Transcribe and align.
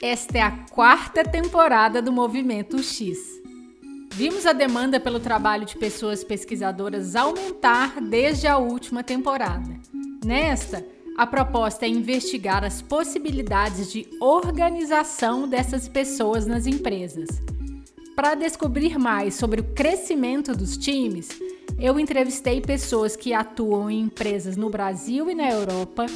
Esta 0.00 0.38
é 0.38 0.40
a 0.40 0.52
quarta 0.70 1.24
temporada 1.24 2.00
do 2.00 2.12
Movimento 2.12 2.80
X. 2.80 3.18
Vimos 4.12 4.46
a 4.46 4.52
demanda 4.52 5.00
pelo 5.00 5.18
trabalho 5.18 5.66
de 5.66 5.76
pessoas 5.76 6.22
pesquisadoras 6.22 7.16
aumentar 7.16 8.00
desde 8.00 8.46
a 8.46 8.58
última 8.58 9.02
temporada. 9.02 9.68
Nesta, 10.24 10.86
a 11.16 11.26
proposta 11.26 11.84
é 11.84 11.88
investigar 11.88 12.62
as 12.62 12.80
possibilidades 12.80 13.90
de 13.90 14.06
organização 14.20 15.48
dessas 15.48 15.88
pessoas 15.88 16.46
nas 16.46 16.68
empresas. 16.68 17.28
Para 18.14 18.36
descobrir 18.36 19.00
mais 19.00 19.34
sobre 19.34 19.62
o 19.62 19.74
crescimento 19.74 20.54
dos 20.54 20.76
times, 20.76 21.28
eu 21.76 21.98
entrevistei 21.98 22.60
pessoas 22.60 23.16
que 23.16 23.34
atuam 23.34 23.90
em 23.90 24.02
empresas 24.02 24.56
no 24.56 24.70
Brasil 24.70 25.28
e 25.28 25.34
na 25.34 25.50
Europa, 25.50 26.06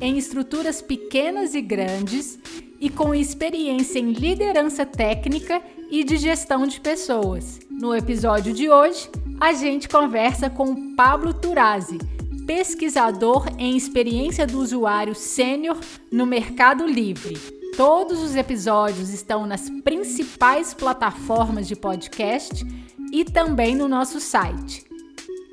em 0.00 0.18
estruturas 0.18 0.82
pequenas 0.82 1.54
e 1.54 1.60
grandes 1.60 2.36
e 2.80 2.88
com 2.88 3.14
experiência 3.14 3.98
em 3.98 4.12
liderança 4.12 4.86
técnica 4.86 5.60
e 5.90 6.02
de 6.02 6.16
gestão 6.16 6.66
de 6.66 6.80
pessoas. 6.80 7.60
No 7.70 7.94
episódio 7.94 8.54
de 8.54 8.70
hoje, 8.70 9.08
a 9.38 9.52
gente 9.52 9.88
conversa 9.88 10.48
com 10.48 10.94
Pablo 10.94 11.34
Turazi, 11.34 11.98
pesquisador 12.46 13.46
em 13.58 13.76
experiência 13.76 14.46
do 14.46 14.58
usuário 14.58 15.14
sênior 15.14 15.78
no 16.10 16.24
Mercado 16.24 16.86
Livre. 16.86 17.38
Todos 17.76 18.22
os 18.22 18.34
episódios 18.34 19.10
estão 19.10 19.46
nas 19.46 19.68
principais 19.68 20.74
plataformas 20.74 21.68
de 21.68 21.76
podcast 21.76 22.64
e 23.12 23.24
também 23.24 23.74
no 23.76 23.88
nosso 23.88 24.20
site. 24.20 24.84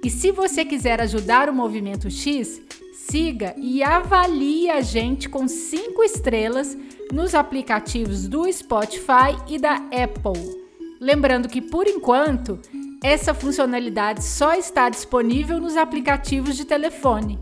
E 0.03 0.09
se 0.09 0.31
você 0.31 0.63
quiser 0.63 1.01
ajudar 1.01 1.49
o 1.49 1.53
Movimento 1.53 2.09
X, 2.09 2.61
siga 2.93 3.53
e 3.57 3.83
avalie 3.83 4.69
a 4.69 4.81
gente 4.81 5.29
com 5.29 5.47
cinco 5.47 6.03
estrelas 6.03 6.77
nos 7.11 7.33
aplicativos 7.33 8.27
do 8.27 8.51
Spotify 8.51 9.35
e 9.47 9.57
da 9.57 9.75
Apple. 9.75 10.67
Lembrando 10.99 11.47
que, 11.47 11.61
por 11.61 11.87
enquanto, 11.87 12.59
essa 13.03 13.33
funcionalidade 13.33 14.23
só 14.23 14.53
está 14.53 14.89
disponível 14.89 15.59
nos 15.59 15.77
aplicativos 15.77 16.55
de 16.55 16.65
telefone. 16.65 17.39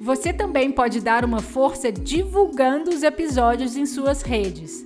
Você 0.00 0.32
também 0.32 0.70
pode 0.70 1.00
dar 1.00 1.24
uma 1.24 1.40
força 1.40 1.90
divulgando 1.90 2.90
os 2.90 3.02
episódios 3.02 3.76
em 3.76 3.86
suas 3.86 4.22
redes. 4.22 4.84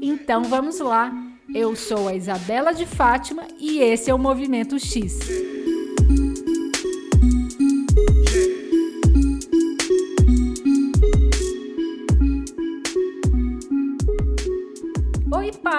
Então 0.00 0.44
vamos 0.44 0.78
lá! 0.78 1.12
Eu 1.52 1.74
sou 1.74 2.06
a 2.06 2.14
Isabela 2.14 2.72
de 2.72 2.86
Fátima 2.86 3.42
e 3.58 3.80
esse 3.80 4.08
é 4.08 4.14
o 4.14 4.18
Movimento 4.18 4.78
X. 4.78 5.18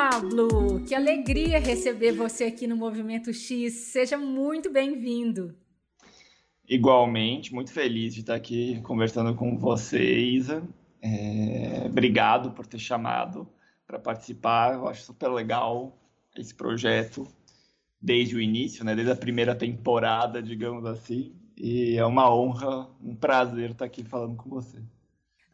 Pablo, 0.10 0.84
que 0.84 0.96
alegria 0.96 1.60
receber 1.60 2.14
você 2.14 2.46
aqui 2.46 2.66
no 2.66 2.76
Movimento 2.76 3.32
X. 3.32 3.72
Seja 3.92 4.18
muito 4.18 4.72
bem-vindo. 4.72 5.56
Igualmente, 6.68 7.54
muito 7.54 7.72
feliz 7.72 8.16
de 8.16 8.22
estar 8.22 8.34
aqui 8.34 8.82
conversando 8.82 9.36
com 9.36 9.56
você, 9.56 10.02
Isa. 10.02 10.68
É, 11.04 11.84
obrigado 11.86 12.50
por 12.50 12.66
ter 12.66 12.80
chamado 12.80 13.48
para 13.86 14.00
participar. 14.00 14.74
Eu 14.74 14.88
acho 14.88 15.04
super 15.04 15.28
legal 15.28 15.96
esse 16.36 16.56
projeto 16.56 17.28
desde 18.02 18.36
o 18.36 18.42
início, 18.42 18.84
né? 18.84 18.96
desde 18.96 19.14
a 19.14 19.16
primeira 19.16 19.54
temporada, 19.54 20.42
digamos 20.42 20.84
assim. 20.84 21.32
E 21.56 21.96
é 21.96 22.06
uma 22.08 22.34
honra, 22.34 22.90
um 23.00 23.16
prazer 23.16 23.70
estar 23.70 23.86
aqui 23.86 24.04
falando 24.04 24.36
com 24.36 24.50
você. 24.50 24.80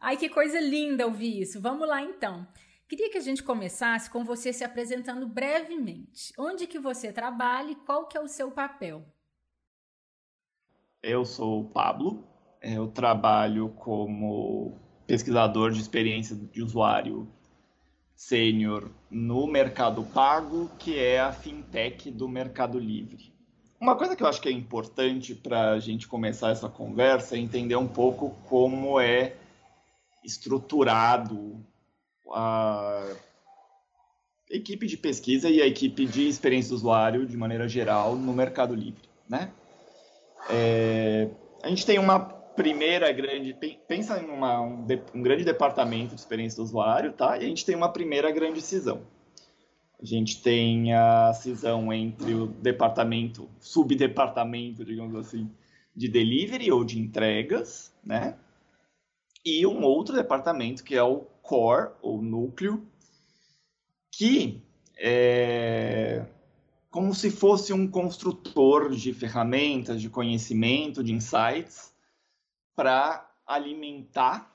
Ai, 0.00 0.16
que 0.16 0.30
coisa 0.30 0.58
linda 0.58 1.04
ouvir 1.04 1.38
isso. 1.38 1.60
Vamos 1.60 1.86
lá 1.86 2.00
então. 2.00 2.46
Queria 2.88 3.10
que 3.10 3.18
a 3.18 3.22
gente 3.22 3.42
começasse 3.42 4.08
com 4.08 4.24
você 4.24 4.50
se 4.50 4.64
apresentando 4.64 5.28
brevemente. 5.28 6.32
Onde 6.38 6.66
que 6.66 6.78
você 6.78 7.12
trabalha 7.12 7.72
e 7.72 7.74
qual 7.74 8.06
que 8.06 8.16
é 8.16 8.20
o 8.20 8.26
seu 8.26 8.50
papel? 8.50 9.04
Eu 11.02 11.22
sou 11.26 11.60
o 11.60 11.68
Pablo, 11.68 12.26
eu 12.62 12.88
trabalho 12.88 13.68
como 13.76 14.80
pesquisador 15.06 15.70
de 15.70 15.82
experiência 15.82 16.34
de 16.34 16.62
usuário 16.62 17.30
sênior 18.16 18.90
no 19.10 19.46
Mercado 19.46 20.02
Pago, 20.02 20.70
que 20.78 20.98
é 20.98 21.20
a 21.20 21.30
fintech 21.30 22.10
do 22.10 22.26
Mercado 22.26 22.78
Livre. 22.78 23.34
Uma 23.78 23.96
coisa 23.96 24.16
que 24.16 24.22
eu 24.22 24.26
acho 24.26 24.40
que 24.40 24.48
é 24.48 24.52
importante 24.52 25.34
para 25.34 25.72
a 25.72 25.78
gente 25.78 26.08
começar 26.08 26.50
essa 26.50 26.70
conversa 26.70 27.36
é 27.36 27.38
entender 27.38 27.76
um 27.76 27.86
pouco 27.86 28.30
como 28.48 28.98
é 28.98 29.36
estruturado 30.24 31.64
a 32.32 33.04
equipe 34.50 34.86
de 34.86 34.96
pesquisa 34.96 35.48
e 35.48 35.60
a 35.60 35.66
equipe 35.66 36.06
de 36.06 36.28
experiência 36.28 36.70
do 36.70 36.76
usuário, 36.76 37.26
de 37.26 37.36
maneira 37.36 37.68
geral, 37.68 38.16
no 38.16 38.32
Mercado 38.32 38.74
Livre. 38.74 39.08
Né? 39.28 39.52
É, 40.48 41.28
a 41.62 41.68
gente 41.68 41.84
tem 41.84 41.98
uma 41.98 42.18
primeira 42.18 43.12
grande. 43.12 43.54
Pensa 43.86 44.20
em 44.20 44.26
uma, 44.26 44.60
um, 44.60 44.86
um, 45.14 45.22
grande 45.22 45.44
departamento 45.44 46.14
de 46.14 46.20
experiência 46.20 46.56
do 46.56 46.64
usuário, 46.64 47.12
tá? 47.12 47.36
E 47.38 47.44
a 47.44 47.48
gente 47.48 47.64
tem 47.64 47.76
uma 47.76 47.92
primeira 47.92 48.30
grande 48.32 48.60
cisão. 48.60 49.02
A 50.00 50.04
gente 50.04 50.42
tem 50.42 50.92
a 50.92 51.32
cisão 51.34 51.92
entre 51.92 52.32
o 52.34 52.46
departamento, 52.46 53.48
subdepartamento, 53.58 54.84
digamos 54.84 55.14
assim, 55.14 55.50
de 55.94 56.08
delivery 56.08 56.70
ou 56.70 56.84
de 56.84 57.00
entregas, 57.00 57.92
né? 58.04 58.36
E 59.44 59.66
um 59.66 59.82
outro 59.82 60.14
departamento 60.14 60.84
que 60.84 60.94
é 60.94 61.02
o 61.02 61.26
core, 61.48 61.92
ou 62.02 62.20
núcleo, 62.20 62.86
que 64.12 64.62
é 64.98 66.26
como 66.90 67.14
se 67.14 67.30
fosse 67.30 67.72
um 67.72 67.86
construtor 67.86 68.90
de 68.90 69.14
ferramentas, 69.14 70.00
de 70.00 70.10
conhecimento, 70.10 71.02
de 71.02 71.12
insights, 71.12 71.94
para 72.74 73.30
alimentar 73.46 74.54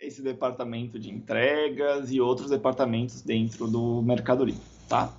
esse 0.00 0.22
departamento 0.22 0.98
de 0.98 1.10
entregas 1.10 2.10
e 2.10 2.20
outros 2.20 2.50
departamentos 2.50 3.22
dentro 3.22 3.66
do 3.66 4.02
Mercado 4.02 4.44
Livre, 4.44 4.60
tá? 4.88 5.12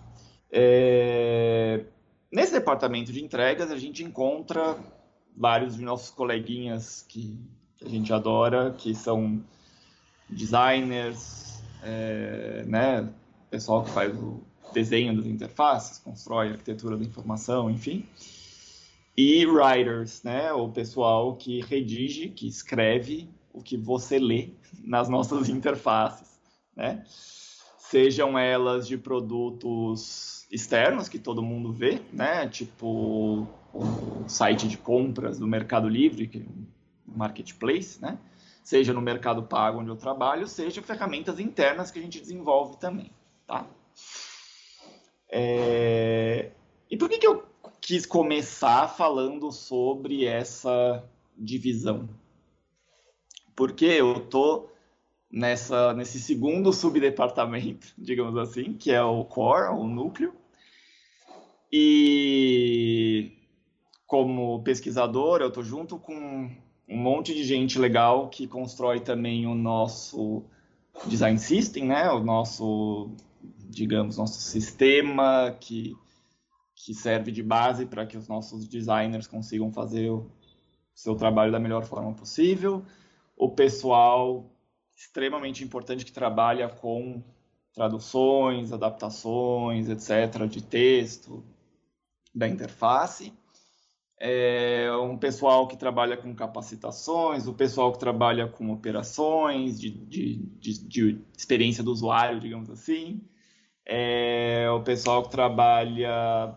É... 0.51 1.85
Nesse 2.31 2.53
departamento 2.53 3.11
de 3.11 3.23
entregas, 3.23 3.71
a 3.71 3.77
gente 3.77 4.03
encontra 4.03 4.77
vários 5.35 5.75
de 5.75 5.81
nossos 5.81 6.11
coleguinhas 6.11 7.03
que, 7.07 7.39
a 7.83 7.89
gente 7.89 8.11
adora, 8.13 8.75
que 8.77 8.93
são 8.93 9.41
designers, 10.29 11.61
é, 11.83 12.63
né, 12.67 13.09
pessoal 13.49 13.83
que 13.83 13.91
faz 13.91 14.15
o 14.15 14.41
desenho 14.73 15.15
das 15.15 15.25
interfaces, 15.25 15.97
constrói 15.99 16.49
a 16.49 16.51
arquitetura 16.51 16.97
da 16.97 17.03
informação, 17.03 17.69
enfim. 17.69 18.05
E 19.17 19.45
writers, 19.45 20.23
né, 20.23 20.51
o 20.53 20.69
pessoal 20.69 21.35
que 21.35 21.61
redige, 21.61 22.29
que 22.29 22.47
escreve 22.47 23.29
o 23.51 23.61
que 23.61 23.75
você 23.75 24.19
lê 24.19 24.51
nas 24.83 25.09
nossas 25.09 25.49
interfaces, 25.49 26.39
né? 26.75 27.03
Sejam 27.77 28.37
elas 28.37 28.87
de 28.87 28.97
produtos 28.97 30.45
externos 30.51 31.09
que 31.09 31.17
todo 31.17 31.41
mundo 31.41 31.73
vê, 31.73 31.99
né? 32.13 32.47
Tipo 32.47 33.47
o 33.73 34.23
site 34.27 34.67
de 34.67 34.77
compras 34.77 35.39
do 35.39 35.47
Mercado 35.47 35.89
Livre, 35.89 36.27
que 36.27 36.37
é 36.37 36.41
um 36.41 37.17
marketplace, 37.17 37.99
né? 38.01 38.17
Seja 38.63 38.93
no 38.93 39.01
mercado 39.01 39.43
pago 39.43 39.79
onde 39.79 39.89
eu 39.89 39.95
trabalho, 39.95 40.47
seja 40.47 40.81
ferramentas 40.81 41.39
internas 41.39 41.91
que 41.91 41.99
a 41.99 42.01
gente 42.01 42.19
desenvolve 42.19 42.77
também, 42.77 43.11
tá? 43.45 43.65
É... 45.29 46.51
E 46.89 46.97
por 46.97 47.09
que, 47.09 47.19
que 47.19 47.27
eu 47.27 47.43
quis 47.79 48.05
começar 48.05 48.87
falando 48.87 49.51
sobre 49.51 50.25
essa 50.25 51.03
divisão? 51.37 52.09
Porque 53.55 53.85
eu 53.85 54.21
tô 54.27 54.69
nessa 55.31 55.93
nesse 55.93 56.19
segundo 56.19 56.73
subdepartamento, 56.73 57.93
digamos 57.97 58.37
assim, 58.37 58.73
que 58.73 58.91
é 58.91 59.03
o 59.03 59.23
core, 59.25 59.73
o 59.73 59.85
núcleo. 59.85 60.33
E 61.71 63.31
como 64.07 64.63
pesquisador, 64.63 65.41
eu 65.41 65.51
tô 65.51 65.61
junto 65.61 65.99
com 65.99 66.49
um 66.89 66.97
monte 66.97 67.35
de 67.35 67.43
gente 67.43 67.77
legal 67.77 68.29
que 68.29 68.47
constrói 68.47 68.99
também 68.99 69.45
o 69.45 69.53
nosso 69.53 70.43
design 71.05 71.37
system, 71.37 71.85
né? 71.85 72.09
O 72.09 72.23
nosso, 72.23 73.11
digamos, 73.69 74.17
nosso 74.17 74.41
sistema 74.41 75.55
que, 75.59 75.95
que 76.75 76.93
serve 76.93 77.31
de 77.31 77.43
base 77.43 77.85
para 77.85 78.05
que 78.07 78.17
os 78.17 78.27
nossos 78.27 78.67
designers 78.67 79.27
consigam 79.27 79.71
fazer 79.71 80.09
o 80.09 80.25
seu 80.93 81.15
trabalho 81.15 81.51
da 81.51 81.59
melhor 81.59 81.85
forma 81.85 82.13
possível. 82.13 82.83
O 83.37 83.49
pessoal 83.49 84.51
extremamente 84.95 85.63
importante 85.63 86.03
que 86.03 86.11
trabalha 86.11 86.67
com 86.67 87.23
traduções, 87.71 88.73
adaptações, 88.73 89.87
etc., 89.87 90.47
de 90.49 90.61
texto, 90.61 91.43
da 92.33 92.47
interface 92.47 93.31
é, 94.19 94.91
um 95.01 95.17
pessoal 95.17 95.67
que 95.67 95.77
trabalha 95.77 96.17
com 96.17 96.35
capacitações, 96.35 97.47
o 97.47 97.53
pessoal 97.53 97.91
que 97.93 97.99
trabalha 97.99 98.47
com 98.47 98.71
operações, 98.71 99.79
de, 99.79 99.89
de, 99.89 100.35
de, 100.59 100.87
de 100.87 101.21
experiência 101.37 101.81
do 101.81 101.91
usuário, 101.91 102.39
digamos 102.39 102.69
assim, 102.69 103.21
é, 103.85 104.69
o 104.71 104.81
pessoal 104.81 105.23
que 105.23 105.31
trabalha 105.31 106.53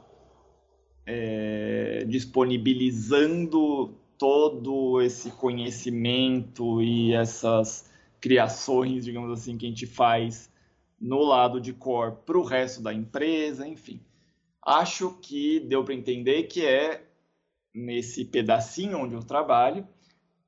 é, 1.07 2.05
disponibilizando 2.09 3.97
todo 4.19 5.01
esse 5.01 5.31
conhecimento 5.31 6.83
e 6.83 7.15
essas 7.15 7.91
criações, 8.21 9.05
digamos 9.05 9.31
assim, 9.31 9.57
que 9.57 9.67
a 9.67 9.69
gente 9.69 9.87
faz 9.87 10.51
no 11.01 11.23
lado 11.23 11.61
de 11.61 11.73
core 11.73 12.17
para 12.27 12.39
o 12.39 12.45
resto 12.45 12.83
da 12.83 12.93
empresa, 12.93 13.67
enfim. 13.67 14.01
Acho 14.65 15.19
que 15.21 15.59
deu 15.61 15.85
para 15.85 15.95
entender 15.95 16.45
que 16.45 16.65
é 16.65 17.05
nesse 17.75 18.25
pedacinho 18.25 18.99
onde 18.99 19.15
eu 19.15 19.23
trabalho, 19.23 19.87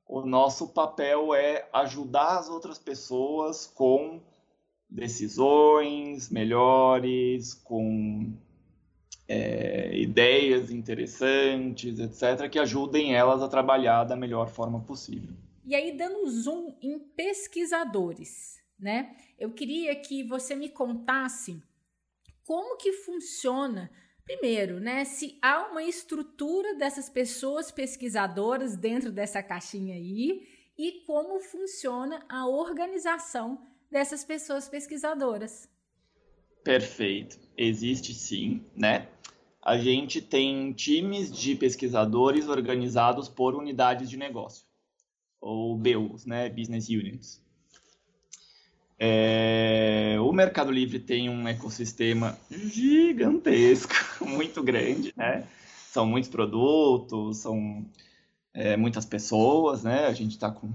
o 0.07 0.21
nosso 0.21 0.67
papel 0.69 1.33
é 1.33 1.67
ajudar 1.73 2.37
as 2.37 2.49
outras 2.49 2.77
pessoas 2.77 3.65
com 3.65 4.21
decisões 4.89 6.29
melhores, 6.29 7.53
com 7.53 8.31
é, 9.27 9.97
ideias 9.97 10.69
interessantes, 10.69 11.99
etc., 11.99 12.49
que 12.49 12.59
ajudem 12.59 13.15
elas 13.15 13.41
a 13.41 13.47
trabalhar 13.47 14.03
da 14.03 14.15
melhor 14.15 14.47
forma 14.47 14.79
possível. 14.81 15.33
E 15.65 15.73
aí, 15.73 15.97
dando 15.97 16.29
zoom 16.29 16.77
em 16.79 16.99
pesquisadores, 16.99 18.61
né? 18.79 19.15
Eu 19.39 19.51
queria 19.51 19.95
que 19.95 20.23
você 20.23 20.55
me 20.55 20.69
contasse 20.69 21.61
como 22.43 22.77
que 22.77 22.93
funciona 22.93 23.89
Primeiro, 24.25 24.79
né, 24.79 25.05
se 25.05 25.37
há 25.39 25.67
uma 25.69 25.83
estrutura 25.83 26.73
dessas 26.75 27.07
pessoas 27.07 27.71
pesquisadoras 27.71 28.75
dentro 28.75 29.11
dessa 29.11 29.43
caixinha 29.43 29.93
aí 29.93 30.47
e 30.75 31.03
como 31.05 31.39
funciona 31.39 32.25
a 32.27 32.47
organização 32.47 33.61
dessas 33.89 34.25
pessoas 34.25 34.67
pesquisadoras. 34.67 35.69
Perfeito. 36.63 37.39
Existe 37.55 38.15
sim, 38.15 38.65
né? 38.75 39.07
A 39.61 39.77
gente 39.77 40.19
tem 40.19 40.73
times 40.73 41.31
de 41.31 41.55
pesquisadores 41.55 42.47
organizados 42.47 43.29
por 43.29 43.53
unidades 43.53 44.09
de 44.09 44.17
negócio, 44.17 44.65
ou 45.39 45.77
BUs, 45.77 46.25
né? 46.25 46.49
Business 46.49 46.89
Units. 46.89 47.44
É, 48.97 50.15
o 50.21 50.31
Mercado 50.31 50.71
Livre 50.71 50.99
tem 50.99 51.29
um 51.29 51.47
ecossistema 51.47 52.37
gigantesco, 52.49 53.93
muito 54.25 54.63
grande, 54.63 55.13
né? 55.17 55.45
São 55.91 56.05
muitos 56.05 56.29
produtos, 56.29 57.37
são 57.37 57.85
é, 58.53 58.77
muitas 58.77 59.05
pessoas, 59.05 59.83
né? 59.83 60.05
A 60.05 60.13
gente 60.13 60.31
está 60.31 60.49
com, 60.49 60.71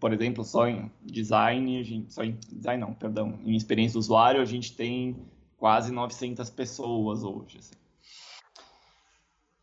por 0.00 0.12
exemplo, 0.12 0.44
só 0.44 0.66
em 0.66 0.90
design, 1.02 1.84
gente, 1.84 2.12
só 2.12 2.24
em 2.24 2.38
design 2.50 2.80
não, 2.80 2.94
perdão, 2.94 3.38
em 3.44 3.54
experiência 3.54 3.94
do 3.94 4.00
usuário, 4.00 4.40
a 4.40 4.46
gente 4.46 4.74
tem 4.74 5.16
quase 5.58 5.92
900 5.92 6.48
pessoas 6.50 7.22
hoje. 7.22 7.58
Assim. 7.58 7.74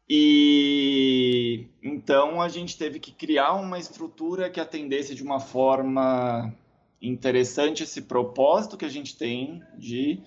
E 0.07 1.67
então 1.83 2.41
a 2.41 2.49
gente 2.49 2.77
teve 2.77 2.99
que 2.99 3.11
criar 3.11 3.53
uma 3.53 3.77
estrutura 3.77 4.49
que 4.49 4.59
atendesse 4.59 5.13
de 5.13 5.21
uma 5.21 5.39
forma 5.39 6.51
interessante 7.01 7.83
esse 7.83 8.01
propósito 8.01 8.77
que 8.77 8.85
a 8.85 8.89
gente 8.89 9.17
tem 9.17 9.63
de 9.77 10.21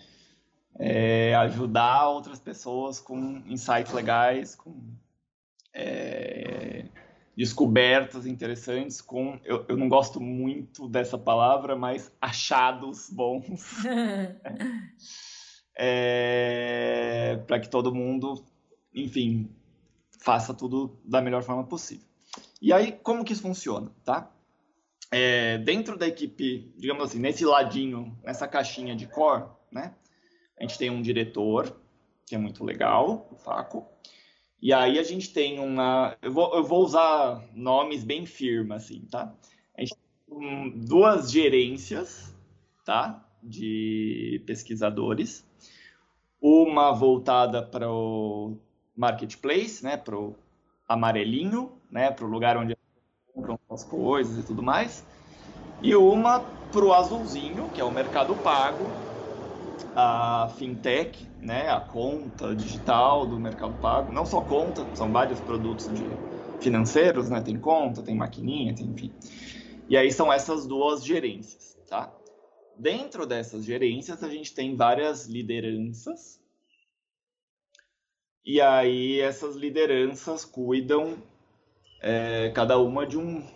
é, 0.78 1.34
ajudar 1.36 2.08
outras 2.08 2.38
pessoas 2.38 3.00
com 3.00 3.42
insights 3.46 3.92
legais, 3.92 4.54
com 4.54 4.74
é, 5.74 6.86
descobertas 7.36 8.26
interessantes, 8.26 9.00
com 9.00 9.38
eu, 9.44 9.64
eu 9.68 9.76
não 9.76 9.88
gosto 9.88 10.20
muito 10.20 10.88
dessa 10.88 11.18
palavra, 11.18 11.76
mas 11.76 12.12
achados 12.20 13.08
bons, 13.10 13.84
é, 15.76 17.36
para 17.46 17.60
que 17.60 17.68
todo 17.68 17.94
mundo, 17.94 18.44
enfim, 18.94 19.50
faça 20.20 20.54
tudo 20.54 20.98
da 21.04 21.20
melhor 21.20 21.42
forma 21.42 21.64
possível. 21.64 22.06
E 22.60 22.72
aí, 22.72 22.92
como 22.92 23.24
que 23.24 23.32
isso 23.32 23.42
funciona, 23.42 23.90
tá? 24.04 24.30
É, 25.12 25.58
dentro 25.58 25.98
da 25.98 26.08
equipe, 26.08 26.72
digamos 26.78 27.04
assim, 27.04 27.18
nesse 27.18 27.44
ladinho, 27.44 28.18
nessa 28.24 28.48
caixinha 28.48 28.96
de 28.96 29.06
core, 29.06 29.44
né? 29.70 29.94
A 30.58 30.62
gente 30.62 30.78
tem 30.78 30.88
um 30.88 31.02
diretor, 31.02 31.78
que 32.26 32.34
é 32.34 32.38
muito 32.38 32.64
legal, 32.64 33.28
o 33.30 33.36
Faco. 33.36 33.86
E 34.60 34.72
aí 34.72 34.98
a 34.98 35.02
gente 35.02 35.32
tem 35.32 35.58
uma. 35.58 36.16
Eu 36.22 36.32
vou, 36.32 36.54
eu 36.54 36.64
vou 36.64 36.82
usar 36.82 37.44
nomes 37.52 38.04
bem 38.04 38.24
firmes, 38.24 38.84
assim, 38.84 39.00
tá? 39.10 39.34
A 39.76 39.80
gente 39.82 39.94
tem 40.26 40.70
duas 40.78 41.30
gerências, 41.30 42.34
tá? 42.84 43.28
De 43.42 44.42
pesquisadores. 44.46 45.44
Uma 46.40 46.92
voltada 46.92 47.62
para 47.62 47.90
o 47.90 48.56
marketplace, 48.96 49.84
né? 49.84 49.96
Para 49.96 50.16
o 50.16 50.34
amarelinho, 50.88 51.72
né? 51.90 52.10
Para 52.10 52.24
o 52.24 52.30
lugar 52.30 52.56
onde 52.56 52.76
as 53.72 53.84
coisas 53.84 54.38
e 54.38 54.46
tudo 54.46 54.62
mais. 54.62 55.04
E 55.82 55.94
uma 55.96 56.40
para 56.40 56.84
o 56.84 56.92
azulzinho, 56.92 57.68
que 57.70 57.80
é 57.80 57.84
o 57.84 57.90
mercado 57.90 58.34
pago, 58.36 58.86
a 59.94 60.52
fintech, 60.56 61.28
né, 61.40 61.68
a 61.68 61.80
conta 61.80 62.54
digital 62.54 63.26
do 63.26 63.38
mercado 63.38 63.74
pago. 63.74 64.12
Não 64.12 64.24
só 64.24 64.40
conta, 64.40 64.86
são 64.94 65.12
vários 65.12 65.40
produtos 65.40 65.86
de 65.88 66.06
financeiros, 66.60 67.28
né? 67.28 67.40
Tem 67.40 67.58
conta, 67.58 68.02
tem 68.02 68.14
maquininha, 68.14 68.74
tem, 68.74 68.86
enfim. 68.86 69.12
E 69.88 69.96
aí 69.96 70.10
são 70.10 70.32
essas 70.32 70.66
duas 70.66 71.04
gerências, 71.04 71.76
tá? 71.88 72.10
Dentro 72.78 73.26
dessas 73.26 73.64
gerências 73.64 74.22
a 74.22 74.30
gente 74.30 74.54
tem 74.54 74.76
várias 74.76 75.26
lideranças. 75.26 76.40
E 78.44 78.60
aí 78.60 79.20
essas 79.20 79.56
lideranças 79.56 80.44
cuidam 80.44 81.18
é, 82.00 82.50
cada 82.50 82.78
uma 82.78 83.06
de 83.06 83.18
um, 83.18 83.46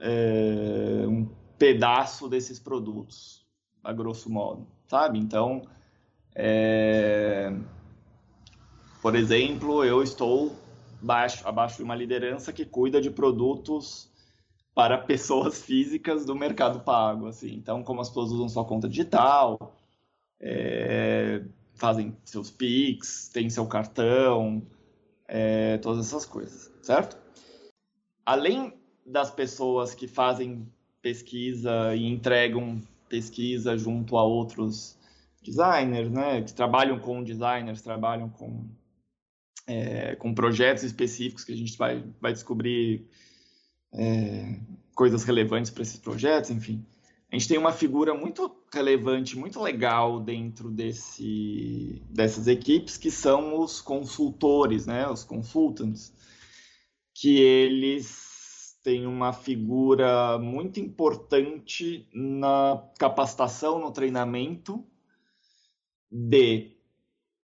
é, 0.00 1.04
um 1.06 1.28
pedaço 1.58 2.28
desses 2.28 2.58
produtos, 2.58 3.46
a 3.82 3.92
grosso 3.92 4.30
modo, 4.30 4.66
sabe? 4.86 5.18
Então, 5.18 5.62
é, 6.34 7.52
por 9.00 9.14
exemplo, 9.14 9.84
eu 9.84 10.02
estou 10.02 10.54
baixo, 11.00 11.46
abaixo 11.46 11.76
de 11.78 11.82
uma 11.82 11.94
liderança 11.94 12.52
que 12.52 12.64
cuida 12.64 13.00
de 13.00 13.10
produtos 13.10 14.10
para 14.74 14.98
pessoas 14.98 15.62
físicas 15.62 16.26
do 16.26 16.34
mercado 16.34 16.80
pago, 16.80 17.26
assim. 17.26 17.54
Então, 17.54 17.82
como 17.82 18.00
as 18.00 18.08
pessoas 18.08 18.32
usam 18.32 18.48
sua 18.48 18.64
conta 18.64 18.88
digital, 18.88 19.74
é, 20.40 21.42
fazem 21.74 22.16
seus 22.24 22.50
Pix, 22.50 23.30
tem 23.32 23.48
seu 23.48 23.66
cartão, 23.66 24.62
é, 25.26 25.78
todas 25.78 26.06
essas 26.06 26.26
coisas, 26.26 26.70
certo? 26.82 27.26
além 28.26 28.74
das 29.06 29.30
pessoas 29.30 29.94
que 29.94 30.08
fazem 30.08 30.66
pesquisa 31.00 31.94
e 31.94 32.04
entregam 32.06 32.80
pesquisa 33.08 33.78
junto 33.78 34.16
a 34.16 34.24
outros 34.24 34.98
designers, 35.42 36.10
né, 36.10 36.42
que 36.42 36.52
trabalham 36.52 36.98
com 36.98 37.22
designers, 37.22 37.80
trabalham 37.80 38.28
com, 38.28 38.64
é, 39.66 40.16
com 40.16 40.34
projetos 40.34 40.82
específicos 40.82 41.44
que 41.44 41.52
a 41.52 41.56
gente 41.56 41.78
vai, 41.78 42.04
vai 42.20 42.32
descobrir 42.32 43.06
é, 43.94 44.58
coisas 44.94 45.22
relevantes 45.22 45.70
para 45.70 45.82
esses 45.82 45.98
projetos, 45.98 46.50
enfim. 46.50 46.84
A 47.30 47.36
gente 47.36 47.48
tem 47.48 47.58
uma 47.58 47.72
figura 47.72 48.14
muito 48.14 48.50
relevante, 48.72 49.38
muito 49.38 49.60
legal 49.60 50.18
dentro 50.18 50.70
desse, 50.70 52.02
dessas 52.10 52.48
equipes, 52.48 52.96
que 52.96 53.10
são 53.10 53.60
os 53.60 53.80
consultores, 53.80 54.86
né, 54.86 55.08
os 55.08 55.22
consultants, 55.22 56.12
que 57.14 57.38
eles 57.38 58.25
têm 58.86 59.04
uma 59.04 59.32
figura 59.32 60.38
muito 60.38 60.78
importante 60.78 62.08
na 62.14 62.80
capacitação, 62.96 63.80
no 63.80 63.90
treinamento 63.90 64.86
de 66.08 66.70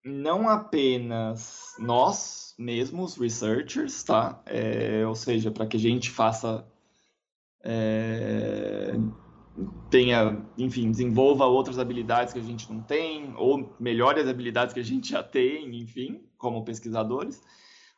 não 0.05 0.51
apenas 0.51 1.75
nós 1.79 2.55
mesmos, 2.59 3.17
researchers, 3.17 4.03
tá? 4.03 4.43
É, 4.45 5.07
ou 5.07 5.15
seja, 5.15 5.51
para 5.51 5.67
que 5.67 5.79
a 5.79 5.81
gente 5.81 6.11
faça. 6.11 6.71
É, 7.65 8.93
tenha, 9.89 10.47
enfim, 10.59 10.91
desenvolva 10.91 11.47
outras 11.47 11.79
habilidades 11.79 12.35
que 12.35 12.39
a 12.39 12.43
gente 12.43 12.71
não 12.71 12.83
tem, 12.83 13.35
ou 13.39 13.75
melhore 13.81 14.21
as 14.21 14.29
habilidades 14.29 14.75
que 14.75 14.81
a 14.81 14.85
gente 14.85 15.09
já 15.09 15.23
tem, 15.23 15.75
enfim, 15.81 16.23
como 16.37 16.67
pesquisadores, 16.67 17.43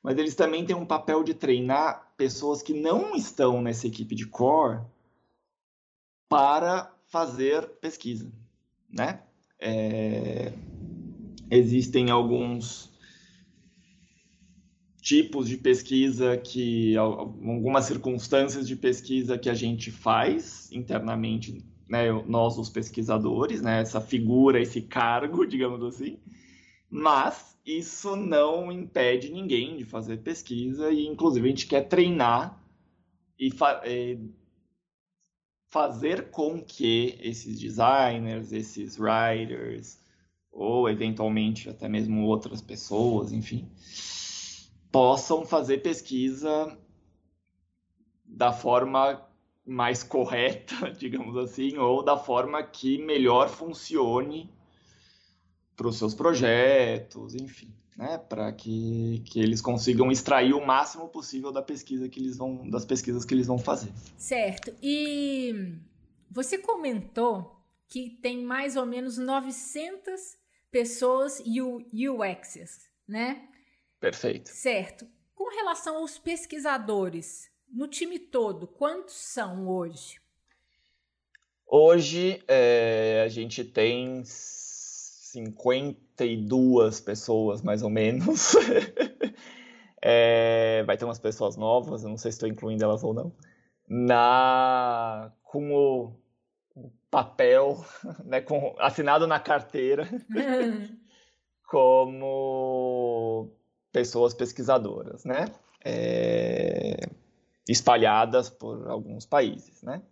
mas 0.00 0.16
eles 0.16 0.36
também 0.36 0.64
têm 0.64 0.76
um 0.76 0.86
papel 0.86 1.24
de 1.24 1.34
treinar 1.34 2.11
pessoas 2.22 2.62
que 2.62 2.72
não 2.72 3.16
estão 3.16 3.60
nessa 3.60 3.88
equipe 3.88 4.14
de 4.14 4.26
core 4.26 4.80
para 6.28 6.94
fazer 7.08 7.68
pesquisa, 7.80 8.30
né? 8.88 9.22
É... 9.58 10.52
Existem 11.50 12.12
alguns 12.12 12.92
tipos 15.00 15.48
de 15.48 15.56
pesquisa 15.56 16.36
que 16.36 16.96
algumas 16.96 17.86
circunstâncias 17.86 18.68
de 18.68 18.76
pesquisa 18.76 19.36
que 19.36 19.50
a 19.50 19.54
gente 19.54 19.90
faz 19.90 20.70
internamente, 20.70 21.60
né, 21.88 22.12
nós 22.24 22.56
os 22.56 22.70
pesquisadores, 22.70 23.60
né, 23.60 23.80
essa 23.80 24.00
figura, 24.00 24.62
esse 24.62 24.80
cargo, 24.80 25.44
digamos 25.44 25.82
assim. 25.82 26.20
Mas 26.88 27.51
isso 27.64 28.16
não 28.16 28.72
impede 28.72 29.30
ninguém 29.30 29.76
de 29.76 29.84
fazer 29.84 30.18
pesquisa 30.18 30.90
e 30.90 31.06
inclusive 31.06 31.46
a 31.46 31.50
gente 31.50 31.66
quer 31.66 31.82
treinar 31.82 32.60
e 33.38 33.50
fa 33.50 33.82
fazer 35.70 36.30
com 36.30 36.60
que 36.62 37.18
esses 37.22 37.58
designers, 37.58 38.52
esses 38.52 38.98
writers 38.98 39.98
ou 40.50 40.88
eventualmente 40.88 41.70
até 41.70 41.88
mesmo 41.88 42.26
outras 42.26 42.60
pessoas, 42.60 43.32
enfim, 43.32 43.70
possam 44.90 45.46
fazer 45.46 45.78
pesquisa 45.78 46.78
da 48.22 48.52
forma 48.52 49.26
mais 49.64 50.02
correta, 50.02 50.90
digamos 50.92 51.36
assim, 51.38 51.78
ou 51.78 52.02
da 52.02 52.18
forma 52.18 52.62
que 52.62 52.98
melhor 52.98 53.48
funcione 53.48 54.50
para 55.82 55.88
os 55.88 55.98
seus 55.98 56.14
projetos, 56.14 57.34
enfim, 57.34 57.74
né, 57.96 58.16
para 58.16 58.52
que, 58.52 59.20
que 59.26 59.40
eles 59.40 59.60
consigam 59.60 60.12
extrair 60.12 60.54
o 60.54 60.64
máximo 60.64 61.08
possível 61.08 61.50
da 61.50 61.60
pesquisa 61.60 62.08
que 62.08 62.20
eles 62.20 62.36
vão, 62.36 62.70
das 62.70 62.84
pesquisas 62.84 63.24
que 63.24 63.34
eles 63.34 63.48
vão 63.48 63.58
fazer. 63.58 63.92
Certo. 64.16 64.72
E 64.80 65.74
você 66.30 66.56
comentou 66.56 67.60
que 67.88 68.10
tem 68.22 68.44
mais 68.44 68.76
ou 68.76 68.86
menos 68.86 69.18
900 69.18 70.38
pessoas 70.70 71.40
UXs, 71.40 72.88
né? 73.06 73.48
Perfeito. 73.98 74.50
Certo. 74.50 75.04
Com 75.34 75.50
relação 75.50 75.96
aos 75.96 76.16
pesquisadores, 76.16 77.50
no 77.68 77.88
time 77.88 78.20
todo, 78.20 78.68
quantos 78.68 79.14
são 79.14 79.68
hoje? 79.68 80.20
Hoje 81.66 82.40
é, 82.46 83.22
a 83.24 83.28
gente 83.28 83.64
tem 83.64 84.22
52 85.32 87.00
pessoas, 87.00 87.62
mais 87.62 87.82
ou 87.82 87.88
menos. 87.88 88.54
é, 90.02 90.82
vai 90.84 90.98
ter 90.98 91.06
umas 91.06 91.18
pessoas 91.18 91.56
novas, 91.56 92.02
eu 92.02 92.10
não 92.10 92.18
sei 92.18 92.30
se 92.30 92.36
estou 92.36 92.48
incluindo 92.48 92.84
elas 92.84 93.02
ou 93.02 93.14
não. 93.14 93.32
Na, 93.88 95.32
com 95.42 95.72
o, 95.72 96.12
o 96.76 96.90
papel 97.10 97.82
né, 98.24 98.42
com, 98.42 98.74
assinado 98.78 99.26
na 99.26 99.40
carteira 99.40 100.06
como 101.66 103.50
pessoas 103.90 104.34
pesquisadoras, 104.34 105.24
né? 105.24 105.46
É, 105.84 107.08
espalhadas 107.66 108.50
por 108.50 108.86
alguns 108.88 109.24
países, 109.24 109.82
né? 109.82 110.02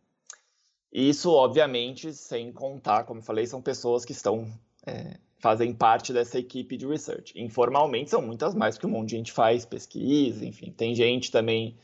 Isso, 0.90 1.30
obviamente, 1.30 2.12
sem 2.12 2.52
contar, 2.52 3.04
como 3.04 3.20
eu 3.20 3.24
falei, 3.24 3.46
são 3.46 3.62
pessoas 3.62 4.04
que 4.04 4.12
estão 4.12 4.50
é, 4.86 5.16
fazem 5.38 5.72
parte 5.72 6.12
dessa 6.12 6.38
equipe 6.38 6.76
de 6.76 6.86
research. 6.86 7.32
Informalmente 7.36 8.10
são 8.10 8.22
muitas 8.22 8.54
mais 8.54 8.78
que 8.78 8.86
um 8.86 8.90
monte 8.90 9.10
de 9.10 9.16
gente 9.16 9.32
faz 9.32 9.64
pesquisa, 9.64 10.44
enfim, 10.44 10.70
tem 10.70 10.94
gente 10.94 11.30
também 11.30 11.76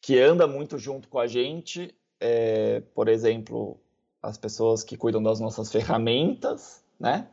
que 0.00 0.18
anda 0.18 0.46
muito 0.46 0.78
junto 0.78 1.08
com 1.08 1.18
a 1.18 1.26
gente, 1.26 1.94
é, 2.20 2.80
por 2.94 3.08
exemplo, 3.08 3.78
as 4.20 4.36
pessoas 4.36 4.82
que 4.82 4.96
cuidam 4.96 5.22
das 5.22 5.38
nossas 5.38 5.70
ferramentas, 5.72 6.84
né? 6.98 7.28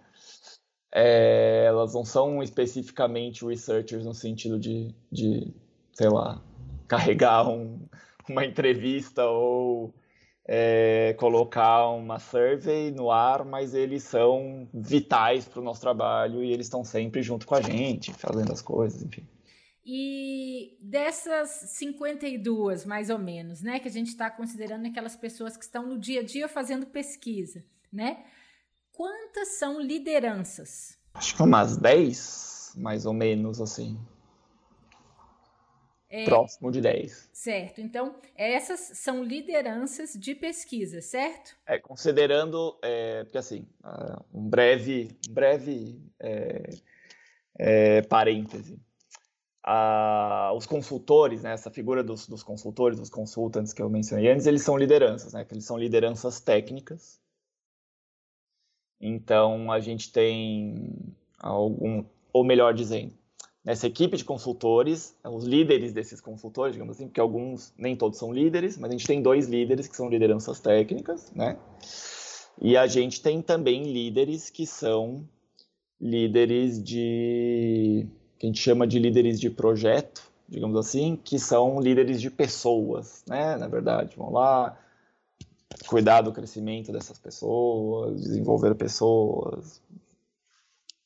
é, 0.91 1.65
elas 1.67 1.93
não 1.93 2.03
são 2.03 2.41
especificamente 2.41 3.45
researchers 3.45 4.05
no 4.05 4.13
sentido 4.13 4.59
de, 4.59 4.93
de 5.11 5.53
sei 5.93 6.09
lá, 6.09 6.41
carregar 6.87 7.47
um, 7.47 7.79
uma 8.27 8.45
entrevista 8.45 9.25
ou 9.25 9.93
é, 10.51 11.13
colocar 11.19 11.89
uma 11.89 12.17
survey 12.17 12.89
no 12.89 13.11
ar, 13.11 13.45
mas 13.45 13.75
eles 13.75 14.01
são 14.01 14.67
vitais 14.73 15.47
para 15.47 15.59
o 15.59 15.63
nosso 15.63 15.81
trabalho 15.81 16.43
e 16.43 16.51
eles 16.51 16.65
estão 16.65 16.83
sempre 16.83 17.21
junto 17.21 17.45
com 17.45 17.53
a 17.53 17.61
gente, 17.61 18.11
fazendo 18.13 18.51
as 18.51 18.61
coisas, 18.61 19.03
enfim. 19.03 19.27
E 19.85 20.75
dessas 20.81 21.49
52, 21.77 22.83
mais 22.85 23.11
ou 23.11 23.19
menos, 23.19 23.61
né, 23.61 23.79
que 23.79 23.87
a 23.87 23.91
gente 23.91 24.07
está 24.07 24.29
considerando 24.29 24.87
aquelas 24.87 25.15
pessoas 25.15 25.55
que 25.55 25.63
estão 25.63 25.85
no 25.85 25.99
dia 25.99 26.21
a 26.21 26.23
dia 26.23 26.47
fazendo 26.47 26.87
pesquisa, 26.87 27.63
né? 27.93 28.23
quantas 28.99 29.57
são 29.57 29.79
lideranças? 29.79 30.97
Acho 31.13 31.33
que 31.33 31.41
umas 31.41 31.77
10, 31.77 32.73
mais 32.75 33.05
ou 33.05 33.13
menos, 33.13 33.61
assim. 33.61 33.97
É, 36.09 36.25
Próximo 36.25 36.71
de 36.71 36.81
10. 36.81 37.29
Certo. 37.31 37.81
Então, 37.81 38.15
essas 38.35 38.79
são 38.97 39.23
lideranças 39.23 40.13
de 40.13 40.33
pesquisa, 40.33 41.01
certo? 41.01 41.55
É, 41.67 41.77
considerando, 41.77 42.77
é, 42.81 43.23
porque 43.23 43.37
assim, 43.37 43.67
uh, 43.83 44.25
um 44.33 44.49
breve, 44.49 45.09
um 45.29 45.33
breve 45.33 46.01
é, 46.19 46.69
é, 47.59 48.01
parêntese. 48.01 48.79
Uh, 49.65 50.55
os 50.55 50.65
consultores, 50.65 51.43
né, 51.43 51.53
essa 51.53 51.69
figura 51.69 52.03
dos, 52.03 52.27
dos 52.27 52.41
consultores, 52.41 52.99
dos 52.99 53.09
consultants 53.09 53.71
que 53.71 53.81
eu 53.81 53.89
mencionei 53.89 54.31
antes, 54.31 54.47
eles 54.47 54.63
são 54.63 54.75
lideranças, 54.75 55.33
né, 55.33 55.45
que 55.45 55.53
eles 55.53 55.65
são 55.65 55.77
lideranças 55.77 56.39
técnicas, 56.39 57.19
então, 58.99 59.71
a 59.71 59.79
gente 59.79 60.11
tem 60.11 61.15
algum, 61.39 62.03
ou 62.33 62.43
melhor 62.43 62.73
dizendo, 62.73 63.13
nessa 63.63 63.87
equipe 63.87 64.17
de 64.17 64.23
consultores, 64.23 65.15
os 65.23 65.43
líderes 65.43 65.93
desses 65.93 66.21
consultores, 66.21 66.73
digamos 66.73 66.95
assim, 66.95 67.07
porque 67.07 67.19
alguns, 67.19 67.73
nem 67.77 67.95
todos 67.95 68.17
são 68.17 68.31
líderes, 68.31 68.77
mas 68.77 68.89
a 68.89 68.93
gente 68.93 69.07
tem 69.07 69.21
dois 69.21 69.47
líderes 69.47 69.87
que 69.87 69.95
são 69.95 70.09
lideranças 70.09 70.59
técnicas, 70.59 71.31
né? 71.33 71.57
E 72.61 72.75
a 72.75 72.87
gente 72.87 73.21
tem 73.21 73.41
também 73.41 73.83
líderes 73.83 74.49
que 74.49 74.65
são 74.65 75.25
líderes 75.99 76.81
de. 76.81 78.07
que 78.37 78.45
a 78.45 78.49
gente 78.49 78.61
chama 78.61 78.85
de 78.87 78.99
líderes 78.99 79.39
de 79.39 79.49
projeto, 79.49 80.29
digamos 80.47 80.77
assim, 80.77 81.17
que 81.23 81.37
são 81.39 81.79
líderes 81.79 82.19
de 82.21 82.29
pessoas, 82.29 83.23
né? 83.27 83.55
Na 83.57 83.67
verdade, 83.67 84.15
vão 84.17 84.31
lá, 84.31 84.77
cuidar 85.87 86.21
do 86.21 86.31
crescimento 86.31 86.91
dessas 86.91 87.17
pessoas, 87.17 88.21
desenvolver 88.21 88.75
pessoas, 88.75 89.81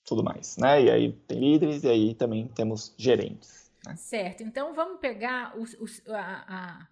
tudo 0.05 0.24
mais, 0.24 0.57
né? 0.57 0.83
E 0.83 0.91
aí 0.91 1.12
tem 1.27 1.39
líderes 1.39 1.83
e 1.83 1.89
aí 1.89 2.13
também 2.13 2.48
temos 2.48 2.93
gerentes. 2.98 3.72
Né? 3.86 3.95
Certo. 3.95 4.43
Então 4.43 4.74
vamos 4.74 5.00
pegar 5.00 5.57
os, 5.57 5.74
os, 5.79 6.01
a, 6.07 6.45
a, 6.48 6.88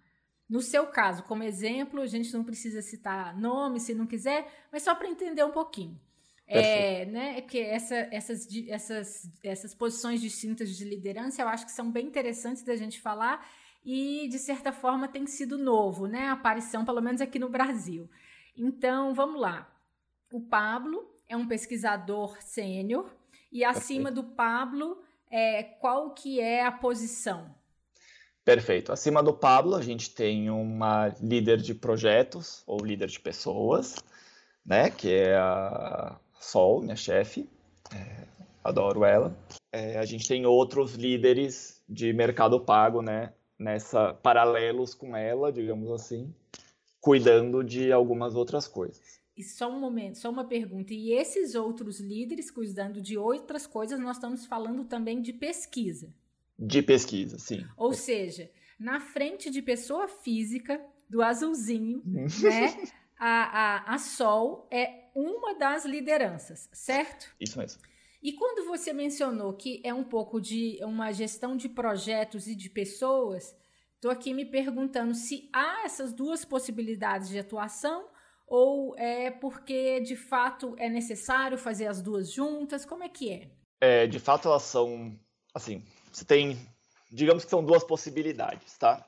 no 0.48 0.60
seu 0.60 0.86
caso 0.86 1.22
como 1.24 1.42
exemplo. 1.42 2.00
A 2.00 2.06
gente 2.06 2.32
não 2.32 2.44
precisa 2.44 2.82
citar 2.82 3.38
nome 3.38 3.80
se 3.80 3.94
não 3.94 4.06
quiser, 4.06 4.46
mas 4.70 4.82
só 4.82 4.94
para 4.94 5.08
entender 5.08 5.44
um 5.44 5.52
pouquinho. 5.52 5.98
É, 6.54 7.06
né, 7.06 7.40
que 7.40 7.58
essa, 7.58 7.94
essas, 8.10 8.46
essas, 8.68 9.30
essas 9.42 9.74
posições 9.74 10.20
distintas 10.20 10.76
de 10.76 10.84
liderança 10.84 11.40
eu 11.40 11.48
acho 11.48 11.64
que 11.64 11.72
são 11.72 11.90
bem 11.90 12.06
interessantes 12.06 12.62
da 12.62 12.76
gente 12.76 13.00
falar 13.00 13.48
e 13.82 14.28
de 14.28 14.38
certa 14.38 14.70
forma 14.70 15.08
tem 15.08 15.26
sido 15.26 15.56
novo, 15.56 16.06
né? 16.06 16.26
A 16.26 16.32
aparição, 16.32 16.84
pelo 16.84 17.00
menos 17.00 17.20
aqui 17.20 17.38
no 17.38 17.48
Brasil. 17.48 18.10
Então, 18.56 19.14
vamos 19.14 19.40
lá. 19.40 19.72
O 20.30 20.40
Pablo 20.40 21.11
é 21.32 21.36
um 21.36 21.46
pesquisador 21.46 22.36
sênior 22.40 23.10
e 23.50 23.64
acima 23.64 24.10
Perfeito. 24.10 24.28
do 24.28 24.34
Pablo, 24.34 25.02
é, 25.30 25.62
qual 25.62 26.10
que 26.10 26.40
é 26.40 26.64
a 26.64 26.70
posição? 26.70 27.54
Perfeito. 28.44 28.92
Acima 28.92 29.22
do 29.22 29.32
Pablo, 29.32 29.74
a 29.74 29.82
gente 29.82 30.10
tem 30.10 30.50
uma 30.50 31.08
líder 31.20 31.58
de 31.58 31.74
projetos 31.74 32.62
ou 32.66 32.84
líder 32.84 33.08
de 33.08 33.20
pessoas, 33.20 33.96
né? 34.64 34.90
Que 34.90 35.14
é 35.14 35.36
a 35.36 36.18
Sol, 36.38 36.82
minha 36.82 36.96
chefe. 36.96 37.48
É, 37.94 38.26
adoro 38.64 39.04
ela. 39.04 39.36
É, 39.72 39.98
a 39.98 40.04
gente 40.04 40.28
tem 40.28 40.44
outros 40.44 40.94
líderes 40.94 41.80
de 41.88 42.12
mercado 42.12 42.60
pago, 42.60 43.00
né? 43.00 43.32
nessa 43.62 44.12
paralelos 44.12 44.92
com 44.92 45.16
ela, 45.16 45.52
digamos 45.52 45.90
assim, 45.92 46.34
cuidando 47.00 47.62
de 47.62 47.92
algumas 47.92 48.34
outras 48.34 48.66
coisas. 48.66 49.21
E 49.36 49.42
só 49.42 49.70
um 49.70 49.80
momento, 49.80 50.18
só 50.18 50.30
uma 50.30 50.44
pergunta. 50.44 50.92
E 50.92 51.12
esses 51.12 51.54
outros 51.54 52.00
líderes 52.00 52.50
cuidando 52.50 53.00
de 53.00 53.16
outras 53.16 53.66
coisas, 53.66 53.98
nós 53.98 54.16
estamos 54.16 54.44
falando 54.44 54.84
também 54.84 55.22
de 55.22 55.32
pesquisa. 55.32 56.14
De 56.58 56.82
pesquisa, 56.82 57.38
sim. 57.38 57.66
Ou 57.76 57.94
seja, 57.94 58.50
na 58.78 59.00
frente 59.00 59.50
de 59.50 59.62
pessoa 59.62 60.06
física, 60.06 60.80
do 61.12 61.22
azulzinho, 61.22 62.02
né? 62.06 62.26
A, 63.24 63.84
a, 63.84 63.94
a 63.94 63.98
Sol 63.98 64.66
é 64.68 65.04
uma 65.14 65.54
das 65.54 65.84
lideranças, 65.84 66.68
certo? 66.72 67.32
Isso 67.38 67.56
mesmo. 67.56 67.80
E 68.20 68.32
quando 68.32 68.66
você 68.66 68.92
mencionou 68.92 69.52
que 69.52 69.80
é 69.84 69.94
um 69.94 70.02
pouco 70.02 70.40
de 70.40 70.80
uma 70.82 71.12
gestão 71.12 71.56
de 71.56 71.68
projetos 71.68 72.48
e 72.48 72.56
de 72.56 72.68
pessoas, 72.68 73.54
estou 73.94 74.10
aqui 74.10 74.34
me 74.34 74.44
perguntando 74.44 75.14
se 75.14 75.48
há 75.52 75.84
essas 75.84 76.12
duas 76.12 76.44
possibilidades 76.44 77.28
de 77.28 77.38
atuação 77.38 78.08
ou 78.46 78.96
é 78.98 79.30
porque 79.30 80.00
de 80.00 80.16
fato 80.16 80.74
é 80.78 80.88
necessário 80.88 81.56
fazer 81.58 81.86
as 81.86 82.02
duas 82.02 82.32
juntas? 82.32 82.84
Como 82.84 83.02
é 83.02 83.08
que 83.08 83.30
é? 83.30 83.50
é 83.80 84.06
de 84.06 84.18
fato, 84.18 84.48
elas 84.48 84.62
são 84.62 85.18
assim. 85.54 85.84
Você 86.12 86.24
tem 86.24 86.58
digamos 87.12 87.44
que 87.44 87.50
são 87.50 87.62
duas 87.62 87.84
possibilidades, 87.84 88.76
tá? 88.78 89.06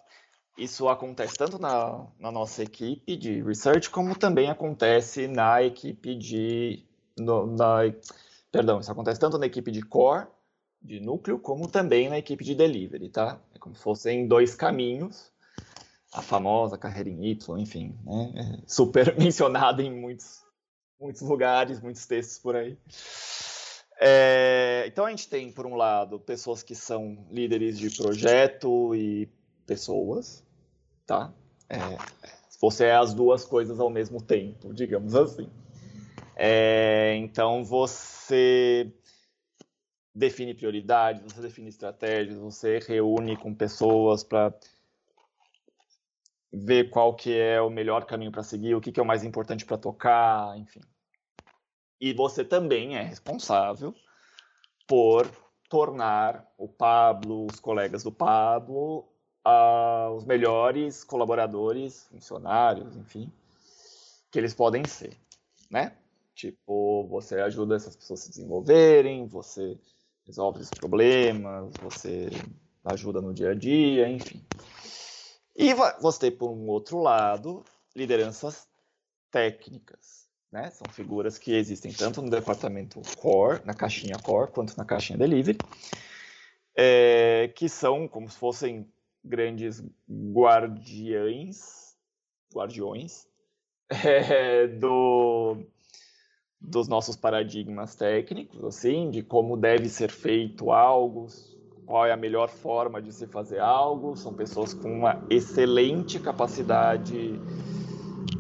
Isso 0.57 0.89
acontece 0.89 1.35
tanto 1.37 1.59
na, 1.59 2.07
na 2.21 2.31
nossa 2.31 2.63
equipe 2.63 3.17
de 3.17 3.43
research, 3.43 3.91
como 3.91 4.17
também 4.17 4.51
acontece 4.51 5.27
na 5.27 5.63
equipe 5.63 6.15
de. 6.15 6.85
No, 7.19 7.47
na, 7.47 7.79
perdão, 8.53 8.79
isso 8.79 8.93
acontece 8.93 9.19
tanto 9.19 9.39
na 9.39 9.47
equipe 9.47 9.73
de 9.73 9.83
core, 9.83 10.29
de 10.81 11.01
núcleo, 11.01 11.41
como 11.41 11.67
também 11.69 12.09
na 12.09 12.19
equipe 12.19 12.45
de 12.45 12.55
delivery, 12.55 13.09
tá? 13.09 13.41
É 13.53 13.59
como 13.59 13.75
se 13.75 13.83
fossem 13.83 14.29
dois 14.29 14.55
caminhos. 14.55 15.33
A 16.15 16.23
famosa 16.23 16.79
carreira 16.79 17.11
em 17.11 17.27
Y, 17.27 17.59
enfim, 17.59 17.95
né? 18.05 18.33
É 18.37 18.63
super 18.67 19.15
mencionada 19.19 19.83
em 19.83 19.93
muitos, 19.93 20.43
muitos 20.99 21.23
lugares, 21.23 21.81
muitos 21.81 22.07
textos 22.07 22.39
por 22.39 22.57
aí. 22.57 22.79
É, 24.01 24.85
então 24.87 25.07
a 25.07 25.11
gente 25.11 25.29
tem, 25.29 25.51
por 25.53 25.67
um 25.67 25.75
lado, 25.75 26.19
pessoas 26.19 26.63
que 26.63 26.75
são 26.75 27.27
líderes 27.31 27.79
de 27.79 27.91
projeto 27.91 28.95
e 28.95 29.29
pessoas, 29.67 30.45
tá? 31.07 31.33
É, 31.69 31.79
você 32.61 32.87
é 32.87 32.95
as 32.95 33.13
duas 33.13 33.45
coisas 33.45 33.81
ao 33.81 33.91
mesmo 33.91 34.23
tempo, 34.23 34.73
digamos 34.73 35.15
assim. 35.15 35.49
É, 36.37 37.15
então 37.17 37.65
você 37.65 38.93
define 40.15 40.55
prioridades, 40.55 41.23
você 41.23 41.41
define 41.41 41.69
estratégias, 41.69 42.39
você 42.39 42.79
reúne 42.79 43.37
com 43.37 43.55
pessoas 43.55 44.23
para 44.23 44.55
ver 46.55 46.91
qual 46.91 47.15
que 47.15 47.37
é 47.37 47.61
o 47.61 47.71
melhor 47.71 48.05
caminho 48.05 48.31
para 48.31 48.43
seguir, 48.43 48.75
o 48.75 48.81
que, 48.81 48.93
que 48.93 49.01
é 49.01 49.03
o 49.03 49.07
mais 49.07 49.25
importante 49.25 49.65
para 49.65 49.77
tocar, 49.77 50.57
enfim. 50.59 50.81
E 52.01 52.13
você 52.13 52.45
também 52.45 52.97
é 52.97 53.03
responsável 53.03 53.95
por 54.87 55.31
tornar 55.69 56.47
o 56.59 56.69
Pablo, 56.69 57.47
os 57.51 57.59
colegas 57.59 58.03
do 58.03 58.13
Pablo, 58.13 59.09
uh, 59.47 60.11
os 60.15 60.25
melhores 60.25 61.03
colaboradores, 61.03 62.07
funcionários, 62.09 62.97
enfim, 62.97 63.33
que 64.31 64.39
eles 64.39 64.55
podem 64.55 64.85
ser, 64.85 65.17
né? 65.71 65.97
Tipo, 66.35 67.07
você 67.09 67.41
ajuda 67.41 67.77
essas 67.77 67.97
pessoas 67.97 68.21
a 68.21 68.23
se 68.25 68.31
desenvolverem, 68.31 69.27
você 69.27 69.79
resolve 70.27 70.61
os 70.61 70.71
problemas, 70.71 71.73
você 71.83 72.29
ajuda 72.85 73.21
no 73.21 73.33
dia 73.33 73.51
a 73.51 73.55
dia, 73.55 74.09
enfim. 74.09 74.45
E 75.57 75.73
você 76.01 76.19
tem, 76.21 76.31
por 76.31 76.51
um 76.51 76.67
outro 76.69 77.01
lado, 77.01 77.65
lideranças 77.95 78.67
técnicas 79.31 80.25
né? 80.55 80.71
São 80.71 80.87
figuras 80.93 81.37
que 81.37 81.53
existem 81.53 81.93
tanto 81.93 82.23
no 82.23 82.31
departamento 82.31 83.03
core, 83.19 83.61
na 83.65 83.75
caixinha 83.75 84.17
core, 84.23 84.53
quanto 84.53 84.79
na 84.79 84.85
caixinha 84.85 85.19
delivery, 85.19 85.59
é, 86.77 87.51
que 87.57 87.69
são 87.69 88.07
como 88.07 88.31
se 88.31 88.39
fossem 88.39 88.89
grandes 89.25 89.85
guardiães, 90.09 91.97
guardiões 92.55 93.27
é, 93.91 94.69
do, 94.69 95.57
dos 96.61 96.87
nossos 96.87 97.17
paradigmas 97.17 97.97
técnicos, 97.97 98.63
assim, 98.63 99.11
de 99.11 99.25
como 99.25 99.57
deve 99.57 99.89
ser 99.89 100.09
feito 100.09 100.71
algo, 100.71 101.27
qual 101.87 102.07
é 102.07 102.13
a 102.13 102.17
melhor 102.17 102.49
forma 102.49 103.01
de 103.01 103.13
se 103.13 103.27
fazer 103.27 103.61
algo. 103.61 104.17
São 104.17 104.33
pessoas 104.33 104.75
com 104.75 104.91
uma 104.91 105.23
excelente 105.31 106.19
capacidade 106.19 107.41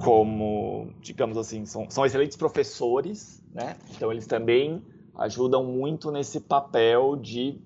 como, 0.02 0.92
digamos 1.00 1.36
assim, 1.36 1.64
são, 1.66 1.88
são 1.90 2.04
excelentes 2.04 2.36
professores, 2.36 3.42
né? 3.52 3.76
Então 3.90 4.10
eles 4.10 4.26
também 4.26 4.84
ajudam 5.14 5.64
muito 5.64 6.10
nesse 6.10 6.40
papel 6.40 7.16
de 7.16 7.60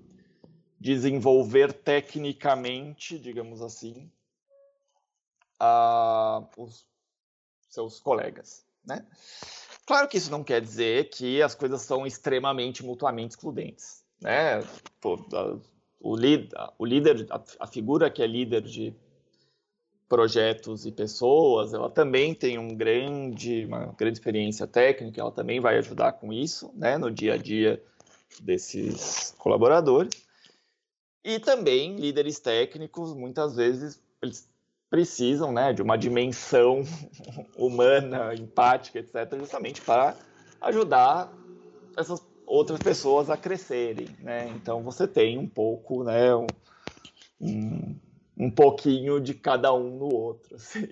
desenvolver 0.79 1.73
tecnicamente, 1.73 3.19
digamos 3.19 3.61
assim, 3.61 4.09
a, 5.59 6.41
os 6.57 6.85
seus 7.69 7.99
colegas, 7.99 8.65
né? 8.85 9.05
Claro 9.85 10.07
que 10.07 10.17
isso 10.17 10.31
não 10.31 10.43
quer 10.43 10.61
dizer 10.61 11.09
que 11.09 11.41
as 11.41 11.55
coisas 11.55 11.81
são 11.81 12.05
extremamente 12.05 12.85
mutuamente 12.85 13.31
excludentes, 13.31 13.98
né? 14.21 14.59
o, 16.01 16.15
líder, 16.15 16.49
o 16.77 16.85
líder, 16.85 17.27
a 17.59 17.67
figura 17.67 18.09
que 18.09 18.21
é 18.21 18.27
líder 18.27 18.61
de 18.61 18.95
projetos 20.09 20.87
e 20.87 20.91
pessoas, 20.91 21.71
ela 21.71 21.89
também 21.89 22.33
tem 22.33 22.57
um 22.57 22.75
grande, 22.75 23.65
uma 23.65 23.93
grande 23.95 24.17
experiência 24.17 24.65
técnica, 24.65 25.21
ela 25.21 25.31
também 25.31 25.59
vai 25.59 25.77
ajudar 25.77 26.13
com 26.13 26.33
isso, 26.33 26.71
né, 26.75 26.97
no 26.97 27.11
dia 27.11 27.35
a 27.35 27.37
dia 27.37 27.81
desses 28.41 29.35
colaboradores. 29.37 30.11
E 31.23 31.37
também 31.39 31.95
líderes 31.95 32.39
técnicos, 32.39 33.13
muitas 33.13 33.55
vezes, 33.55 34.01
eles 34.19 34.49
precisam, 34.89 35.51
né, 35.51 35.71
de 35.73 35.83
uma 35.83 35.95
dimensão 35.95 36.81
humana, 37.55 38.33
empática, 38.33 38.97
etc, 38.97 39.37
justamente 39.37 39.79
para 39.81 40.15
ajudar 40.61 41.31
essas 41.95 42.19
outras 42.49 42.79
pessoas 42.79 43.29
a 43.29 43.37
crescerem, 43.37 44.07
né? 44.19 44.49
Então 44.55 44.81
você 44.81 45.07
tem 45.07 45.37
um 45.37 45.47
pouco, 45.47 46.03
né, 46.03 46.35
um, 47.39 47.95
um 48.35 48.49
pouquinho 48.49 49.21
de 49.21 49.35
cada 49.35 49.71
um 49.73 49.97
no 49.97 50.13
outro. 50.13 50.55
Assim. 50.57 50.87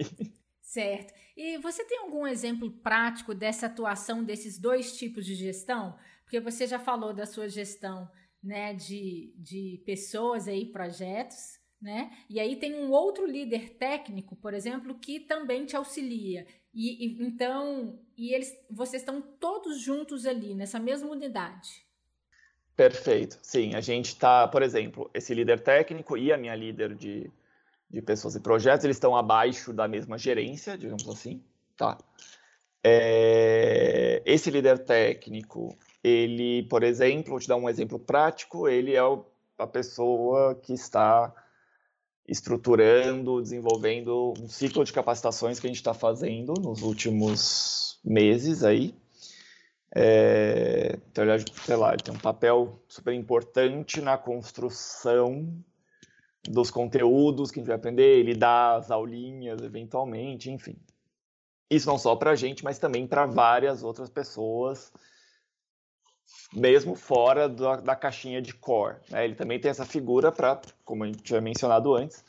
Certo. 0.61 1.13
E 1.35 1.57
você 1.57 1.83
tem 1.83 1.99
algum 1.99 2.27
exemplo 2.27 2.69
prático 2.69 3.33
dessa 3.33 3.65
atuação 3.65 4.23
desses 4.23 4.59
dois 4.59 4.97
tipos 4.97 5.25
de 5.25 5.33
gestão? 5.33 5.97
Porque 6.23 6.39
você 6.39 6.67
já 6.67 6.77
falou 6.77 7.13
da 7.13 7.25
sua 7.25 7.49
gestão 7.49 8.09
né, 8.43 8.73
de, 8.73 9.33
de 9.37 9.81
pessoas 9.85 10.47
aí, 10.47 10.65
projetos, 10.65 11.59
né? 11.81 12.11
E 12.29 12.39
aí 12.39 12.55
tem 12.55 12.75
um 12.75 12.91
outro 12.91 13.25
líder 13.25 13.75
técnico, 13.77 14.35
por 14.35 14.53
exemplo, 14.53 14.97
que 14.99 15.19
também 15.19 15.65
te 15.65 15.75
auxilia. 15.75 16.45
E, 16.73 17.05
e 17.05 17.23
então, 17.23 17.99
e 18.17 18.33
eles, 18.33 18.55
vocês 18.69 19.01
estão 19.01 19.21
todos 19.21 19.79
juntos 19.79 20.25
ali 20.25 20.53
nessa 20.53 20.79
mesma 20.79 21.09
unidade. 21.09 21.85
Perfeito. 22.75 23.39
Sim, 23.41 23.73
a 23.73 23.81
gente 23.81 24.09
está, 24.09 24.47
por 24.47 24.61
exemplo, 24.61 25.09
esse 25.13 25.33
líder 25.33 25.59
técnico 25.59 26.15
e 26.15 26.31
a 26.31 26.37
minha 26.37 26.53
líder 26.55 26.93
de, 26.93 27.31
de 27.89 28.01
pessoas 28.01 28.35
e 28.35 28.39
projetos, 28.39 28.85
eles 28.85 28.97
estão 28.97 29.15
abaixo 29.15 29.73
da 29.73 29.87
mesma 29.87 30.17
gerência, 30.17 30.77
digamos 30.77 31.09
assim, 31.09 31.41
tá? 31.75 31.97
É, 32.83 34.21
esse 34.25 34.51
líder 34.51 34.79
técnico, 34.79 35.75
ele, 36.03 36.63
por 36.69 36.83
exemplo, 36.83 37.31
vou 37.31 37.39
te 37.39 37.47
dar 37.47 37.55
um 37.55 37.67
exemplo 37.67 37.97
prático, 37.97 38.67
ele 38.67 38.93
é 38.93 39.03
o, 39.03 39.25
a 39.57 39.65
pessoa 39.65 40.53
que 40.53 40.73
está 40.73 41.33
estruturando, 42.27 43.41
desenvolvendo 43.41 44.33
um 44.39 44.49
ciclo 44.49 44.83
de 44.83 44.91
capacitações 44.91 45.59
que 45.59 45.67
a 45.67 45.69
gente 45.69 45.77
está 45.77 45.93
fazendo 45.93 46.53
nos 46.59 46.81
últimos 46.81 47.99
meses 48.03 48.63
aí, 48.63 48.93
é, 49.95 50.99
então, 51.09 51.25
sei 51.65 51.75
lá, 51.75 51.93
ele 51.93 52.03
tem 52.03 52.13
um 52.13 52.19
papel 52.19 52.79
super 52.87 53.13
importante 53.13 54.01
na 54.01 54.17
construção 54.17 55.51
dos 56.47 56.69
conteúdos 56.69 57.51
que 57.51 57.59
a 57.59 57.61
gente 57.61 57.67
vai 57.67 57.77
aprender, 57.77 58.19
ele 58.19 58.35
dá 58.35 58.75
as 58.75 58.91
aulinhas 58.91 59.61
eventualmente, 59.61 60.51
enfim. 60.51 60.75
Isso 61.69 61.87
não 61.87 61.97
só 61.97 62.15
para 62.15 62.31
a 62.31 62.35
gente, 62.35 62.63
mas 62.63 62.79
também 62.79 63.07
para 63.07 63.25
várias 63.25 63.83
outras 63.83 64.09
pessoas, 64.09 64.91
mesmo 66.53 66.95
fora 66.95 67.47
da, 67.49 67.77
da 67.77 67.95
caixinha 67.95 68.41
de 68.41 68.53
core. 68.53 68.97
Né? 69.09 69.25
Ele 69.25 69.35
também 69.35 69.59
tem 69.59 69.71
essa 69.71 69.85
figura 69.85 70.31
para, 70.31 70.61
como 70.85 71.03
a 71.03 71.07
gente 71.07 71.23
tinha 71.23 71.41
mencionado 71.41 71.95
antes, 71.95 72.23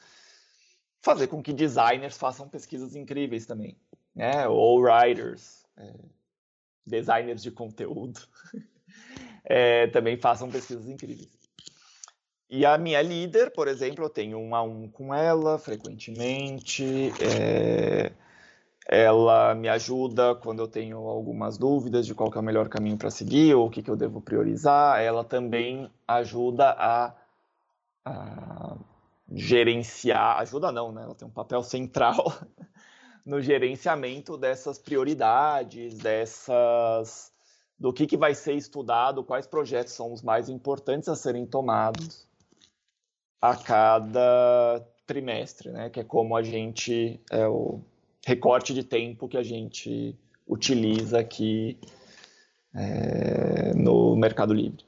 fazer 1.02 1.28
com 1.28 1.42
que 1.42 1.52
designers 1.52 2.16
façam 2.16 2.48
pesquisas 2.48 2.94
incríveis 2.96 3.46
também, 3.46 3.76
né? 4.14 4.46
ou 4.48 4.80
writers. 4.80 5.64
É 5.76 5.92
designers 6.88 7.42
de 7.42 7.50
conteúdo, 7.50 8.20
é, 9.44 9.86
também 9.88 10.16
façam 10.16 10.50
pesquisas 10.50 10.88
incríveis. 10.88 11.28
E 12.50 12.64
a 12.64 12.78
minha 12.78 13.02
líder, 13.02 13.50
por 13.50 13.68
exemplo, 13.68 14.06
eu 14.06 14.08
tenho 14.08 14.38
um 14.38 14.54
a 14.54 14.62
um 14.62 14.88
com 14.88 15.14
ela 15.14 15.58
frequentemente. 15.58 17.12
É, 17.20 18.10
ela 18.88 19.54
me 19.54 19.68
ajuda 19.68 20.34
quando 20.34 20.60
eu 20.60 20.66
tenho 20.66 20.96
algumas 20.96 21.58
dúvidas 21.58 22.06
de 22.06 22.14
qual 22.14 22.32
é 22.34 22.38
o 22.38 22.42
melhor 22.42 22.70
caminho 22.70 22.96
para 22.96 23.10
seguir 23.10 23.54
ou 23.54 23.66
o 23.66 23.70
que, 23.70 23.82
que 23.82 23.90
eu 23.90 23.96
devo 23.96 24.18
priorizar. 24.18 25.02
Ela 25.02 25.22
também 25.22 25.90
ajuda 26.06 26.70
a, 26.70 27.14
a 28.06 28.76
gerenciar, 29.30 30.38
ajuda 30.38 30.72
não, 30.72 30.90
né? 30.90 31.02
Ela 31.02 31.14
tem 31.14 31.28
um 31.28 31.30
papel 31.30 31.62
central 31.62 32.32
no 33.26 33.42
gerenciamento 33.42 34.38
dessas 34.38 34.78
prioridades, 34.78 35.98
dessas 35.98 37.30
do 37.78 37.92
que, 37.92 38.06
que 38.06 38.16
vai 38.16 38.34
ser 38.34 38.54
estudado, 38.54 39.22
quais 39.22 39.46
projetos 39.46 39.92
são 39.92 40.12
os 40.12 40.22
mais 40.22 40.48
importantes 40.48 41.08
a 41.08 41.14
serem 41.14 41.46
tomados 41.46 42.26
a 43.40 43.54
cada 43.54 44.84
trimestre, 45.06 45.70
né? 45.70 45.90
Que 45.90 46.00
é 46.00 46.04
como 46.04 46.34
a 46.34 46.42
gente 46.42 47.20
é 47.30 47.46
o 47.46 47.82
recorte 48.28 48.74
de 48.74 48.84
tempo 48.84 49.26
que 49.26 49.38
a 49.38 49.42
gente 49.42 50.14
utiliza 50.46 51.18
aqui 51.18 51.78
é, 52.74 53.72
no 53.74 54.14
Mercado 54.16 54.52
Livre. 54.52 54.84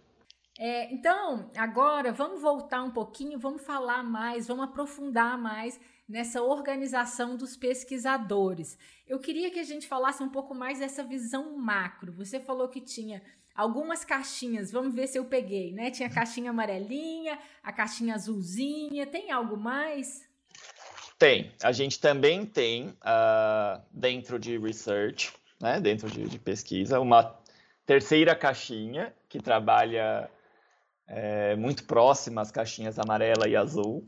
É, 0.58 0.92
então, 0.92 1.50
agora 1.56 2.12
vamos 2.12 2.42
voltar 2.42 2.82
um 2.82 2.90
pouquinho, 2.90 3.38
vamos 3.38 3.62
falar 3.62 4.02
mais, 4.04 4.46
vamos 4.46 4.64
aprofundar 4.64 5.38
mais 5.38 5.80
nessa 6.06 6.42
organização 6.42 7.34
dos 7.34 7.56
pesquisadores. 7.56 8.76
Eu 9.08 9.18
queria 9.18 9.50
que 9.50 9.58
a 9.58 9.64
gente 9.64 9.88
falasse 9.88 10.22
um 10.22 10.28
pouco 10.28 10.54
mais 10.54 10.78
dessa 10.78 11.02
visão 11.02 11.56
macro. 11.56 12.12
Você 12.12 12.40
falou 12.40 12.68
que 12.68 12.82
tinha 12.82 13.22
algumas 13.54 14.04
caixinhas, 14.04 14.70
vamos 14.70 14.94
ver 14.94 15.06
se 15.06 15.18
eu 15.18 15.24
peguei, 15.24 15.72
né? 15.72 15.90
Tinha 15.90 16.10
a 16.10 16.12
caixinha 16.12 16.50
amarelinha, 16.50 17.38
a 17.62 17.72
caixinha 17.72 18.14
azulzinha, 18.14 19.06
tem 19.06 19.30
algo 19.30 19.56
mais? 19.56 20.28
Tem. 21.20 21.52
A 21.62 21.70
gente 21.70 22.00
também 22.00 22.46
tem 22.46 22.88
uh, 22.88 23.82
dentro 23.92 24.38
de 24.38 24.56
research, 24.56 25.30
né? 25.60 25.78
Dentro 25.78 26.10
de, 26.10 26.26
de 26.26 26.38
pesquisa, 26.38 26.98
uma 26.98 27.38
terceira 27.84 28.34
caixinha 28.34 29.14
que 29.28 29.38
trabalha 29.38 30.30
é, 31.06 31.54
muito 31.56 31.84
próxima 31.84 32.40
às 32.40 32.50
caixinhas 32.50 32.98
amarela 32.98 33.46
e 33.46 33.54
azul, 33.54 34.02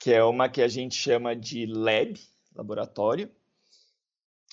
que 0.00 0.12
é 0.12 0.24
uma 0.24 0.48
que 0.48 0.60
a 0.60 0.66
gente 0.66 0.96
chama 0.96 1.36
de 1.36 1.64
lab, 1.64 2.20
laboratório, 2.56 3.30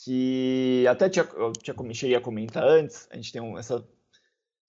que 0.04 0.86
até 0.88 1.10
tinha, 1.10 1.28
eu 1.34 1.52
tinha, 1.54 1.76
cheguei 1.96 2.16
a 2.16 2.22
comentar 2.22 2.64
antes, 2.64 3.08
a 3.10 3.16
gente 3.16 3.32
tem 3.32 3.42
um, 3.42 3.58
essa 3.58 3.84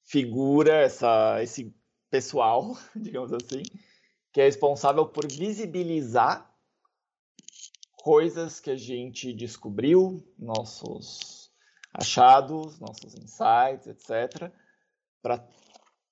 figura, 0.04 0.72
essa, 0.72 1.42
esse 1.42 1.70
pessoal, 2.10 2.78
digamos 2.96 3.30
assim, 3.30 3.60
que 4.32 4.40
é 4.40 4.44
responsável 4.44 5.04
por 5.04 5.30
visibilizar 5.30 6.49
coisas 8.02 8.60
que 8.60 8.70
a 8.70 8.76
gente 8.76 9.32
descobriu, 9.32 10.22
nossos 10.38 11.50
achados, 11.92 12.78
nossos 12.78 13.14
insights, 13.14 13.86
etc., 13.86 14.50
para 15.22 15.44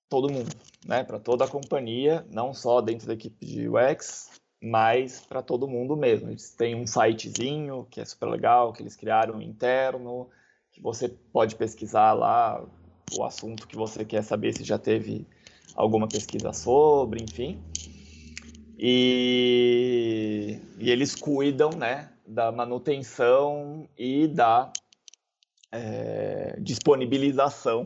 todo 0.07 0.31
mundo, 0.31 0.55
né? 0.85 1.03
Para 1.03 1.19
toda 1.19 1.45
a 1.45 1.47
companhia, 1.47 2.25
não 2.29 2.53
só 2.53 2.81
dentro 2.81 3.07
da 3.07 3.13
equipe 3.13 3.45
de 3.45 3.67
UX, 3.67 4.29
mas 4.61 5.21
para 5.21 5.41
todo 5.41 5.67
mundo 5.67 5.95
mesmo. 5.95 6.29
Eles 6.29 6.53
têm 6.53 6.75
um 6.75 6.85
sitezinho 6.85 7.87
que 7.89 8.01
é 8.01 8.05
super 8.05 8.27
legal, 8.27 8.73
que 8.73 8.81
eles 8.81 8.95
criaram 8.95 9.41
interno, 9.41 10.29
que 10.71 10.81
você 10.81 11.09
pode 11.09 11.55
pesquisar 11.55 12.13
lá 12.13 12.63
o 13.17 13.23
assunto 13.23 13.67
que 13.67 13.75
você 13.75 14.05
quer 14.05 14.23
saber 14.23 14.53
se 14.53 14.63
já 14.63 14.77
teve 14.77 15.25
alguma 15.75 16.07
pesquisa 16.07 16.53
sobre, 16.53 17.23
enfim. 17.23 17.59
E, 18.81 20.57
e 20.77 20.89
eles 20.89 21.13
cuidam, 21.13 21.71
né, 21.71 22.09
da 22.25 22.49
manutenção 22.49 23.89
e 23.97 24.25
da 24.25 24.71
é, 25.69 26.55
disponibilização 26.61 27.85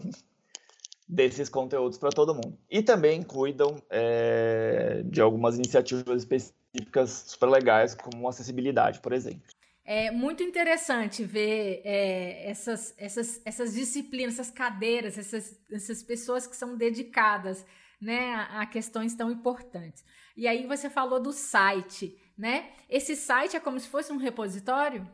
desses 1.10 1.49
conteúdos 1.49 1.97
para 1.97 2.10
todo 2.10 2.36
mundo. 2.36 2.60
E 2.69 2.84
também 2.84 3.23
cuidam 3.23 3.82
é, 3.89 5.01
de 5.06 5.19
algumas 5.19 5.56
iniciativas 5.56 6.21
específicas 6.21 7.25
super 7.27 7.49
legais, 7.49 7.95
como 7.95 8.29
acessibilidade, 8.29 8.99
por 8.99 9.13
exemplo. 9.13 9.41
É 9.86 10.12
muito 10.12 10.43
interessante 10.43 11.23
ver 11.23 11.82
é, 11.84 12.49
essas, 12.49 12.93
essas, 12.97 13.41
essas 13.43 13.73
disciplinas, 13.73 14.36
essas 14.36 14.51
cadeiras, 14.51 15.17
essas, 15.17 15.60
essas 15.71 16.03
pessoas 16.03 16.45
que 16.45 16.56
são 16.56 16.77
dedicadas 16.77 17.65
né, 18.04 18.48
a, 18.52 18.66
questões 18.66 19.16
tão 19.16 19.32
importantes. 19.32 20.04
E 20.36 20.48
aí 20.48 20.68
você 20.68 20.89
falou 20.89 21.20
do 21.20 21.32
site, 21.32 22.18
né? 22.38 22.72
Esse 22.89 23.16
site 23.16 23.56
é 23.56 23.60
como 23.60 23.80
se 23.80 23.88
fosse 23.88 24.12
um 24.12 24.18
repositório? 24.18 25.10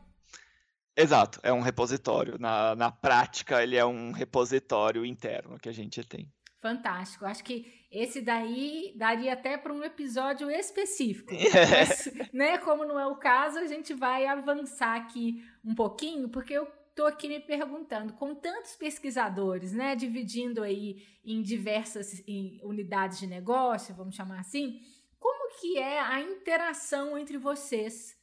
Exato, 0.96 1.40
é 1.44 1.54
um 1.54 1.62
repositório. 1.62 2.38
Na, 2.40 2.76
na 2.76 2.92
prática, 2.92 3.64
ele 3.64 3.78
é 3.78 3.86
um 3.86 4.12
repositório 4.12 5.06
interno 5.06 5.58
que 5.58 5.70
a 5.70 5.74
gente 5.74 6.04
tem. 6.04 6.30
Fantástico. 6.62 7.26
Acho 7.26 7.44
que 7.44 7.72
esse 7.90 8.22
daí 8.22 8.94
daria 8.98 9.34
até 9.34 9.58
para 9.58 9.72
um 9.72 9.84
episódio 9.84 10.52
específico. 10.52 11.34
Mas, 11.72 12.32
né, 12.34 12.58
como 12.58 12.84
não 12.84 13.00
é 13.00 13.08
o 13.08 13.16
caso, 13.16 13.60
a 13.60 13.66
gente 13.66 13.94
vai 13.94 14.26
avançar 14.26 14.98
aqui 14.98 15.42
um 15.64 15.74
pouquinho, 15.74 16.28
porque 16.28 16.54
eu 16.54 16.68
estou 17.00 17.08
aqui 17.08 17.30
me 17.30 17.40
perguntando, 17.40 18.12
com 18.14 18.36
tantos 18.36 18.76
pesquisadores, 18.76 19.72
né, 19.72 19.96
dividindo 19.96 20.62
aí 20.62 21.08
em 21.24 21.42
diversas 21.42 22.22
em 22.28 22.60
unidades 22.62 23.20
de 23.20 23.26
negócio, 23.26 23.96
vamos 23.96 24.16
chamar 24.16 24.42
assim, 24.42 24.82
como 25.18 25.58
que 25.62 25.78
é 25.78 25.98
a 25.98 26.20
interação 26.20 27.18
entre 27.18 27.38
vocês? 27.38 28.18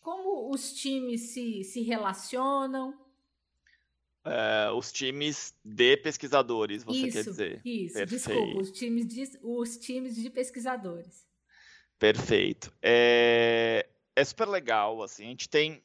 Como 0.00 0.50
os 0.50 0.72
times 0.72 1.32
se, 1.32 1.62
se 1.62 1.82
relacionam? 1.82 2.98
É, 4.24 4.70
os 4.70 4.90
times 4.90 5.54
de 5.62 5.98
pesquisadores, 5.98 6.82
você 6.82 7.06
isso, 7.06 7.12
quer 7.12 7.24
dizer? 7.24 7.60
Isso, 7.62 7.94
Perfeito. 7.94 8.10
desculpa, 8.10 8.60
os 8.62 8.72
times 8.72 9.06
de, 9.06 9.38
os 9.42 9.76
times 9.76 10.16
de 10.16 10.30
pesquisadores. 10.30 11.26
Perfeito. 11.98 12.72
É, 12.80 13.86
é 14.16 14.24
super 14.24 14.48
legal, 14.48 15.02
assim, 15.02 15.26
a 15.26 15.28
gente 15.28 15.50
tem 15.50 15.82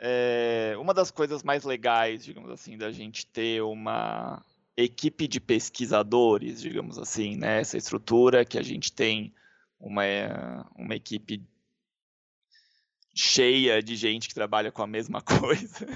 é, 0.00 0.74
uma 0.78 0.94
das 0.94 1.10
coisas 1.10 1.42
mais 1.42 1.64
legais, 1.64 2.24
digamos 2.24 2.50
assim, 2.50 2.78
da 2.78 2.90
gente 2.90 3.26
ter 3.26 3.62
uma 3.62 4.44
equipe 4.76 5.26
de 5.26 5.40
pesquisadores, 5.40 6.60
digamos 6.60 6.98
assim, 6.98 7.36
né? 7.36 7.60
Essa 7.60 7.76
estrutura 7.76 8.44
que 8.44 8.58
a 8.58 8.62
gente 8.62 8.92
tem 8.92 9.34
uma, 9.80 10.02
uma 10.76 10.94
equipe 10.94 11.42
cheia 13.14 13.82
de 13.82 13.96
gente 13.96 14.28
que 14.28 14.34
trabalha 14.34 14.70
com 14.70 14.82
a 14.82 14.86
mesma 14.86 15.20
coisa, 15.22 15.86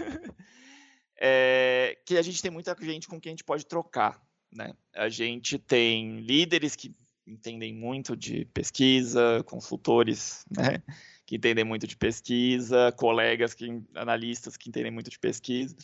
é, 1.17 1.97
que 2.05 2.17
a 2.17 2.23
gente 2.23 2.43
tem 2.43 2.51
muita 2.51 2.77
gente 2.81 3.07
com 3.07 3.21
quem 3.21 3.31
a 3.31 3.33
gente 3.35 3.45
pode 3.45 3.65
trocar. 3.65 4.21
Né? 4.53 4.75
A 4.95 5.09
gente 5.09 5.59
tem 5.59 6.21
líderes 6.21 6.75
que 6.75 6.93
entendem 7.25 7.73
muito 7.73 8.17
de 8.17 8.45
pesquisa, 8.47 9.45
consultores 9.47 10.45
né, 10.51 10.83
que 11.33 11.37
entendem 11.37 11.65
muito 11.65 11.87
de 11.87 11.97
pesquisa, 11.97 12.93
colegas, 12.93 13.55
que, 13.55 13.83
analistas 13.95 14.55
que 14.55 14.69
entendem 14.69 14.93
muito 14.93 15.09
de 15.09 15.19
pesquisa. 15.19 15.75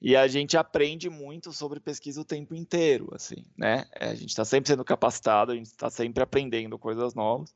E 0.00 0.16
a 0.16 0.26
gente 0.26 0.56
aprende 0.56 1.08
muito 1.08 1.52
sobre 1.52 1.78
pesquisa 1.78 2.20
o 2.20 2.24
tempo 2.24 2.52
inteiro, 2.52 3.08
assim, 3.14 3.44
né? 3.56 3.86
A 3.94 4.12
gente 4.16 4.30
está 4.30 4.44
sempre 4.44 4.66
sendo 4.66 4.84
capacitado, 4.84 5.52
a 5.52 5.54
gente 5.54 5.66
está 5.66 5.88
sempre 5.88 6.20
aprendendo 6.20 6.76
coisas 6.80 7.14
novas. 7.14 7.54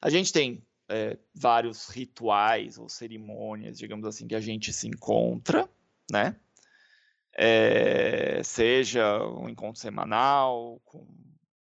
A 0.00 0.08
gente 0.08 0.32
tem 0.32 0.66
é, 0.88 1.18
vários 1.34 1.90
rituais 1.90 2.78
ou 2.78 2.88
cerimônias, 2.88 3.76
digamos 3.76 4.06
assim, 4.06 4.26
que 4.26 4.34
a 4.34 4.40
gente 4.40 4.72
se 4.72 4.88
encontra, 4.88 5.68
né? 6.10 6.34
É, 7.34 8.42
seja 8.42 9.22
um 9.26 9.46
encontro 9.46 9.78
semanal 9.78 10.80
com 10.86 11.06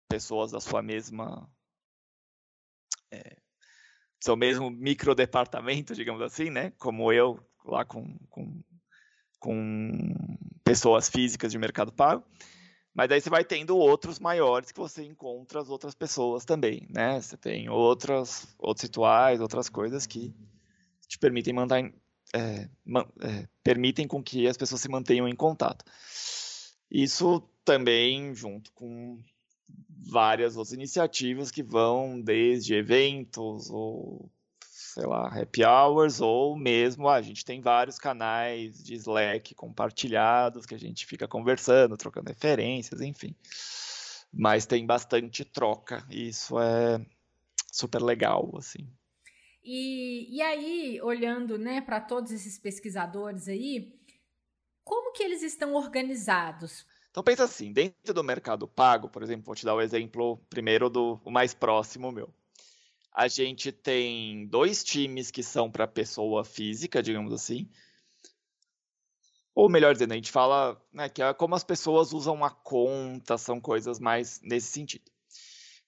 pessoas 0.10 0.52
da 0.52 0.60
sua 0.60 0.82
mesma 0.82 1.50
é, 3.10 3.38
seu 4.20 4.36
mesmo 4.36 4.70
microdepartamento, 4.70 5.96
digamos 5.96 6.22
assim, 6.22 6.50
né? 6.50 6.72
Como 6.78 7.12
eu 7.12 7.40
lá 7.66 7.86
com, 7.86 8.18
com, 8.30 8.62
com 9.40 10.16
pessoas 10.64 11.10
físicas 11.10 11.52
de 11.52 11.58
mercado 11.58 11.92
pago. 11.92 12.24
Mas 12.94 13.12
aí 13.12 13.22
você 13.22 13.30
vai 13.30 13.46
tendo 13.46 13.78
outros 13.78 14.20
maiores 14.20 14.72
que 14.72 14.80
você 14.80 15.04
encontra 15.04 15.62
as 15.62 15.70
outras 15.70 15.96
pessoas 15.96 16.44
também, 16.44 16.88
né? 16.90 17.22
Você 17.22 17.38
tem 17.38 17.70
outras, 17.70 18.48
outros 18.58 18.84
rituais, 18.84 19.40
outras 19.40 19.70
coisas 19.70 20.06
que 20.06 20.36
te 21.08 21.18
permitem 21.18 21.54
mandar, 21.54 21.80
é, 22.36 22.70
é, 23.22 23.48
permitem 23.64 24.08
com 24.08 24.22
que 24.22 24.48
as 24.48 24.58
pessoas 24.58 24.82
se 24.82 24.90
mantenham 24.90 25.28
em 25.28 25.36
contato. 25.36 25.86
Isso 26.92 27.42
também 27.64 28.34
junto 28.34 28.72
com 28.74 29.18
várias 30.02 30.56
outras 30.56 30.74
iniciativas 30.74 31.52
que 31.52 31.64
vão 31.64 32.20
desde 32.22 32.74
eventos 32.76 33.70
ou 33.70 34.30
sei 35.00 35.06
lá, 35.06 35.28
happy 35.28 35.64
hours, 35.64 36.20
ou 36.20 36.58
mesmo 36.58 37.08
ah, 37.08 37.16
a 37.16 37.22
gente 37.22 37.46
tem 37.46 37.62
vários 37.62 38.00
canais 38.00 38.84
de 38.84 38.96
Slack 38.96 39.54
compartilhados 39.54 40.66
que 40.66 40.74
a 40.74 40.80
gente 40.80 41.06
fica 41.06 41.28
conversando, 41.28 41.96
trocando 41.96 42.30
referências, 42.30 43.00
enfim. 43.00 43.36
Mas 44.34 44.66
tem 44.66 44.86
bastante 44.86 45.46
troca, 45.46 46.06
e 46.10 46.30
isso 46.30 46.60
é 46.60 47.00
super 47.72 48.02
legal, 48.02 48.52
assim. 48.58 48.88
E, 49.64 50.36
e 50.36 50.42
aí, 50.42 51.00
olhando 51.02 51.58
né, 51.58 51.82
para 51.82 52.02
todos 52.02 52.32
esses 52.32 52.58
pesquisadores 52.58 53.48
aí, 53.48 53.94
como 54.84 55.14
que 55.14 55.22
eles 55.22 55.44
estão 55.44 55.76
organizados? 55.76 56.86
Então 57.12 57.24
pensa 57.24 57.44
assim, 57.44 57.74
dentro 57.74 58.14
do 58.14 58.24
mercado 58.24 58.68
pago, 58.68 59.10
por 59.10 59.24
exemplo, 59.24 59.46
vou 59.46 59.56
te 59.56 59.66
dar 59.66 59.76
o 59.76 59.82
exemplo 59.82 60.38
primeiro 60.50 60.90
do 60.90 61.20
mais 61.26 61.54
próximo 61.54 62.12
meu 62.12 62.34
a 63.20 63.28
gente 63.28 63.72
tem 63.72 64.46
dois 64.48 64.82
times 64.82 65.30
que 65.30 65.44
são 65.44 65.70
para 65.70 65.86
pessoa 65.86 66.46
física, 66.46 67.04
digamos 67.04 67.34
assim. 67.34 67.70
Ou 69.54 69.68
melhor 69.68 69.92
dizendo, 69.92 70.14
a 70.14 70.16
gente 70.16 70.32
fala 70.32 70.82
né, 70.94 71.10
que 71.10 71.22
é 71.22 71.34
como 71.34 71.54
as 71.54 71.64
pessoas 71.64 72.14
usam 72.14 72.46
a 72.46 72.50
conta, 72.50 73.38
são 73.38 73.60
coisas 73.60 74.00
mais 74.00 74.40
nesse 74.42 74.68
sentido. 74.68 75.12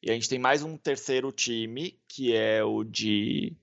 E 0.03 0.12
a 0.12 0.13
gente 0.13 0.27
tem 0.27 0.39
mais 0.39 0.62
um 0.62 0.75
terceiro 0.75 1.31
time, 1.31 1.97
que 2.05 2.36
é 2.36 2.63
o 2.63 2.84
de 2.84 3.55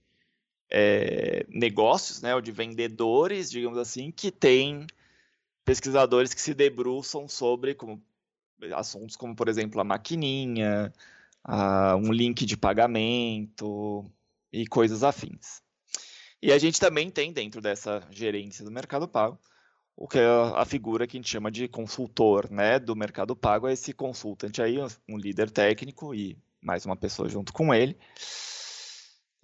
é, 0.71 1.45
negócios, 1.51 2.23
né, 2.23 2.35
o 2.35 2.41
de 2.41 2.53
vendedores, 2.53 3.51
digamos 3.51 3.77
assim, 3.77 4.11
que 4.11 4.31
tem 4.31 4.87
pesquisadores 5.69 6.33
que 6.33 6.41
se 6.41 6.55
debruçam 6.55 7.29
sobre, 7.29 7.75
como 7.75 8.03
assuntos 8.75 9.17
como, 9.17 9.37
por 9.37 9.49
exemplo, 9.49 9.79
a 9.79 9.85
maquininha, 9.85 10.91
a, 11.45 11.95
um 11.95 12.11
link 12.11 12.47
de 12.47 12.57
pagamento 12.57 14.11
e 14.51 14.67
coisas 14.67 15.05
afins. 15.05 15.63
E 16.41 16.51
a 16.53 16.59
gente 16.59 16.81
também 16.81 17.11
tem 17.11 17.35
dentro 17.35 17.61
dessa 17.61 18.03
gerência 18.11 18.65
do 18.65 18.71
Mercado 18.71 19.07
Pago 19.07 19.39
o 19.95 20.09
que 20.09 20.19
é 20.19 20.27
a 20.55 20.65
figura 20.65 21.07
que 21.07 21.17
a 21.17 21.21
gente 21.21 21.29
chama 21.29 21.51
de 21.51 21.69
consultor, 21.69 22.49
né, 22.51 22.79
do 22.79 22.95
Mercado 22.95 23.35
Pago, 23.35 23.67
é 23.67 23.73
esse 23.73 23.93
consultante 23.93 24.63
aí, 24.63 24.77
um 25.09 25.19
líder 25.19 25.51
técnico 25.51 26.15
e 26.15 26.39
mais 26.63 26.87
uma 26.87 26.97
pessoa 26.97 27.29
junto 27.29 27.53
com 27.53 27.75
ele, 27.75 27.99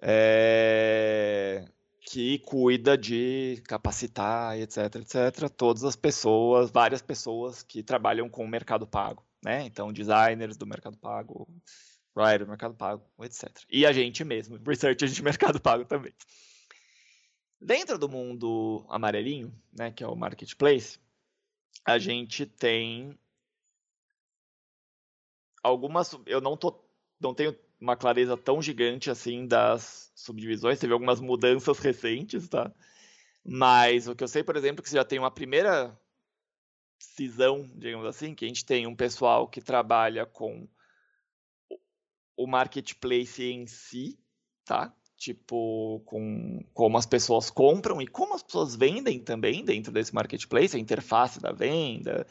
é, 0.00 1.64
que 2.05 2.38
cuida 2.40 2.99
de 2.99 3.62
capacitar, 3.67 4.59
etc, 4.59 4.97
etc, 4.97 5.49
todas 5.49 5.85
as 5.85 5.97
pessoas, 5.97 6.71
várias 6.71 7.01
pessoas 7.01 7.62
que 7.62 7.83
trabalham 7.83 8.29
com 8.29 8.45
o 8.45 8.49
Mercado 8.49 8.87
Pago, 8.87 9.25
né? 9.43 9.64
Então, 9.64 9.93
designers 9.93 10.57
do 10.57 10.67
Mercado 10.67 10.99
Pago, 10.99 11.49
writer 12.14 12.40
do 12.40 12.49
Mercado 12.49 12.75
Pago, 12.75 13.03
etc. 13.23 13.51
E 13.71 13.87
a 13.87 13.93
gente 13.93 14.23
mesmo, 14.23 14.59
researcher 14.67 15.09
de 15.09 15.23
Mercado 15.23 15.61
Pago 15.61 15.87
também. 15.87 16.12
Dentro 17.59 17.99
do 17.99 18.09
mundo 18.09 18.85
amarelinho, 18.90 19.55
né, 19.73 19.90
que 19.90 20.05
é 20.05 20.07
o 20.07 20.14
marketplace, 20.14 20.99
a 21.87 21.99
gente 21.99 22.45
tem 22.45 23.19
algumas. 25.62 26.14
Eu 26.27 26.43
não 26.43 26.55
tô, 26.55 26.85
não 27.19 27.33
tenho 27.35 27.57
uma 27.85 27.97
clareza 27.97 28.37
tão 28.37 28.61
gigante 28.62 29.11
assim 29.11 29.47
das 29.47 30.11
subdivisões. 30.14 30.79
Teve 30.79 30.92
algumas 30.92 31.20
mudanças 31.20 31.79
recentes, 31.79 32.49
tá? 32.49 32.73
Mas 33.44 34.09
o 34.09 34.14
que 34.16 34.25
eu 34.25 34.29
sei, 34.29 34.42
por 34.42 34.57
exemplo, 34.57 34.81
é 34.81 34.83
que 34.83 34.88
você 34.88 34.97
já 34.97 35.05
tem 35.05 35.18
uma 35.18 35.31
primeira 35.31 35.97
cisão, 36.99 37.70
digamos 37.77 38.07
assim, 38.07 38.35
que 38.35 38.44
a 38.44 38.49
gente 38.49 38.64
tem 38.64 38.87
um 38.87 38.97
pessoal 38.97 39.47
que 39.47 39.61
trabalha 39.61 40.25
com 40.25 40.66
o 42.37 42.47
marketplace 42.47 43.44
em 43.44 43.66
si, 43.66 44.18
tá? 44.64 44.92
tipo, 45.16 46.03
com 46.05 46.62
como 46.75 46.99
as 46.99 47.07
pessoas 47.07 47.51
compram 47.51 48.01
e 48.03 48.07
como 48.07 48.35
as 48.35 48.42
pessoas 48.42 48.75
vendem 48.77 49.18
também 49.20 49.64
dentro 49.64 49.92
desse 49.92 50.14
marketplace, 50.14 50.77
a 50.77 50.81
interface 50.81 51.40
da 51.40 51.53
venda, 51.53 52.27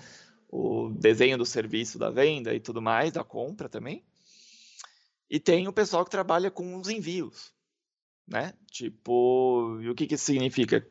o 0.50 0.90
desenho 0.90 1.38
do 1.38 1.46
serviço 1.46 1.98
da 1.98 2.10
venda 2.12 2.54
e 2.54 2.60
tudo 2.60 2.82
mais, 2.82 3.12
da 3.12 3.24
compra 3.24 3.68
também. 3.68 4.04
E 5.34 5.40
tem 5.40 5.68
o 5.68 5.74
pessoal 5.74 6.06
que 6.06 6.12
trabalha 6.12 6.52
com 6.52 6.76
os 6.76 6.90
envios, 6.90 7.52
né? 8.28 8.54
Tipo, 8.70 9.80
e 9.82 9.90
o 9.90 9.96
que, 9.96 10.06
que 10.06 10.14
isso 10.14 10.26
significa? 10.26 10.88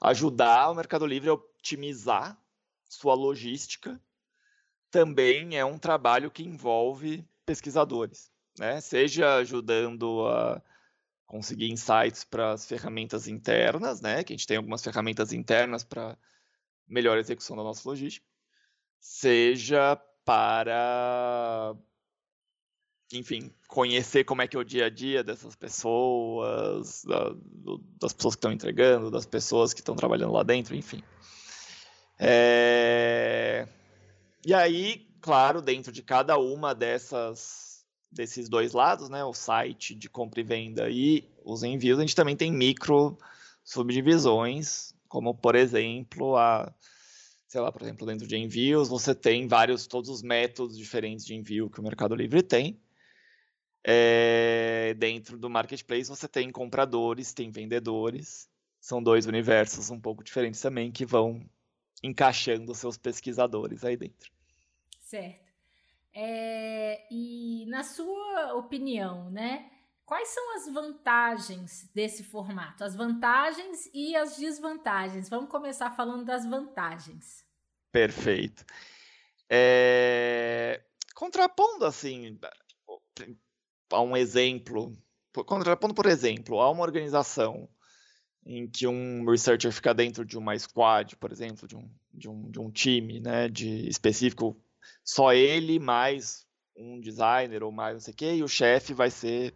Ajudar 0.00 0.70
o 0.70 0.74
Mercado 0.74 1.04
Livre 1.04 1.28
a 1.28 1.34
otimizar 1.34 2.42
sua 2.88 3.12
logística 3.12 4.00
também 4.90 5.58
é 5.58 5.66
um 5.66 5.76
trabalho 5.76 6.30
que 6.30 6.42
envolve 6.42 7.28
pesquisadores, 7.44 8.32
né? 8.58 8.80
Seja 8.80 9.34
ajudando 9.34 10.26
a 10.28 10.62
conseguir 11.26 11.70
insights 11.70 12.24
para 12.24 12.52
as 12.52 12.64
ferramentas 12.64 13.28
internas, 13.28 14.00
né? 14.00 14.24
Que 14.24 14.32
a 14.32 14.36
gente 14.36 14.46
tem 14.46 14.56
algumas 14.56 14.82
ferramentas 14.82 15.30
internas 15.30 15.84
para 15.84 16.16
melhor 16.88 17.18
execução 17.18 17.54
da 17.54 17.62
nossa 17.62 17.86
logística, 17.86 18.26
seja 18.98 19.94
para, 20.24 21.76
enfim, 23.12 23.52
conhecer 23.68 24.24
como 24.24 24.42
é 24.42 24.48
que 24.48 24.56
é 24.56 24.60
o 24.60 24.64
dia 24.64 24.86
a 24.86 24.90
dia 24.90 25.22
dessas 25.22 25.54
pessoas, 25.54 27.04
da, 27.04 27.34
das 28.00 28.12
pessoas 28.12 28.34
que 28.34 28.38
estão 28.38 28.52
entregando, 28.52 29.10
das 29.10 29.26
pessoas 29.26 29.72
que 29.74 29.80
estão 29.80 29.94
trabalhando 29.94 30.32
lá 30.32 30.42
dentro, 30.42 30.74
enfim. 30.74 31.02
É... 32.18 33.68
E 34.46 34.54
aí, 34.54 35.06
claro, 35.20 35.60
dentro 35.60 35.92
de 35.92 36.02
cada 36.02 36.38
uma 36.38 36.74
dessas 36.74 37.62
desses 38.10 38.48
dois 38.48 38.72
lados, 38.72 39.08
né, 39.08 39.24
o 39.24 39.34
site 39.34 39.92
de 39.92 40.08
compra 40.08 40.38
e 40.38 40.44
venda 40.44 40.88
e 40.88 41.28
os 41.44 41.64
envios, 41.64 41.98
a 41.98 42.02
gente 42.02 42.14
também 42.14 42.36
tem 42.36 42.52
micro 42.52 43.18
subdivisões, 43.64 44.94
como 45.08 45.34
por 45.34 45.56
exemplo 45.56 46.36
a 46.36 46.72
sei 47.54 47.60
lá, 47.60 47.70
por 47.70 47.82
exemplo, 47.82 48.04
dentro 48.04 48.26
de 48.26 48.36
envios, 48.36 48.88
você 48.88 49.14
tem 49.14 49.46
vários, 49.46 49.86
todos 49.86 50.10
os 50.10 50.22
métodos 50.22 50.76
diferentes 50.76 51.24
de 51.24 51.36
envio 51.36 51.70
que 51.70 51.78
o 51.78 51.84
Mercado 51.84 52.12
Livre 52.12 52.42
tem. 52.42 52.80
É, 53.86 54.94
dentro 54.94 55.36
do 55.36 55.50
marketplace 55.50 56.08
você 56.08 56.26
tem 56.26 56.50
compradores, 56.50 57.34
tem 57.34 57.50
vendedores. 57.50 58.48
São 58.80 59.02
dois 59.02 59.26
universos 59.26 59.90
um 59.90 60.00
pouco 60.00 60.24
diferentes 60.24 60.60
também 60.60 60.90
que 60.90 61.04
vão 61.04 61.44
encaixando 62.02 62.74
seus 62.74 62.96
pesquisadores 62.96 63.84
aí 63.84 63.96
dentro. 63.96 64.30
Certo. 65.00 65.52
É, 66.12 67.06
e 67.10 67.66
na 67.66 67.82
sua 67.82 68.54
opinião, 68.54 69.30
né? 69.30 69.70
Quais 70.06 70.28
são 70.28 70.56
as 70.56 70.68
vantagens 70.68 71.90
desse 71.94 72.22
formato? 72.22 72.84
As 72.84 72.94
vantagens 72.94 73.88
e 73.92 74.14
as 74.14 74.36
desvantagens. 74.36 75.30
Vamos 75.30 75.50
começar 75.50 75.90
falando 75.92 76.26
das 76.26 76.44
vantagens. 76.44 77.42
Perfeito. 77.90 78.66
É... 79.48 80.82
Contrapondo 81.14 81.86
assim 81.86 82.38
a 83.94 84.02
um 84.02 84.16
exemplo, 84.16 84.96
contrapondo 85.32 85.94
por 85.94 86.06
exemplo 86.06 86.60
a 86.60 86.70
uma 86.70 86.82
organização 86.82 87.68
em 88.46 88.68
que 88.68 88.86
um 88.86 89.24
researcher 89.24 89.72
fica 89.72 89.94
dentro 89.94 90.24
de 90.24 90.36
uma 90.36 90.58
squad, 90.58 91.16
por 91.16 91.32
exemplo, 91.32 91.66
de 91.66 91.76
um, 91.76 91.88
de 92.12 92.28
um, 92.28 92.50
de 92.50 92.60
um 92.60 92.70
time 92.70 93.20
né, 93.20 93.48
de 93.48 93.88
específico 93.88 94.56
só 95.02 95.32
ele 95.32 95.78
mais 95.78 96.46
um 96.76 97.00
designer 97.00 97.62
ou 97.62 97.72
mais 97.72 97.94
não 97.94 98.00
sei 98.00 98.12
o 98.12 98.16
quê, 98.16 98.34
e 98.34 98.42
o 98.42 98.48
chefe 98.48 98.92
vai 98.92 99.10
ser 99.10 99.54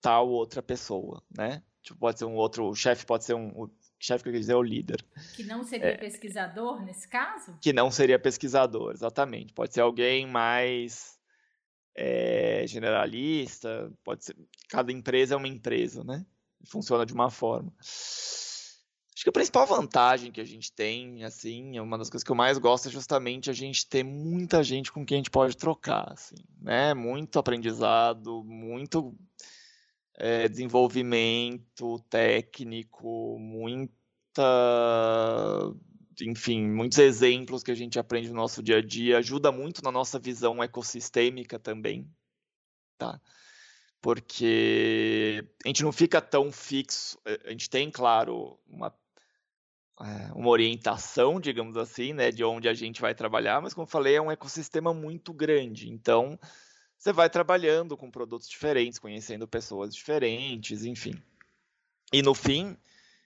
tal 0.00 0.28
outra 0.28 0.62
pessoa, 0.62 1.22
né? 1.34 1.62
Tipo, 1.82 1.98
pode 1.98 2.18
ser 2.18 2.24
um 2.24 2.34
outro, 2.34 2.68
o 2.68 2.74
chefe 2.74 3.06
pode 3.06 3.24
ser 3.24 3.34
um, 3.34 3.48
o 3.54 3.70
chefe 3.98 4.24
que 4.24 4.30
eu 4.30 4.32
dizer 4.32 4.52
é 4.52 4.56
o 4.56 4.62
líder. 4.62 5.04
Que 5.34 5.44
não 5.44 5.62
seria 5.64 5.88
é, 5.88 5.96
pesquisador 5.96 6.82
nesse 6.82 7.08
caso? 7.08 7.56
Que 7.60 7.72
não 7.72 7.90
seria 7.90 8.18
pesquisador, 8.18 8.92
exatamente. 8.92 9.52
Pode 9.52 9.72
ser 9.72 9.80
alguém 9.80 10.26
mais 10.26 11.18
é, 11.94 12.64
generalista, 12.66 13.92
pode 14.04 14.24
ser. 14.24 14.36
Cada 14.68 14.92
empresa 14.92 15.34
é 15.34 15.36
uma 15.36 15.48
empresa, 15.48 16.02
né? 16.04 16.24
Funciona 16.64 17.04
de 17.04 17.12
uma 17.12 17.30
forma. 17.30 17.72
Acho 17.80 19.24
que 19.24 19.28
a 19.28 19.32
principal 19.32 19.66
vantagem 19.66 20.32
que 20.32 20.40
a 20.40 20.44
gente 20.44 20.72
tem, 20.72 21.22
assim, 21.22 21.78
uma 21.78 21.98
das 21.98 22.08
coisas 22.08 22.24
que 22.24 22.30
eu 22.32 22.36
mais 22.36 22.58
gosto 22.58 22.88
é 22.88 22.90
justamente 22.90 23.50
a 23.50 23.52
gente 23.52 23.86
ter 23.86 24.02
muita 24.02 24.62
gente 24.64 24.90
com 24.90 25.04
quem 25.04 25.16
a 25.16 25.18
gente 25.18 25.30
pode 25.30 25.56
trocar, 25.56 26.12
assim, 26.12 26.36
né? 26.60 26.94
Muito 26.94 27.38
aprendizado, 27.38 28.42
muito 28.42 29.14
é, 30.16 30.48
desenvolvimento 30.48 31.98
técnico, 32.08 33.38
muita, 33.38 33.92
enfim, 36.22 36.66
muitos 36.66 36.98
exemplos 36.98 37.62
que 37.62 37.70
a 37.70 37.74
gente 37.74 37.98
aprende 37.98 38.28
no 38.28 38.34
nosso 38.34 38.62
dia 38.62 38.78
a 38.78 38.82
dia, 38.82 39.18
ajuda 39.18 39.52
muito 39.52 39.82
na 39.82 39.90
nossa 39.90 40.18
visão 40.18 40.62
ecossistêmica 40.62 41.58
também, 41.58 42.08
tá? 42.98 43.20
Porque 44.00 45.44
a 45.64 45.68
gente 45.68 45.82
não 45.82 45.92
fica 45.92 46.20
tão 46.20 46.50
fixo, 46.50 47.18
a 47.44 47.50
gente 47.50 47.70
tem, 47.70 47.90
claro, 47.90 48.58
uma 48.66 48.92
é, 50.00 50.32
uma 50.34 50.48
orientação, 50.48 51.38
digamos 51.38 51.76
assim, 51.76 52.12
né, 52.12 52.30
de 52.30 52.42
onde 52.42 52.68
a 52.68 52.74
gente 52.74 53.00
vai 53.00 53.14
trabalhar, 53.14 53.60
mas 53.60 53.72
como 53.72 53.84
eu 53.84 53.90
falei, 53.90 54.16
é 54.16 54.20
um 54.20 54.32
ecossistema 54.32 54.92
muito 54.92 55.32
grande. 55.32 55.88
Então, 55.88 56.38
você 56.98 57.12
vai 57.12 57.30
trabalhando 57.30 57.96
com 57.96 58.10
produtos 58.10 58.48
diferentes, 58.48 58.98
conhecendo 58.98 59.46
pessoas 59.46 59.94
diferentes, 59.94 60.84
enfim. 60.84 61.14
E 62.12 62.22
no 62.22 62.34
fim, 62.34 62.76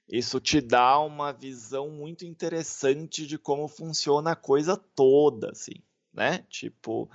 isso 0.08 0.40
te 0.40 0.60
dá 0.60 0.98
uma 1.00 1.32
visão 1.32 1.90
muito 1.90 2.24
interessante 2.24 3.26
de 3.26 3.38
como 3.38 3.66
funciona 3.68 4.32
a 4.32 4.36
coisa 4.36 4.76
toda, 4.76 5.50
assim, 5.50 5.82
né? 6.12 6.44
Tipo, 6.48 7.10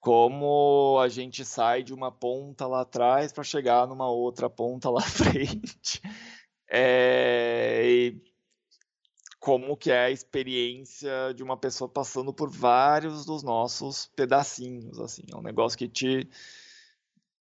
como 0.00 0.98
a 1.00 1.08
gente 1.08 1.44
sai 1.44 1.82
de 1.82 1.94
uma 1.94 2.12
ponta 2.12 2.66
lá 2.66 2.82
atrás 2.82 3.32
para 3.32 3.44
chegar 3.44 3.86
numa 3.86 4.10
outra 4.10 4.50
ponta 4.50 4.90
lá 4.90 5.00
frente. 5.02 6.00
É, 6.68 7.82
e 7.84 8.22
como 9.38 9.76
que 9.76 9.90
é 9.90 10.06
a 10.06 10.10
experiência 10.10 11.34
de 11.36 11.42
uma 11.42 11.56
pessoa 11.56 11.86
passando 11.86 12.32
por 12.32 12.50
vários 12.50 13.26
dos 13.26 13.42
nossos 13.42 14.06
pedacinhos, 14.16 14.98
assim. 14.98 15.22
É 15.30 15.36
um 15.36 15.42
negócio 15.42 15.78
que 15.78 15.86
te, 15.86 16.26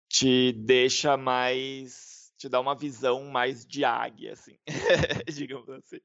te 0.08 0.52
deixa 0.54 1.18
mais... 1.18 2.07
te 2.38 2.48
dá 2.48 2.60
uma 2.60 2.76
visão 2.76 3.26
mais 3.26 3.66
de 3.66 3.84
águia, 3.84 4.34
assim, 4.34 4.58
digamos 5.34 5.70
assim. 5.70 6.00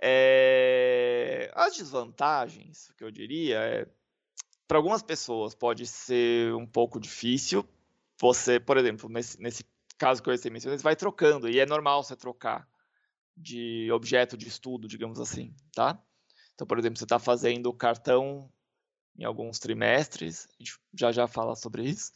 É... 0.00 1.50
As 1.54 1.76
desvantagens, 1.76 2.92
que 2.96 3.04
eu 3.04 3.10
diria, 3.10 3.58
é... 3.58 3.86
Para 4.68 4.78
algumas 4.78 5.02
pessoas 5.02 5.54
pode 5.54 5.86
ser 5.86 6.54
um 6.54 6.66
pouco 6.66 6.98
difícil. 6.98 7.66
Você, 8.20 8.58
por 8.58 8.76
exemplo, 8.76 9.08
nesse, 9.08 9.40
nesse 9.40 9.64
caso 9.98 10.22
que 10.22 10.30
eu 10.30 10.32
mencionei, 10.50 10.78
você 10.78 10.82
vai 10.82 10.96
trocando, 10.96 11.48
e 11.48 11.58
é 11.58 11.66
normal 11.66 12.02
você 12.02 12.16
trocar 12.16 12.68
de 13.36 13.90
objeto 13.92 14.36
de 14.36 14.48
estudo, 14.48 14.88
digamos 14.88 15.20
assim, 15.20 15.54
tá? 15.74 16.00
Então, 16.54 16.66
por 16.66 16.78
exemplo, 16.78 16.98
você 16.98 17.04
está 17.04 17.18
fazendo 17.18 17.72
cartão 17.72 18.50
em 19.18 19.24
alguns 19.24 19.58
trimestres, 19.58 20.48
a 20.48 20.54
gente 20.58 20.78
já 20.94 21.12
já 21.12 21.26
fala 21.26 21.54
sobre 21.54 21.84
isso, 21.84 22.12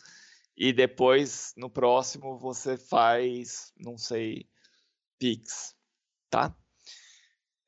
e 0.56 0.72
depois, 0.72 1.52
no 1.56 1.68
próximo, 1.68 2.38
você 2.38 2.76
faz, 2.76 3.72
não 3.78 3.98
sei, 3.98 4.48
Pix, 5.18 5.76
tá? 6.30 6.56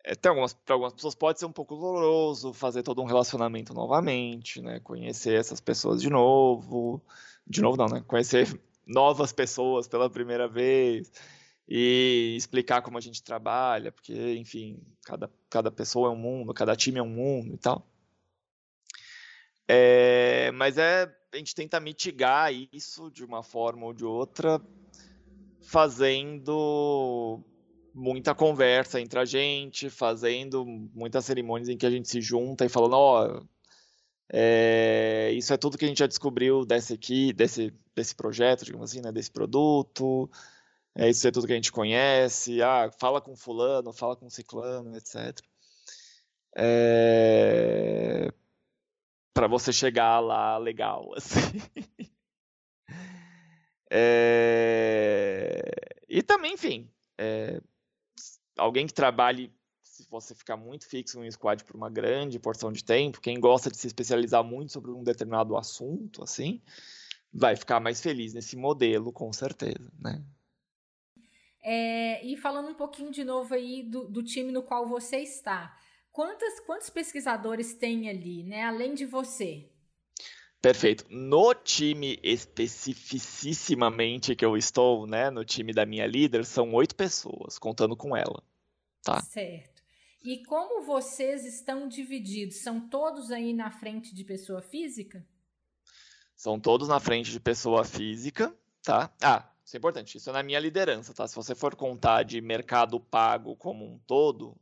É, 0.04 0.14
algumas, 0.26 0.54
para 0.54 0.74
algumas 0.74 0.94
pessoas 0.94 1.14
pode 1.14 1.38
ser 1.38 1.44
um 1.44 1.52
pouco 1.52 1.76
doloroso 1.76 2.54
fazer 2.54 2.82
todo 2.82 3.02
um 3.02 3.04
relacionamento 3.04 3.74
novamente, 3.74 4.62
né? 4.62 4.80
Conhecer 4.80 5.38
essas 5.38 5.60
pessoas 5.60 6.00
de 6.00 6.08
novo, 6.08 7.04
de 7.46 7.60
novo 7.60 7.76
não, 7.76 7.86
né? 7.86 8.02
Conhecer 8.06 8.58
novas 8.86 9.32
pessoas 9.32 9.86
pela 9.86 10.08
primeira 10.08 10.48
vez 10.48 11.12
e 11.68 12.34
explicar 12.38 12.80
como 12.80 12.96
a 12.96 13.00
gente 13.02 13.22
trabalha, 13.22 13.92
porque, 13.92 14.34
enfim, 14.36 14.80
cada, 15.04 15.30
cada 15.50 15.70
pessoa 15.70 16.08
é 16.08 16.12
um 16.12 16.16
mundo, 16.16 16.54
cada 16.54 16.74
time 16.74 16.98
é 16.98 17.02
um 17.02 17.08
mundo 17.08 17.54
e 17.54 17.58
tal. 17.58 17.86
É, 19.68 20.50
mas 20.52 20.78
é, 20.78 21.14
a 21.32 21.36
gente 21.36 21.54
tenta 21.54 21.78
mitigar 21.78 22.52
isso 22.72 23.10
de 23.10 23.24
uma 23.24 23.42
forma 23.42 23.86
ou 23.86 23.92
de 23.92 24.04
outra, 24.04 24.60
fazendo 25.60 27.40
muita 27.94 28.34
conversa 28.34 29.00
entre 29.00 29.18
a 29.18 29.24
gente, 29.24 29.90
fazendo 29.90 30.64
muitas 30.64 31.24
cerimônias 31.24 31.68
em 31.68 31.76
que 31.76 31.86
a 31.86 31.90
gente 31.90 32.08
se 32.08 32.20
junta 32.20 32.64
e 32.64 32.68
falando, 32.68 32.94
ó, 32.94 33.26
oh, 33.26 33.46
é, 34.30 35.32
isso 35.34 35.52
é 35.52 35.56
tudo 35.56 35.76
que 35.76 35.84
a 35.84 35.88
gente 35.88 35.98
já 35.98 36.06
descobriu 36.06 36.64
desse 36.64 36.94
aqui, 36.94 37.32
desse, 37.32 37.72
desse 37.94 38.14
projeto, 38.14 38.64
digamos 38.64 38.90
assim, 38.90 39.00
né, 39.00 39.10
desse 39.10 39.30
produto, 39.30 40.30
é, 40.94 41.08
isso 41.10 41.26
é 41.26 41.30
tudo 41.30 41.46
que 41.46 41.52
a 41.52 41.56
gente 41.56 41.72
conhece, 41.72 42.62
ah, 42.62 42.90
fala 42.98 43.20
com 43.20 43.36
fulano, 43.36 43.92
fala 43.92 44.16
com 44.16 44.30
ciclano, 44.30 44.96
etc. 44.96 45.38
É, 46.56 48.32
para 49.38 49.46
você 49.46 49.72
chegar 49.72 50.18
lá 50.18 50.58
legal, 50.58 51.12
assim. 51.14 51.62
É... 53.88 55.62
E 56.08 56.24
também, 56.24 56.54
enfim, 56.54 56.90
é... 57.16 57.60
alguém 58.56 58.84
que 58.84 58.92
trabalhe, 58.92 59.52
se 59.80 60.04
você 60.10 60.34
ficar 60.34 60.56
muito 60.56 60.88
fixo 60.88 61.20
no 61.20 61.30
squad 61.30 61.62
por 61.62 61.76
uma 61.76 61.88
grande 61.88 62.40
porção 62.40 62.72
de 62.72 62.82
tempo, 62.82 63.20
quem 63.20 63.38
gosta 63.38 63.70
de 63.70 63.76
se 63.76 63.86
especializar 63.86 64.42
muito 64.42 64.72
sobre 64.72 64.90
um 64.90 65.04
determinado 65.04 65.56
assunto, 65.56 66.24
assim, 66.24 66.60
vai 67.32 67.54
ficar 67.54 67.78
mais 67.78 68.00
feliz 68.00 68.34
nesse 68.34 68.56
modelo, 68.56 69.12
com 69.12 69.32
certeza, 69.32 69.92
né? 70.00 70.20
É, 71.62 72.26
e 72.26 72.36
falando 72.36 72.70
um 72.70 72.74
pouquinho 72.74 73.12
de 73.12 73.22
novo 73.22 73.54
aí 73.54 73.84
do, 73.84 74.08
do 74.08 74.20
time 74.20 74.50
no 74.50 74.64
qual 74.64 74.84
você 74.84 75.18
está, 75.18 75.78
Quantas, 76.12 76.60
quantos 76.60 76.90
pesquisadores 76.90 77.74
tem 77.74 78.08
ali, 78.08 78.42
né? 78.42 78.64
Além 78.64 78.94
de 78.94 79.04
você? 79.04 79.68
Perfeito. 80.60 81.06
No 81.08 81.54
time 81.54 82.18
especificamente 82.22 84.34
que 84.34 84.44
eu 84.44 84.56
estou, 84.56 85.06
né? 85.06 85.30
No 85.30 85.44
time 85.44 85.72
da 85.72 85.86
minha 85.86 86.04
líder, 86.06 86.44
são 86.44 86.74
oito 86.74 86.96
pessoas, 86.96 87.58
contando 87.58 87.96
com 87.96 88.16
ela. 88.16 88.42
Tá? 89.02 89.22
Certo. 89.22 89.78
E 90.24 90.44
como 90.44 90.82
vocês 90.82 91.44
estão 91.44 91.86
divididos? 91.86 92.56
São 92.56 92.88
todos 92.88 93.30
aí 93.30 93.52
na 93.52 93.70
frente 93.70 94.12
de 94.12 94.24
pessoa 94.24 94.60
física? 94.60 95.24
São 96.34 96.58
todos 96.58 96.88
na 96.88 96.98
frente 96.98 97.30
de 97.30 97.38
pessoa 97.38 97.84
física, 97.84 98.52
tá? 98.82 99.12
Ah, 99.22 99.48
isso 99.64 99.76
é 99.76 99.78
importante. 99.78 100.18
Isso 100.18 100.30
é 100.30 100.32
na 100.32 100.42
minha 100.42 100.58
liderança, 100.58 101.14
tá? 101.14 101.28
Se 101.28 101.36
você 101.36 101.54
for 101.54 101.76
contar 101.76 102.24
de 102.24 102.40
mercado 102.40 102.98
pago 102.98 103.54
como 103.54 103.84
um 103.84 103.96
todo, 104.06 104.56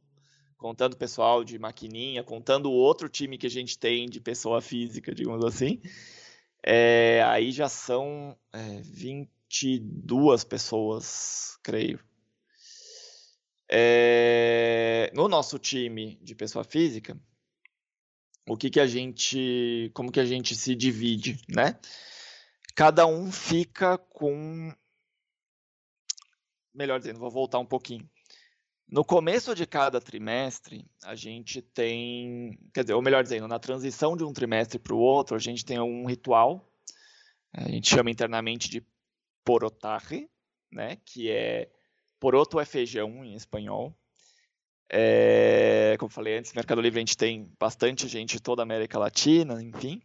contando 0.56 0.96
pessoal 0.96 1.44
de 1.44 1.58
maquininha, 1.58 2.24
contando 2.24 2.70
o 2.70 2.74
outro 2.74 3.08
time 3.08 3.38
que 3.38 3.46
a 3.46 3.50
gente 3.50 3.78
tem 3.78 4.08
de 4.08 4.20
pessoa 4.20 4.60
física, 4.60 5.14
digamos 5.14 5.44
assim, 5.44 5.80
é, 6.62 7.22
aí 7.24 7.52
já 7.52 7.68
são 7.68 8.36
é, 8.52 8.80
22 8.82 10.44
pessoas, 10.44 11.58
creio. 11.62 12.00
É, 13.68 15.10
no 15.14 15.28
nosso 15.28 15.58
time 15.58 16.18
de 16.22 16.34
pessoa 16.34 16.64
física, 16.64 17.18
o 18.48 18.56
que 18.56 18.70
que 18.70 18.80
a 18.80 18.86
gente, 18.86 19.90
como 19.92 20.12
que 20.12 20.20
a 20.20 20.24
gente 20.24 20.54
se 20.54 20.74
divide, 20.74 21.40
né? 21.48 21.78
Cada 22.74 23.06
um 23.06 23.32
fica 23.32 23.98
com, 23.98 24.72
melhor 26.72 26.98
dizendo, 26.98 27.18
vou 27.18 27.30
voltar 27.30 27.58
um 27.58 27.66
pouquinho. 27.66 28.08
No 28.88 29.04
começo 29.04 29.52
de 29.52 29.66
cada 29.66 30.00
trimestre, 30.00 30.88
a 31.02 31.16
gente 31.16 31.60
tem, 31.60 32.56
quer 32.72 32.82
dizer, 32.82 32.94
ou 32.94 33.02
melhor 33.02 33.22
dizendo, 33.22 33.48
na 33.48 33.58
transição 33.58 34.16
de 34.16 34.22
um 34.22 34.32
trimestre 34.32 34.78
para 34.78 34.94
o 34.94 34.98
outro, 34.98 35.34
a 35.34 35.40
gente 35.40 35.64
tem 35.64 35.80
um 35.80 36.06
ritual, 36.06 36.64
a 37.52 37.68
gente 37.68 37.88
chama 37.88 38.10
internamente 38.10 38.70
de 38.70 38.86
porotarre, 39.44 40.30
né, 40.70 40.98
que 41.04 41.28
é, 41.30 41.68
poroto 42.20 42.60
é 42.60 42.64
feijão 42.64 43.24
em 43.24 43.34
espanhol. 43.34 43.92
É, 44.88 45.96
como 45.98 46.10
falei 46.10 46.38
antes, 46.38 46.52
Mercado 46.52 46.80
Livre 46.80 47.00
a 47.00 47.02
gente 47.02 47.16
tem 47.16 47.50
bastante 47.58 48.06
gente 48.06 48.34
de 48.34 48.40
toda 48.40 48.62
a 48.62 48.64
América 48.64 49.00
Latina, 49.00 49.60
enfim. 49.60 50.00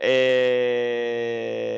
É, 0.00 1.75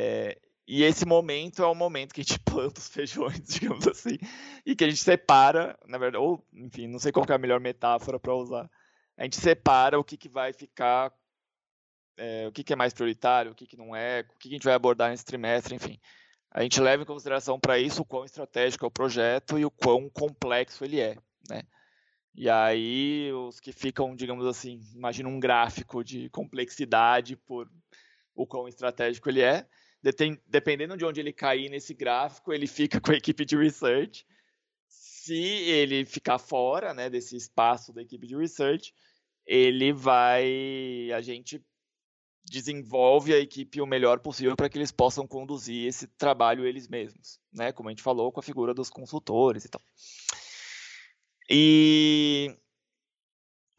e 0.71 0.83
esse 0.83 1.07
momento 1.07 1.63
é 1.63 1.67
o 1.67 1.75
momento 1.75 2.13
que 2.13 2.21
a 2.21 2.25
gente 2.25 2.39
planta 2.45 2.79
os 2.79 2.89
feijões, 2.89 3.41
digamos 3.49 3.89
assim, 3.89 4.19
e 4.67 4.77
que 4.77 4.85
a 4.85 4.89
gente 4.89 5.01
separa, 5.01 5.79
na 5.89 5.97
verdade, 5.97 6.23
ou, 6.23 6.47
enfim, 6.53 6.87
não 6.87 6.99
sei 6.99 7.11
qual 7.11 7.25
é 7.27 7.33
a 7.33 7.39
melhor 7.39 7.59
metáfora 7.59 8.21
para 8.21 8.35
usar. 8.35 8.71
A 9.17 9.23
gente 9.25 9.37
separa 9.37 9.99
o 9.99 10.05
que, 10.05 10.19
que 10.19 10.29
vai 10.29 10.53
ficar, 10.53 11.11
é, 12.19 12.47
o 12.47 12.53
que, 12.53 12.63
que 12.63 12.75
é 12.75 12.77
mais 12.77 12.93
prioritário, 12.93 13.53
o 13.53 13.55
que, 13.55 13.67
que 13.67 13.79
não 13.79 13.97
é, 13.97 14.21
o 14.21 14.39
que, 14.39 14.49
que 14.51 14.55
a 14.55 14.59
gente 14.59 14.65
vai 14.65 14.75
abordar 14.75 15.11
nesse 15.11 15.25
trimestre, 15.25 15.75
enfim. 15.75 15.99
A 16.51 16.63
gente 16.63 16.81
leva 16.81 17.03
em 17.03 17.07
consideração 17.07 17.59
para 17.59 17.79
isso 17.79 18.03
o 18.03 18.05
quão 18.05 18.27
estratégico 18.27 18.85
é 18.85 18.89
o 18.89 18.91
projeto 18.91 19.59
e 19.59 19.65
o 19.65 19.71
quão 19.71 20.09
complexo 20.11 20.85
ele 20.85 21.01
é, 21.01 21.17
né? 21.49 21.63
E 22.35 22.49
aí, 22.49 23.33
os 23.33 23.59
que 23.59 23.73
ficam, 23.73 24.15
digamos 24.15 24.47
assim, 24.47 24.81
imagina 24.95 25.29
um 25.29 25.41
gráfico 25.41 26.05
de 26.05 26.29
complexidade 26.29 27.37
por 27.37 27.69
o 28.35 28.47
quão 28.47 28.69
estratégico 28.69 29.29
ele 29.29 29.43
é, 29.43 29.67
dependendo 30.47 30.97
de 30.97 31.05
onde 31.05 31.21
ele 31.21 31.33
cair 31.33 31.69
nesse 31.69 31.95
gráfico, 31.95 32.53
ele 32.53 32.67
fica 32.67 33.01
com 33.03 33.11
a 33.11 33.17
equipe 33.17 33.45
de 33.45 33.57
research. 33.57 34.27
Se 34.89 35.35
ele 35.35 36.05
ficar 36.05 36.39
fora 36.39 36.95
né, 36.95 37.11
desse 37.11 37.37
espaço 37.37 37.93
da 37.93 38.03
equipe 38.03 38.27
de 38.27 38.37
research, 38.37 38.95
ele 39.47 39.93
vai. 39.93 41.11
A 41.15 41.21
gente 41.21 41.63
desenvolve 42.45 43.35
a 43.35 43.39
equipe 43.39 43.81
o 43.81 43.87
melhor 43.87 44.21
possível 44.21 44.57
para 44.57 44.69
que 44.69 44.79
eles 44.79 44.91
possam 44.91 45.27
conduzir 45.27 45.87
esse 45.87 46.07
trabalho 46.07 46.67
eles 46.67 46.89
mesmos, 46.89 47.39
né? 47.53 47.73
Como 47.73 47.89
a 47.89 47.93
gente 47.93 48.03
falou 48.03 48.33
com 48.33 48.41
a 48.41 48.43
figura 48.43 48.73
dos 48.73 48.89
consultores 48.89 49.65
e 49.65 49.69
tal. 49.69 49.83
E 51.51 52.57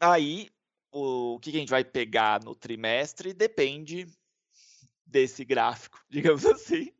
aí, 0.00 0.48
o 0.92 1.38
que 1.40 1.50
a 1.50 1.52
gente 1.52 1.70
vai 1.70 1.84
pegar 1.84 2.42
no 2.42 2.54
trimestre 2.54 3.32
depende 3.32 4.06
desse 5.10 5.44
gráfico, 5.44 5.98
digamos 6.08 6.44
assim, 6.46 6.92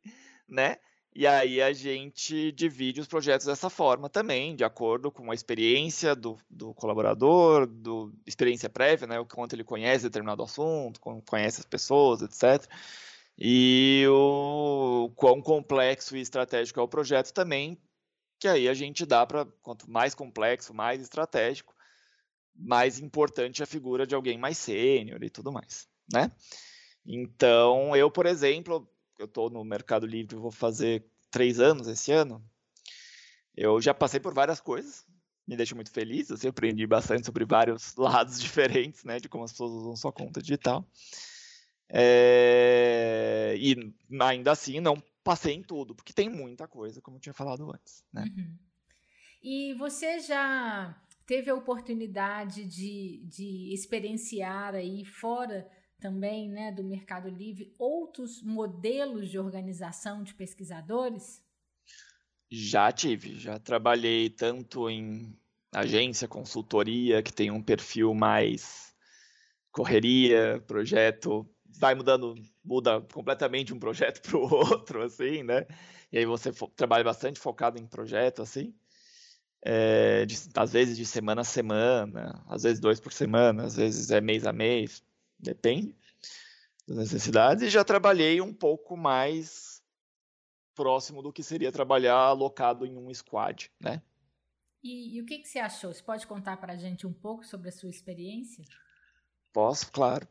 né? 0.47 0.77
E 1.13 1.27
aí 1.27 1.61
a 1.61 1.73
gente 1.73 2.53
divide 2.53 3.01
os 3.01 3.07
projetos 3.07 3.45
dessa 3.45 3.69
forma 3.69 4.09
também, 4.09 4.55
de 4.55 4.63
acordo 4.63 5.11
com 5.11 5.29
a 5.29 5.35
experiência 5.35 6.15
do, 6.15 6.37
do 6.49 6.73
colaborador, 6.73 7.67
do 7.67 8.13
experiência 8.25 8.69
prévia, 8.69 9.07
né? 9.07 9.19
O 9.19 9.25
quanto 9.25 9.53
ele 9.53 9.63
conhece 9.63 10.05
determinado 10.05 10.41
assunto, 10.41 11.01
conhece 11.25 11.59
as 11.59 11.65
pessoas, 11.65 12.21
etc. 12.21 12.65
E 13.37 14.05
o 14.09 15.11
quão 15.15 15.41
complexo 15.41 16.15
e 16.15 16.21
estratégico 16.21 16.79
é 16.79 16.83
o 16.83 16.87
projeto 16.87 17.33
também, 17.33 17.77
que 18.39 18.47
aí 18.47 18.69
a 18.69 18.73
gente 18.73 19.05
dá 19.05 19.25
para 19.25 19.45
quanto 19.61 19.91
mais 19.91 20.15
complexo, 20.15 20.73
mais 20.73 21.01
estratégico, 21.01 21.75
mais 22.55 22.99
importante 22.99 23.61
a 23.61 23.65
figura 23.65 24.07
de 24.07 24.15
alguém 24.15 24.37
mais 24.37 24.57
sênior 24.57 25.21
e 25.23 25.29
tudo 25.29 25.51
mais, 25.51 25.89
né? 26.11 26.31
Então, 27.05 27.95
eu, 27.95 28.09
por 28.11 28.25
exemplo, 28.25 28.87
eu 29.17 29.25
estou 29.25 29.49
no 29.49 29.63
Mercado 29.63 30.05
Livre, 30.05 30.35
vou 30.35 30.51
fazer 30.51 31.05
três 31.29 31.59
anos 31.59 31.87
esse 31.87 32.11
ano. 32.11 32.43
Eu 33.55 33.81
já 33.81 33.93
passei 33.93 34.19
por 34.19 34.33
várias 34.33 34.59
coisas, 34.59 35.05
me 35.47 35.55
deixa 35.55 35.75
muito 35.75 35.91
feliz. 35.91 36.29
Eu 36.29 36.49
aprendi 36.49 36.85
bastante 36.87 37.25
sobre 37.25 37.45
vários 37.45 37.95
lados 37.97 38.39
diferentes, 38.39 39.03
né, 39.03 39.19
de 39.19 39.27
como 39.27 39.43
as 39.43 39.51
pessoas 39.51 39.71
usam 39.71 39.95
sua 39.95 40.11
conta 40.11 40.41
digital. 40.41 40.85
É... 41.89 43.55
E 43.57 43.93
ainda 44.19 44.51
assim, 44.51 44.79
não 44.79 45.01
passei 45.23 45.53
em 45.53 45.61
tudo, 45.61 45.93
porque 45.93 46.13
tem 46.13 46.29
muita 46.29 46.67
coisa, 46.67 47.01
como 47.01 47.17
eu 47.17 47.21
tinha 47.21 47.33
falado 47.33 47.69
antes, 47.71 48.03
né? 48.11 48.25
Uhum. 48.35 48.57
E 49.43 49.73
você 49.73 50.19
já 50.19 50.95
teve 51.25 51.49
a 51.49 51.55
oportunidade 51.55 52.65
de, 52.65 53.23
de 53.25 53.73
experienciar 53.73 54.75
aí 54.75 55.03
fora 55.05 55.67
também 56.01 56.49
né, 56.49 56.71
do 56.71 56.83
Mercado 56.83 57.29
Livre 57.29 57.73
outros 57.77 58.41
modelos 58.41 59.29
de 59.29 59.37
organização 59.37 60.23
de 60.23 60.33
pesquisadores? 60.33 61.41
Já 62.49 62.91
tive, 62.91 63.39
já 63.39 63.59
trabalhei 63.59 64.29
tanto 64.29 64.89
em 64.89 65.37
agência, 65.71 66.27
consultoria, 66.27 67.23
que 67.23 67.31
tem 67.31 67.49
um 67.49 67.61
perfil 67.61 68.13
mais 68.13 68.93
correria, 69.71 70.61
projeto, 70.67 71.47
vai 71.65 71.95
mudando, 71.95 72.35
muda 72.63 72.99
completamente 73.13 73.73
um 73.73 73.79
projeto 73.79 74.21
para 74.27 74.37
o 74.37 74.53
outro, 74.53 75.03
assim, 75.03 75.43
né? 75.43 75.65
E 76.11 76.17
aí 76.17 76.25
você 76.25 76.51
trabalha 76.75 77.03
bastante 77.03 77.39
focado 77.39 77.79
em 77.79 77.87
projeto, 77.87 78.41
assim. 78.41 78.73
É, 79.63 80.25
de, 80.25 80.35
às 80.55 80.73
vezes 80.73 80.97
de 80.97 81.05
semana 81.05 81.41
a 81.41 81.45
semana, 81.45 82.43
às 82.47 82.63
vezes 82.63 82.79
dois 82.79 82.99
por 82.99 83.13
semana, 83.13 83.63
às 83.63 83.75
vezes 83.75 84.09
é 84.09 84.19
mês 84.19 84.45
a 84.45 84.51
mês, 84.51 85.03
depende 85.41 85.95
das 86.87 86.97
necessidades. 86.97 87.63
E 87.63 87.69
já 87.69 87.83
trabalhei 87.83 88.41
um 88.41 88.53
pouco 88.53 88.95
mais 88.95 89.81
próximo 90.75 91.21
do 91.21 91.33
que 91.33 91.43
seria 91.43 91.71
trabalhar 91.71 92.15
alocado 92.15 92.85
em 92.85 92.97
um 92.97 93.13
squad, 93.13 93.71
né? 93.79 94.01
E, 94.83 95.15
e 95.15 95.21
o 95.21 95.25
que, 95.25 95.39
que 95.39 95.47
você 95.47 95.59
achou? 95.59 95.93
Você 95.93 96.01
pode 96.01 96.25
contar 96.25 96.57
para 96.57 96.73
a 96.73 96.77
gente 96.77 97.05
um 97.05 97.13
pouco 97.13 97.45
sobre 97.45 97.69
a 97.69 97.71
sua 97.71 97.89
experiência? 97.89 98.63
Posso, 99.53 99.91
claro. 99.91 100.27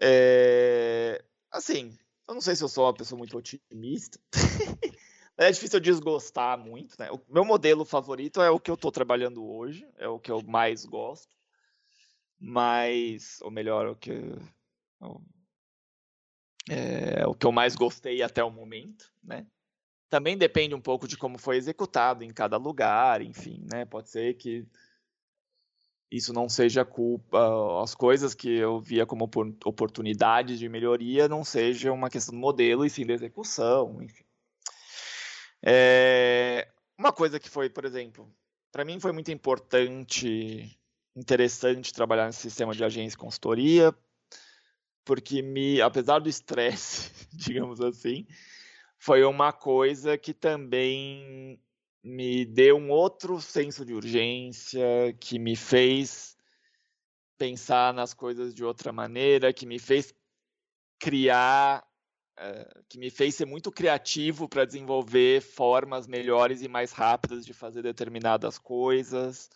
É, 0.00 1.22
assim, 1.50 1.96
eu 2.26 2.34
não 2.34 2.40
sei 2.40 2.56
se 2.56 2.64
eu 2.64 2.68
sou 2.68 2.86
uma 2.86 2.94
pessoa 2.94 3.18
muito 3.18 3.36
otimista. 3.36 4.18
é 5.36 5.50
difícil 5.50 5.76
eu 5.76 5.82
desgostar 5.82 6.58
muito, 6.58 6.96
né? 6.98 7.10
O 7.10 7.20
meu 7.28 7.44
modelo 7.44 7.84
favorito 7.84 8.40
é 8.40 8.50
o 8.50 8.58
que 8.58 8.70
eu 8.70 8.76
estou 8.76 8.90
trabalhando 8.90 9.44
hoje, 9.44 9.86
é 9.98 10.08
o 10.08 10.18
que 10.18 10.30
eu 10.30 10.42
mais 10.42 10.86
gosto. 10.86 11.36
Mas, 12.44 13.40
ou 13.40 13.52
melhor, 13.52 13.86
o 13.86 13.94
que 13.94 14.10
é, 16.68 17.24
o 17.24 17.34
que 17.34 17.46
eu 17.46 17.52
mais 17.52 17.76
gostei 17.76 18.20
até 18.20 18.42
o 18.42 18.50
momento, 18.50 19.12
né? 19.22 19.46
Também 20.10 20.36
depende 20.36 20.74
um 20.74 20.80
pouco 20.80 21.06
de 21.06 21.16
como 21.16 21.38
foi 21.38 21.56
executado 21.56 22.24
em 22.24 22.32
cada 22.32 22.56
lugar, 22.56 23.22
enfim, 23.22 23.64
né? 23.72 23.84
Pode 23.84 24.10
ser 24.10 24.34
que 24.34 24.66
isso 26.10 26.32
não 26.32 26.48
seja 26.48 26.84
culpa, 26.84 27.80
as 27.80 27.94
coisas 27.94 28.34
que 28.34 28.50
eu 28.50 28.80
via 28.80 29.06
como 29.06 29.30
oportunidades 29.64 30.58
de 30.58 30.68
melhoria 30.68 31.28
não 31.28 31.44
seja 31.44 31.92
uma 31.92 32.10
questão 32.10 32.34
do 32.34 32.40
modelo 32.40 32.84
e 32.84 32.90
sim 32.90 33.06
da 33.06 33.14
execução, 33.14 34.02
enfim. 34.02 34.24
É, 35.64 36.68
uma 36.98 37.12
coisa 37.12 37.38
que 37.38 37.48
foi, 37.48 37.70
por 37.70 37.84
exemplo, 37.84 38.28
para 38.72 38.84
mim 38.84 38.98
foi 38.98 39.12
muito 39.12 39.30
importante, 39.30 40.76
interessante 41.14 41.92
trabalhar 41.92 42.26
nesse 42.26 42.40
sistema 42.40 42.74
de 42.74 42.84
agência 42.84 43.16
e 43.16 43.18
consultoria, 43.18 43.94
porque 45.04 45.42
me, 45.42 45.80
apesar 45.80 46.18
do 46.18 46.28
estresse, 46.28 47.10
digamos 47.32 47.80
assim, 47.80 48.26
foi 48.98 49.24
uma 49.24 49.52
coisa 49.52 50.16
que 50.16 50.32
também 50.32 51.60
me 52.02 52.44
deu 52.44 52.76
um 52.76 52.90
outro 52.90 53.40
senso 53.40 53.84
de 53.84 53.94
urgência, 53.94 55.12
que 55.20 55.38
me 55.38 55.54
fez 55.54 56.36
pensar 57.36 57.92
nas 57.92 58.14
coisas 58.14 58.54
de 58.54 58.64
outra 58.64 58.92
maneira, 58.92 59.52
que 59.52 59.66
me 59.66 59.78
fez 59.78 60.14
criar, 60.98 61.84
uh, 62.38 62.84
que 62.88 62.98
me 62.98 63.10
fez 63.10 63.34
ser 63.34 63.44
muito 63.44 63.72
criativo 63.72 64.48
para 64.48 64.64
desenvolver 64.64 65.40
formas 65.40 66.06
melhores 66.06 66.62
e 66.62 66.68
mais 66.68 66.92
rápidas 66.92 67.44
de 67.44 67.52
fazer 67.52 67.82
determinadas 67.82 68.58
coisas, 68.58 69.50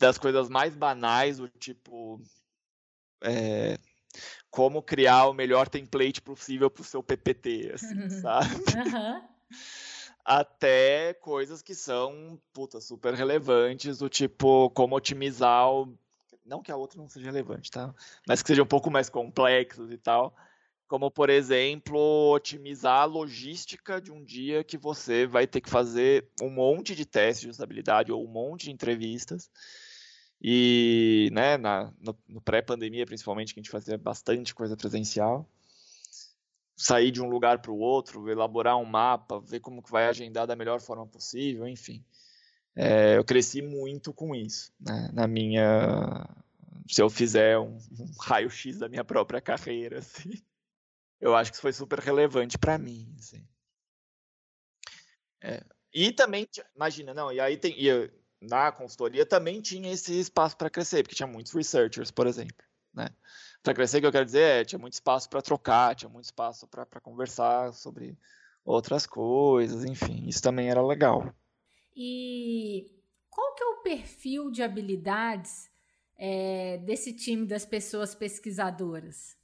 das 0.00 0.18
coisas 0.18 0.48
mais 0.48 0.74
banais, 0.74 1.36
do 1.38 1.48
tipo 1.48 2.20
é, 3.22 3.78
como 4.50 4.82
criar 4.82 5.28
o 5.28 5.34
melhor 5.34 5.68
template 5.68 6.20
possível 6.20 6.70
para 6.70 6.82
o 6.82 6.84
seu 6.84 7.02
PPT, 7.02 7.72
assim, 7.74 8.02
uhum. 8.02 8.10
sabe? 8.10 8.50
Uhum. 9.50 10.20
Até 10.24 11.14
coisas 11.14 11.60
que 11.60 11.74
são, 11.74 12.40
puta, 12.52 12.80
super 12.80 13.14
relevantes, 13.14 13.98
do 13.98 14.08
tipo, 14.08 14.70
como 14.70 14.94
otimizar 14.94 15.68
o... 15.68 15.92
Não 16.46 16.62
que 16.62 16.70
a 16.70 16.76
outra 16.76 16.98
não 17.00 17.08
seja 17.08 17.26
relevante, 17.26 17.68
tá? 17.68 17.92
Mas 18.28 18.40
que 18.40 18.46
seja 18.46 18.62
um 18.62 18.66
pouco 18.66 18.92
mais 18.92 19.10
complexos 19.10 19.90
e 19.90 19.98
tal. 19.98 20.32
Como, 20.86 21.10
por 21.10 21.30
exemplo, 21.30 22.30
otimizar 22.30 23.00
a 23.00 23.06
logística 23.06 24.00
de 24.00 24.12
um 24.12 24.22
dia 24.22 24.62
que 24.62 24.78
você 24.78 25.26
vai 25.26 25.48
ter 25.48 25.60
que 25.60 25.70
fazer 25.70 26.28
um 26.40 26.50
monte 26.50 26.94
de 26.94 27.04
testes 27.04 27.40
de 27.40 27.48
usabilidade 27.48 28.12
ou 28.12 28.24
um 28.24 28.30
monte 28.30 28.66
de 28.66 28.70
entrevistas 28.70 29.50
e 30.40 31.28
né, 31.32 31.58
na, 31.58 31.92
no, 32.00 32.16
no 32.26 32.40
pré-pandemia, 32.40 33.04
principalmente, 33.04 33.52
que 33.52 33.60
a 33.60 33.62
gente 33.62 33.70
fazia 33.70 33.98
bastante 33.98 34.54
coisa 34.54 34.76
presencial, 34.76 35.46
sair 36.74 37.10
de 37.10 37.20
um 37.20 37.28
lugar 37.28 37.60
para 37.60 37.70
o 37.70 37.78
outro, 37.78 38.30
elaborar 38.30 38.78
um 38.78 38.86
mapa, 38.86 39.38
ver 39.38 39.60
como 39.60 39.82
que 39.82 39.90
vai 39.90 40.06
agendar 40.06 40.46
da 40.46 40.56
melhor 40.56 40.80
forma 40.80 41.06
possível, 41.06 41.68
enfim. 41.68 42.02
É, 42.74 43.18
eu 43.18 43.24
cresci 43.24 43.60
muito 43.60 44.14
com 44.14 44.34
isso, 44.34 44.72
né, 44.80 45.10
na 45.12 45.26
minha... 45.26 46.26
Se 46.88 47.02
eu 47.02 47.10
fizer 47.10 47.58
um, 47.58 47.76
um 47.76 48.10
raio-x 48.18 48.78
da 48.78 48.88
minha 48.88 49.04
própria 49.04 49.40
carreira, 49.40 49.98
assim, 49.98 50.32
eu 51.20 51.36
acho 51.36 51.50
que 51.50 51.56
isso 51.56 51.62
foi 51.62 51.72
super 51.72 51.98
relevante 51.98 52.56
para 52.56 52.78
mim, 52.78 53.14
assim. 53.18 53.46
É, 55.42 55.62
e 55.92 56.12
também, 56.12 56.48
imagina, 56.74 57.12
não, 57.12 57.30
e 57.30 57.38
aí 57.38 57.56
tem, 57.56 57.74
e 57.78 58.10
na 58.40 58.72
consultoria 58.72 59.26
também 59.26 59.60
tinha 59.60 59.92
esse 59.92 60.18
espaço 60.18 60.56
para 60.56 60.70
crescer, 60.70 61.02
porque 61.02 61.14
tinha 61.14 61.26
muitos 61.26 61.52
researchers, 61.52 62.10
por 62.10 62.26
exemplo. 62.26 62.56
Né? 62.94 63.08
Para 63.62 63.74
crescer, 63.74 63.98
o 63.98 64.00
que 64.00 64.06
eu 64.06 64.12
quero 64.12 64.24
dizer 64.24 64.40
é 64.42 64.64
tinha 64.64 64.78
muito 64.78 64.94
espaço 64.94 65.28
para 65.28 65.42
trocar, 65.42 65.94
tinha 65.94 66.08
muito 66.08 66.24
espaço 66.24 66.66
para 66.66 66.86
conversar 67.00 67.72
sobre 67.72 68.16
outras 68.64 69.06
coisas, 69.06 69.84
enfim, 69.84 70.26
isso 70.26 70.42
também 70.42 70.70
era 70.70 70.82
legal. 70.82 71.34
E 71.94 72.90
qual 73.28 73.54
que 73.54 73.62
é 73.62 73.66
o 73.66 73.82
perfil 73.82 74.50
de 74.50 74.62
habilidades 74.62 75.70
é, 76.16 76.78
desse 76.78 77.12
time 77.12 77.46
das 77.46 77.66
pessoas 77.66 78.14
pesquisadoras? 78.14 79.36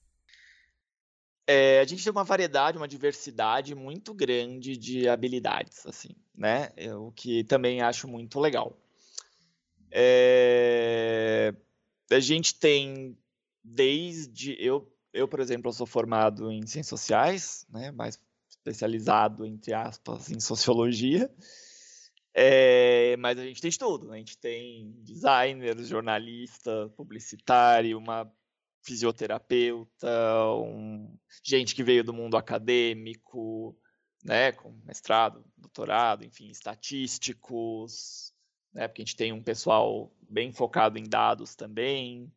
É, 1.47 1.80
a 1.80 1.84
gente 1.84 2.03
tem 2.03 2.11
uma 2.11 2.24
variedade, 2.24 2.76
uma 2.76 2.88
diversidade 2.88 3.74
muito 3.74 4.12
grande 4.12 4.76
de 4.76 5.09
habilidades, 5.09 5.86
assim, 5.86 6.11
né? 6.34 6.70
É 6.76 6.92
o 6.94 7.12
que 7.12 7.44
também 7.44 7.80
acho 7.80 8.09
muito 8.09 8.40
legal. 8.40 8.76
É, 9.91 11.55
a 12.11 12.20
gente 12.20 12.55
tem 12.55 13.16
desde 13.62 14.57
eu, 14.59 14.93
eu 15.12 15.26
por 15.26 15.41
exemplo, 15.41 15.72
sou 15.72 15.87
formado 15.87 16.51
em 16.51 16.66
ciências 16.66 17.01
sociais, 17.01 17.66
né, 17.68 17.91
mais 17.91 18.18
especializado 18.49 19.45
entre 19.45 19.72
aspas 19.72 20.30
em 20.30 20.41
sociologia. 20.41 21.30
É, 22.39 23.16
mas 23.16 23.39
a 23.39 23.45
gente 23.45 23.62
tem 23.62 23.70
de 23.70 23.78
tudo, 23.78 24.09
né? 24.09 24.16
a 24.16 24.18
gente 24.18 24.37
tem 24.37 24.93
designer, 25.03 25.82
jornalista, 25.82 26.93
publicitário, 26.95 27.97
uma 27.97 28.30
fisioterapeuta, 28.82 30.09
um, 30.55 31.16
gente 31.43 31.74
que 31.74 31.82
veio 31.82 32.05
do 32.05 32.12
mundo 32.12 32.37
acadêmico, 32.37 33.74
né, 34.22 34.53
com 34.53 34.78
mestrado, 34.84 35.45
doutorado, 35.57 36.24
enfim, 36.24 36.49
estatísticos, 36.49 38.26
né? 38.77 38.87
Porque 38.87 39.03
a 39.03 39.05
gente 39.05 39.16
tem 39.16 39.33
um 39.33 39.43
pessoal 39.43 40.12
bem 40.29 40.53
focado 40.53 40.99
em 40.99 41.05
dados 41.05 41.55
também, 41.57 42.31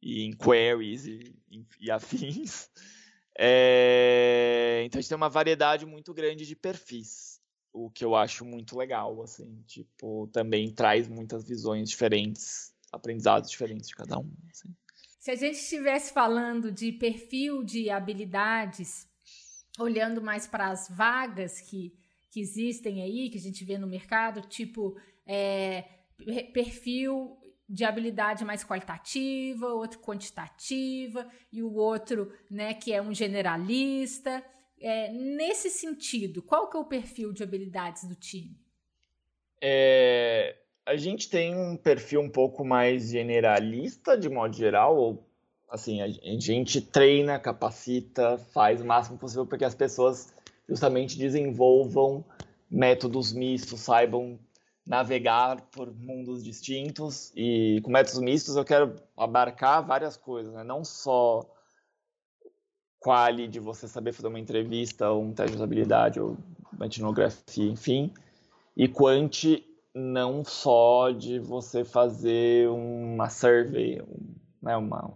e 0.00 0.24
em 0.24 0.32
queries 0.32 1.06
e, 1.06 1.34
e 1.80 1.90
afins. 1.90 2.70
É, 3.34 4.82
então 4.84 4.98
a 4.98 5.00
gente 5.00 5.08
tem 5.08 5.16
uma 5.16 5.30
variedade 5.30 5.86
muito 5.86 6.12
grande 6.12 6.46
de 6.46 6.54
perfis, 6.54 7.40
o 7.72 7.90
que 7.90 8.04
eu 8.04 8.14
acho 8.14 8.44
muito 8.44 8.76
legal, 8.76 9.22
assim, 9.22 9.62
tipo, 9.66 10.28
também 10.30 10.70
traz 10.70 11.08
muitas 11.08 11.42
visões 11.42 11.88
diferentes, 11.88 12.74
aprendizados 12.92 13.50
diferentes 13.50 13.88
de 13.88 13.94
cada 13.94 14.18
um. 14.18 14.30
Assim. 14.50 14.68
Se 15.18 15.30
a 15.30 15.34
gente 15.34 15.54
estivesse 15.56 16.12
falando 16.12 16.70
de 16.70 16.92
perfil 16.92 17.64
de 17.64 17.88
habilidades, 17.88 19.08
olhando 19.78 20.20
mais 20.20 20.46
para 20.46 20.68
as 20.68 20.90
vagas 20.90 21.58
que, 21.58 21.96
que 22.30 22.38
existem 22.38 23.00
aí, 23.00 23.30
que 23.30 23.38
a 23.38 23.40
gente 23.40 23.64
vê 23.64 23.78
no 23.78 23.86
mercado, 23.86 24.42
tipo 24.42 24.94
é, 25.26 25.84
perfil 26.52 27.38
de 27.68 27.84
habilidade 27.84 28.44
mais 28.44 28.62
qualitativa, 28.62 29.66
outro 29.66 29.98
quantitativa 30.00 31.26
e 31.52 31.62
o 31.62 31.74
outro, 31.74 32.32
né, 32.50 32.74
que 32.74 32.92
é 32.92 33.00
um 33.00 33.14
generalista. 33.14 34.44
É, 34.80 35.10
nesse 35.12 35.70
sentido, 35.70 36.42
qual 36.42 36.68
que 36.68 36.76
é 36.76 36.80
o 36.80 36.84
perfil 36.84 37.32
de 37.32 37.42
habilidades 37.42 38.04
do 38.04 38.14
time? 38.14 38.60
É, 39.60 40.56
a 40.84 40.96
gente 40.96 41.30
tem 41.30 41.54
um 41.54 41.76
perfil 41.76 42.20
um 42.20 42.28
pouco 42.28 42.64
mais 42.64 43.10
generalista, 43.10 44.18
de 44.18 44.28
modo 44.28 44.54
geral, 44.54 44.96
ou 44.96 45.26
assim, 45.70 46.02
a 46.02 46.08
gente 46.38 46.82
treina, 46.82 47.38
capacita, 47.38 48.36
faz 48.52 48.82
o 48.82 48.84
máximo 48.84 49.16
possível 49.16 49.46
para 49.46 49.56
que 49.56 49.64
as 49.64 49.74
pessoas 49.74 50.34
justamente 50.68 51.16
desenvolvam 51.16 52.22
métodos 52.70 53.32
mistos, 53.32 53.80
saibam 53.80 54.38
navegar 54.86 55.60
por 55.70 55.92
mundos 55.94 56.42
distintos 56.42 57.32
e 57.36 57.80
com 57.82 57.90
métodos 57.90 58.20
mistos 58.20 58.56
eu 58.56 58.64
quero 58.64 58.96
abarcar 59.16 59.86
várias 59.86 60.16
coisas, 60.16 60.52
né? 60.52 60.64
não 60.64 60.84
só 60.84 61.48
quali 62.98 63.48
de 63.48 63.60
você 63.60 63.88
saber 63.88 64.12
fazer 64.12 64.28
uma 64.28 64.40
entrevista 64.40 65.10
ou 65.10 65.22
um 65.22 65.32
teste 65.32 65.52
de 65.52 65.56
usabilidade 65.56 66.20
ou 66.20 66.36
uma 66.72 66.86
etnografia, 66.86 67.70
enfim, 67.70 68.12
e 68.76 68.88
quanti 68.88 69.64
não 69.94 70.44
só 70.44 71.10
de 71.10 71.38
você 71.38 71.84
fazer 71.84 72.68
uma 72.68 73.28
survey, 73.28 74.00
um, 74.00 74.34
né, 74.62 74.76
uma, 74.76 75.12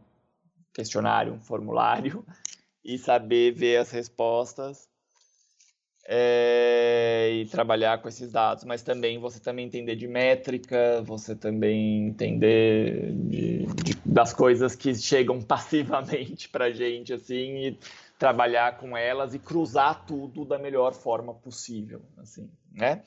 questionário, 0.74 1.32
um 1.32 1.40
formulário 1.40 2.24
e 2.84 2.98
saber 2.98 3.52
ver 3.52 3.78
as 3.78 3.90
respostas 3.90 4.88
é, 6.08 7.30
e 7.32 7.46
trabalhar 7.46 7.98
com 7.98 8.08
esses 8.08 8.30
dados, 8.30 8.64
mas 8.64 8.82
também 8.82 9.18
você 9.18 9.40
também 9.40 9.66
entender 9.66 9.96
de 9.96 10.06
métrica, 10.06 11.02
você 11.02 11.34
também 11.34 12.06
entender 12.06 13.12
de, 13.12 13.66
de, 13.66 13.94
das 14.04 14.32
coisas 14.32 14.76
que 14.76 14.94
chegam 14.94 15.42
passivamente 15.42 16.48
para 16.48 16.66
a 16.66 16.72
gente, 16.72 17.12
assim, 17.12 17.66
e 17.66 17.78
trabalhar 18.18 18.78
com 18.78 18.96
elas 18.96 19.34
e 19.34 19.38
cruzar 19.38 20.06
tudo 20.06 20.44
da 20.44 20.58
melhor 20.58 20.94
forma 20.94 21.34
possível, 21.34 22.00
assim, 22.18 22.48
né? 22.72 23.02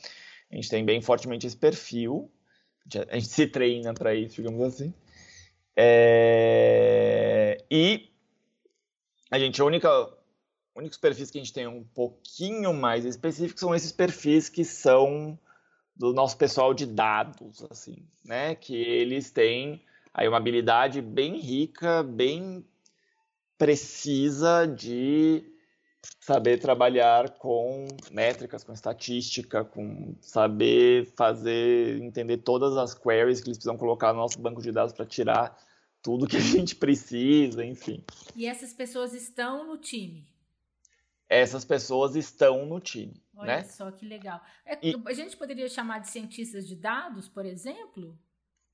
A 0.51 0.55
gente 0.55 0.69
tem 0.69 0.83
bem 0.83 1.01
fortemente 1.01 1.47
esse 1.47 1.55
perfil, 1.55 2.29
a 3.09 3.15
gente 3.15 3.29
se 3.29 3.47
treina 3.47 3.93
para 3.93 4.13
isso, 4.13 4.35
digamos 4.35 4.61
assim. 4.61 4.93
É... 5.75 7.63
E 7.71 8.09
a 9.31 9.39
gente, 9.39 9.61
a 9.61 9.65
única, 9.65 9.89
únicos 10.75 10.97
perfis 10.97 11.29
que 11.29 11.37
a 11.37 11.41
gente 11.41 11.53
tem 11.53 11.67
um 11.67 11.83
pouquinho 11.83 12.73
mais 12.73 13.05
específicos 13.05 13.59
são 13.59 13.75
esses 13.75 13.91
perfis 13.91 14.49
que 14.49 14.63
são 14.63 15.37
do 15.95 16.13
nosso 16.13 16.37
pessoal 16.37 16.73
de 16.73 16.85
dados, 16.85 17.65
assim, 17.69 18.07
né? 18.23 18.55
Que 18.55 18.75
eles 18.75 19.31
têm 19.31 19.81
aí 20.13 20.27
uma 20.27 20.37
habilidade 20.37 21.01
bem 21.01 21.37
rica, 21.37 22.01
bem 22.03 22.65
precisa 23.57 24.65
de 24.65 25.43
saber 26.21 26.59
trabalhar 26.59 27.31
com 27.31 27.85
métricas, 28.11 28.63
com 28.63 28.71
estatística, 28.71 29.65
com 29.65 30.15
saber 30.21 31.05
fazer, 31.17 32.01
entender 32.01 32.37
todas 32.37 32.77
as 32.77 32.93
queries 32.93 33.41
que 33.41 33.49
eles 33.49 33.57
precisam 33.57 33.77
colocar 33.77 34.13
no 34.13 34.19
nosso 34.19 34.39
banco 34.39 34.61
de 34.61 34.71
dados 34.71 34.93
para 34.93 35.05
tirar 35.05 35.57
tudo 36.01 36.27
que 36.27 36.37
a 36.37 36.39
gente 36.39 36.75
precisa, 36.75 37.65
enfim. 37.65 38.01
E 38.35 38.45
essas 38.45 38.73
pessoas 38.73 39.13
estão 39.13 39.67
no 39.67 39.77
time? 39.77 40.25
Essas 41.29 41.63
pessoas 41.63 42.15
estão 42.15 42.65
no 42.65 42.79
time. 42.79 43.23
Olha 43.35 43.57
né? 43.57 43.63
só 43.63 43.91
que 43.91 44.05
legal. 44.05 44.41
É, 44.65 44.79
e... 44.81 44.95
A 45.05 45.13
gente 45.13 45.37
poderia 45.37 45.69
chamar 45.69 45.99
de 45.99 46.09
cientistas 46.09 46.67
de 46.67 46.75
dados, 46.75 47.29
por 47.29 47.45
exemplo? 47.45 48.17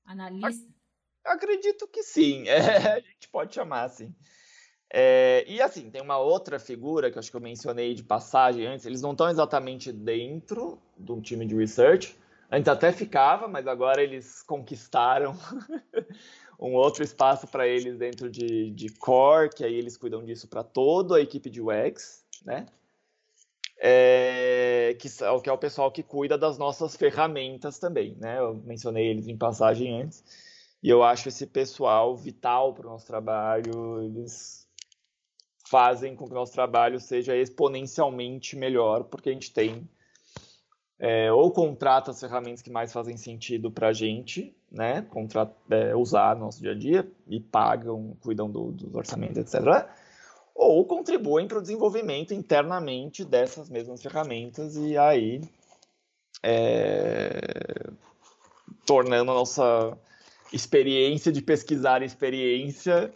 Analista? 0.04 0.66
Acredito 1.24 1.86
que 1.86 2.02
sim. 2.02 2.44
É, 2.48 2.94
a 2.94 3.00
gente 3.00 3.28
pode 3.30 3.54
chamar 3.54 3.84
assim. 3.84 4.14
É, 4.92 5.44
e 5.48 5.60
assim, 5.60 5.90
tem 5.90 6.00
uma 6.00 6.18
outra 6.18 6.58
figura 6.58 7.10
que 7.10 7.18
eu 7.18 7.20
acho 7.20 7.30
que 7.30 7.36
eu 7.36 7.40
mencionei 7.40 7.92
de 7.92 8.02
passagem 8.02 8.66
antes, 8.66 8.86
eles 8.86 9.02
não 9.02 9.12
estão 9.12 9.28
exatamente 9.28 9.92
dentro 9.92 10.80
do 10.96 11.20
time 11.20 11.44
de 11.44 11.56
research, 11.56 12.16
antes 12.50 12.68
até 12.68 12.92
ficava, 12.92 13.48
mas 13.48 13.66
agora 13.66 14.00
eles 14.00 14.42
conquistaram 14.42 15.36
um 16.58 16.74
outro 16.74 17.02
espaço 17.02 17.48
para 17.48 17.66
eles 17.66 17.98
dentro 17.98 18.30
de, 18.30 18.70
de 18.70 18.88
core, 18.90 19.50
que 19.50 19.64
aí 19.64 19.74
eles 19.74 19.96
cuidam 19.96 20.24
disso 20.24 20.46
para 20.46 20.62
toda 20.62 21.16
a 21.16 21.20
equipe 21.20 21.50
de 21.50 21.60
UX, 21.60 22.24
né? 22.46 22.66
É, 23.78 24.96
que, 24.98 25.08
que 25.10 25.50
é 25.50 25.52
o 25.52 25.58
pessoal 25.58 25.90
que 25.90 26.02
cuida 26.02 26.38
das 26.38 26.56
nossas 26.56 26.96
ferramentas 26.96 27.78
também, 27.78 28.16
né? 28.18 28.38
Eu 28.38 28.54
mencionei 28.64 29.08
eles 29.08 29.28
em 29.28 29.36
passagem 29.36 30.00
antes, 30.00 30.24
e 30.82 30.88
eu 30.88 31.02
acho 31.02 31.28
esse 31.28 31.46
pessoal 31.46 32.16
vital 32.16 32.72
para 32.72 32.86
o 32.86 32.90
nosso 32.90 33.06
trabalho, 33.06 34.02
eles 34.02 34.66
fazem 35.68 36.14
com 36.14 36.26
que 36.26 36.32
o 36.32 36.34
nosso 36.34 36.52
trabalho 36.52 37.00
seja 37.00 37.36
exponencialmente 37.36 38.56
melhor, 38.56 39.04
porque 39.04 39.28
a 39.28 39.32
gente 39.32 39.52
tem 39.52 39.86
é, 40.98 41.30
ou 41.30 41.50
contrata 41.50 42.10
as 42.10 42.20
ferramentas 42.20 42.62
que 42.62 42.70
mais 42.70 42.92
fazem 42.92 43.16
sentido 43.16 43.70
para 43.70 43.88
a 43.88 43.92
gente, 43.92 44.56
né, 44.70 45.02
contra, 45.02 45.50
é, 45.70 45.94
usar 45.94 46.34
no 46.34 46.46
nosso 46.46 46.60
dia 46.60 46.72
a 46.72 46.74
dia 46.74 47.10
e 47.28 47.38
pagam, 47.38 48.16
cuidam 48.20 48.50
do, 48.50 48.72
dos 48.72 48.94
orçamentos, 48.94 49.36
etc. 49.36 49.86
Ou 50.56 50.84
contribuem 50.86 51.46
para 51.46 51.58
o 51.58 51.62
desenvolvimento 51.62 52.32
internamente 52.32 53.24
dessas 53.24 53.68
mesmas 53.68 54.02
ferramentas 54.02 54.74
e 54.76 54.96
aí 54.96 55.42
é, 56.42 57.90
tornando 58.86 59.30
a 59.30 59.34
nossa 59.34 59.98
experiência 60.52 61.30
de 61.30 61.42
pesquisar 61.42 62.02
experiência 62.02 63.12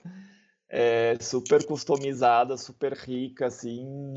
é, 0.69 1.17
super 1.19 1.65
customizada, 1.65 2.57
super 2.57 2.93
rica, 2.93 3.47
assim, 3.47 4.15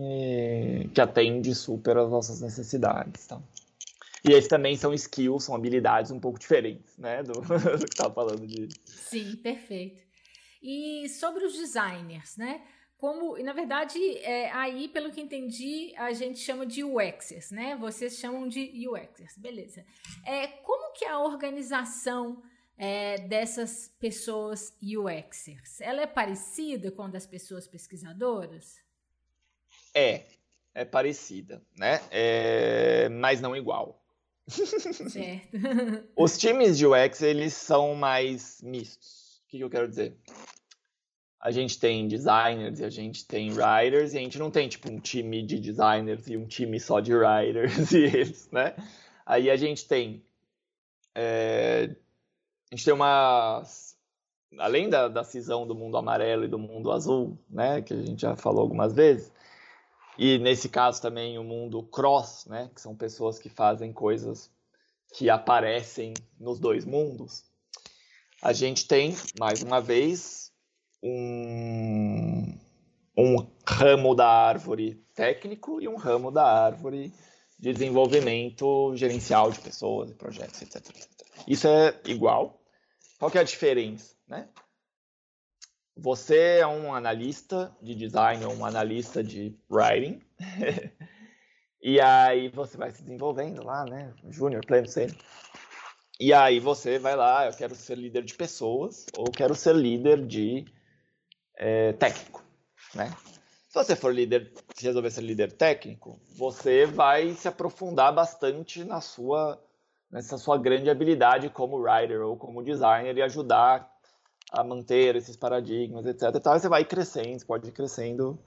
que 0.94 1.00
atende 1.00 1.56
super 1.56 1.98
às 1.98 2.10
nossas 2.10 2.42
necessidades. 2.42 3.26
Tá? 3.26 3.42
E 4.24 4.32
esses 4.32 4.48
também 4.48 4.76
são 4.78 4.94
skills, 4.94 5.46
são 5.46 5.56
habilidades 5.56 6.12
um 6.12 6.20
pouco 6.20 6.40
diferentes, 6.40 6.98
né, 6.98 7.24
do, 7.24 7.34
do 7.42 7.86
que 7.86 7.94
estava 7.94 8.14
falando 8.14 8.46
de. 8.46 8.70
Sim, 8.86 9.36
perfeito. 9.38 10.02
E 10.62 11.10
sobre 11.10 11.46
os 11.46 11.54
designers, 11.54 12.38
né? 12.38 12.62
Como, 13.04 13.38
e 13.38 13.44
na 13.44 13.52
verdade, 13.52 14.00
é, 14.20 14.50
aí, 14.52 14.88
pelo 14.88 15.12
que 15.12 15.20
entendi, 15.20 15.94
a 15.98 16.14
gente 16.14 16.40
chama 16.40 16.66
de 16.66 16.86
UXers, 16.86 17.52
né? 17.52 17.76
Vocês 17.76 18.18
chamam 18.18 18.48
de 18.48 18.88
UXers, 18.88 19.38
beleza. 19.38 19.86
É, 20.26 20.48
como 20.48 20.94
que 20.94 21.04
a 21.04 21.20
organização 21.20 22.42
é, 22.78 23.18
dessas 23.18 23.94
pessoas 24.00 24.74
UXers? 24.82 25.82
Ela 25.82 26.04
é 26.04 26.08
parecida 26.08 26.92
com 26.92 27.04
a 27.04 27.10
das 27.10 27.28
pessoas 27.28 27.68
pesquisadoras? 27.68 28.78
É, 29.94 30.24
é 30.74 30.86
parecida, 30.86 31.62
né? 31.78 32.00
É, 32.10 33.10
mas 33.10 33.42
não 33.42 33.54
igual. 33.54 34.02
Certo. 34.48 35.58
Os 36.16 36.38
times 36.38 36.78
de 36.78 36.88
UX, 36.88 37.22
eles 37.22 37.54
são 37.54 37.96
mais 37.96 38.62
mistos. 38.62 39.42
O 39.44 39.50
que, 39.50 39.58
que 39.58 39.64
eu 39.66 39.70
quero 39.70 39.90
dizer? 39.90 40.18
A 41.44 41.52
gente 41.52 41.78
tem 41.78 42.08
designers 42.08 42.80
e 42.80 42.86
a 42.86 42.90
gente 42.90 43.28
tem 43.28 43.50
writers, 43.50 44.14
e 44.14 44.18
a 44.18 44.22
gente 44.22 44.40
não 44.40 44.50
tem, 44.50 44.70
tipo, 44.70 44.90
um 44.90 45.00
time 45.00 45.44
de 45.44 45.60
designers 45.60 46.28
e 46.28 46.38
um 46.38 46.48
time 46.48 46.80
só 46.80 47.02
de 47.02 47.14
writers 47.14 47.92
e 47.92 48.04
eles, 48.04 48.50
né? 48.52 48.74
Aí 49.26 49.52
a 49.52 49.58
gente 49.58 49.86
tem 49.86 50.24
é, 51.16 51.96
a 52.72 52.76
gente 52.76 52.86
tem 52.86 52.94
uma. 52.94 53.64
Além 54.58 54.90
da, 54.90 55.08
da 55.08 55.24
cisão 55.24 55.66
do 55.66 55.76
mundo 55.76 55.98
amarelo 55.98 56.44
e 56.44 56.48
do 56.48 56.60
mundo 56.60 56.92
azul, 56.92 57.38
né, 57.50 57.82
que 57.82 57.94
a 57.94 57.98
gente 57.98 58.22
já 58.22 58.36
falou 58.36 58.62
algumas 58.62 58.94
vezes, 58.94 59.32
e 60.18 60.38
nesse 60.38 60.70
caso 60.70 61.02
também 61.02 61.40
o 61.40 61.44
mundo 61.44 61.82
cross, 61.84 62.46
né, 62.46 62.70
que 62.74 62.80
são 62.80 62.96
pessoas 62.96 63.40
que 63.40 63.50
fazem 63.50 63.92
coisas 63.92 64.52
que 65.16 65.28
aparecem 65.28 66.14
nos 66.40 66.60
dois 66.60 66.86
mundos, 66.86 67.44
a 68.44 68.54
gente 68.54 68.88
tem, 68.88 69.16
mais 69.40 69.64
uma 69.64 69.82
vez, 69.82 70.53
um, 71.04 72.58
um 73.18 73.48
ramo 73.68 74.16
da 74.16 74.28
árvore 74.28 75.04
técnico 75.14 75.82
e 75.82 75.88
um 75.88 75.98
ramo 75.98 76.32
da 76.32 76.46
árvore 76.46 77.14
de 77.60 77.74
desenvolvimento 77.74 78.96
gerencial 78.96 79.52
de 79.52 79.60
pessoas 79.60 80.12
e 80.12 80.16
projetos, 80.16 80.62
etc. 80.62 80.78
etc. 80.78 81.28
Isso 81.48 81.68
é 81.68 82.00
igual, 82.06 82.62
qual 83.20 83.30
que 83.30 83.38
é 83.38 83.42
a 83.42 83.46
diferença, 83.46 84.16
né? 84.28 84.48
Você 85.96 86.58
é 86.60 86.68
um 86.68 86.94
analista 86.94 87.76
de 87.82 87.94
design 87.94 88.44
ou 88.46 88.54
um 88.54 88.66
analista 88.66 89.24
de 89.24 89.56
writing. 89.70 90.22
e 91.80 92.02
aí 92.02 92.50
você 92.50 92.78
vai 92.78 92.90
se 92.90 93.04
desenvolvendo 93.04 93.64
lá, 93.64 93.86
né? 93.86 94.12
Júnior, 94.30 94.66
pleno, 94.66 94.88
sênior. 94.88 95.16
E 96.20 96.34
aí 96.34 96.60
você 96.60 96.98
vai 96.98 97.16
lá, 97.16 97.46
eu 97.46 97.54
quero 97.54 97.76
ser 97.76 97.98
líder 97.98 98.24
de 98.24 98.34
pessoas 98.34 99.06
ou 99.16 99.26
quero 99.32 99.54
ser 99.54 99.76
líder 99.76 100.26
de 100.26 100.66
é, 101.58 101.94
técnico, 101.94 102.44
né? 102.94 103.12
Se 103.70 103.74
você 103.74 103.96
for 103.96 104.14
líder, 104.14 104.52
se 104.76 104.86
resolver 104.86 105.10
ser 105.10 105.22
líder 105.22 105.52
técnico, 105.52 106.20
você 106.38 106.86
vai 106.86 107.34
se 107.34 107.48
aprofundar 107.48 108.14
bastante 108.14 108.84
na 108.84 109.02
sua 109.02 109.60
nessa 110.12 110.38
sua 110.38 110.60
grande 110.60 110.92
habilidade 110.92 111.50
como 111.50 111.78
writer 111.78 112.22
ou 112.22 112.38
como 112.38 112.64
designer 112.64 113.18
e 113.18 113.22
ajudar 113.24 113.92
a 114.52 114.64
manter 114.64 115.16
esses 115.16 115.36
paradigmas, 115.36 116.06
etc. 116.06 116.36
E 116.36 116.60
você 116.60 116.70
vai 116.70 116.86
crescendo, 116.86 117.44
pode 117.48 117.70
ir 117.70 117.72
crescendo 117.72 118.38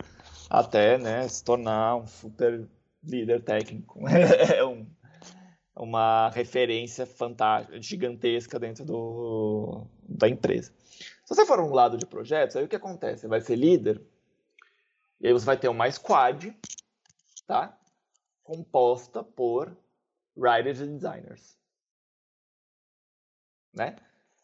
até 0.49 0.97
né, 0.97 1.27
se 1.27 1.43
tornar 1.43 1.97
um 1.97 2.07
super 2.07 2.65
líder 3.03 3.43
técnico. 3.43 4.01
é 4.09 4.65
um, 4.65 4.87
uma 5.75 6.31
referência 6.31 7.05
fantástica, 7.05 7.83
gigantesca 7.83 8.61
dentro 8.61 8.85
do, 8.85 9.87
da 10.09 10.29
empresa. 10.29 10.73
Se 11.27 11.35
você 11.35 11.45
for 11.45 11.61
um 11.61 11.74
lado 11.74 11.99
de 11.99 12.07
projetos, 12.07 12.57
aí 12.57 12.64
o 12.64 12.68
que 12.68 12.77
acontece? 12.77 13.22
Você 13.22 13.29
vai 13.29 13.43
ser 13.43 13.57
líder, 13.57 14.01
e 15.20 15.27
aí 15.27 15.33
você 15.35 15.45
vai 15.45 15.59
ter 15.59 15.68
uma 15.68 15.91
squad, 15.91 16.57
tá? 17.47 17.79
Composta 18.43 19.22
por 19.22 19.77
writers 20.35 20.81
e 20.81 20.87
designers 20.87 21.57
né? 23.77 23.95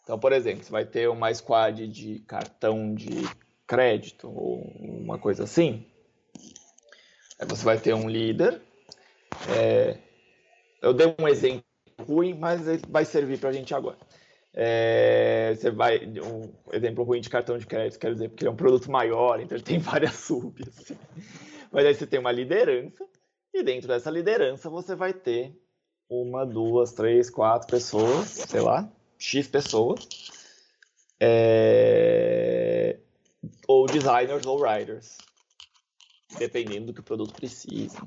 Então, 0.03 0.19
por 0.19 0.33
exemplo, 0.33 0.63
você 0.63 0.71
vai 0.71 0.85
ter 0.85 1.09
uma 1.09 1.33
squad 1.33 1.89
de 1.89 2.19
cartão 2.21 2.95
de 2.95 3.09
crédito 3.67 4.29
ou 4.29 4.61
uma 4.79 5.19
coisa 5.19 5.45
assim. 5.45 5.87
Aí 7.39 7.47
você 7.49 7.65
vai 7.65 7.79
ter 7.79 7.95
um 7.95 8.09
líder. 8.09 8.61
É... 9.57 9.99
Eu 10.83 10.93
dei 10.93 11.15
um 11.19 11.27
exemplo 11.27 11.65
ruim, 12.01 12.35
mas 12.35 12.61
vai 12.89 13.05
servir 13.05 13.39
para 13.39 13.49
a 13.49 13.53
gente 13.53 13.75
agora. 13.75 13.99
É, 14.55 15.55
você 15.55 15.71
vai, 15.71 16.07
um 16.07 16.53
exemplo 16.73 17.05
ruim 17.05 17.21
de 17.21 17.31
cartão 17.31 17.57
de 17.57 17.67
crédito, 17.67 17.99
quero 17.99 18.15
dizer, 18.15 18.29
porque 18.29 18.45
ele 18.45 18.51
é 18.51 18.53
um 18.53 18.57
produto 18.57 18.91
maior, 18.91 19.41
então 19.41 19.57
ele 19.57 19.65
tem 19.65 19.79
várias 19.81 20.15
subs. 20.15 20.69
Assim. 20.79 20.99
Mas 21.71 21.87
aí 21.87 21.95
você 21.95 22.07
tem 22.07 22.21
uma 22.21 22.33
liderança, 22.33 23.05
e 23.55 23.63
dentro 23.63 23.89
dessa 23.89 24.11
liderança 24.11 24.69
você 24.69 24.95
vai 24.95 25.13
ter 25.13 25.59
uma, 26.09 26.45
duas, 26.45 26.93
três, 26.93 27.31
quatro 27.31 27.67
pessoas, 27.67 28.29
sei 28.29 28.61
lá, 28.61 28.91
X 29.19 29.49
pessoas, 29.49 30.07
é, 31.19 32.99
ou 33.67 33.87
designers 33.87 34.45
ou 34.45 34.61
writers, 34.61 35.17
dependendo 36.39 36.87
do 36.87 36.95
que 36.95 37.01
o 37.01 37.05
produto 37.05 37.33
precisa. 37.33 37.99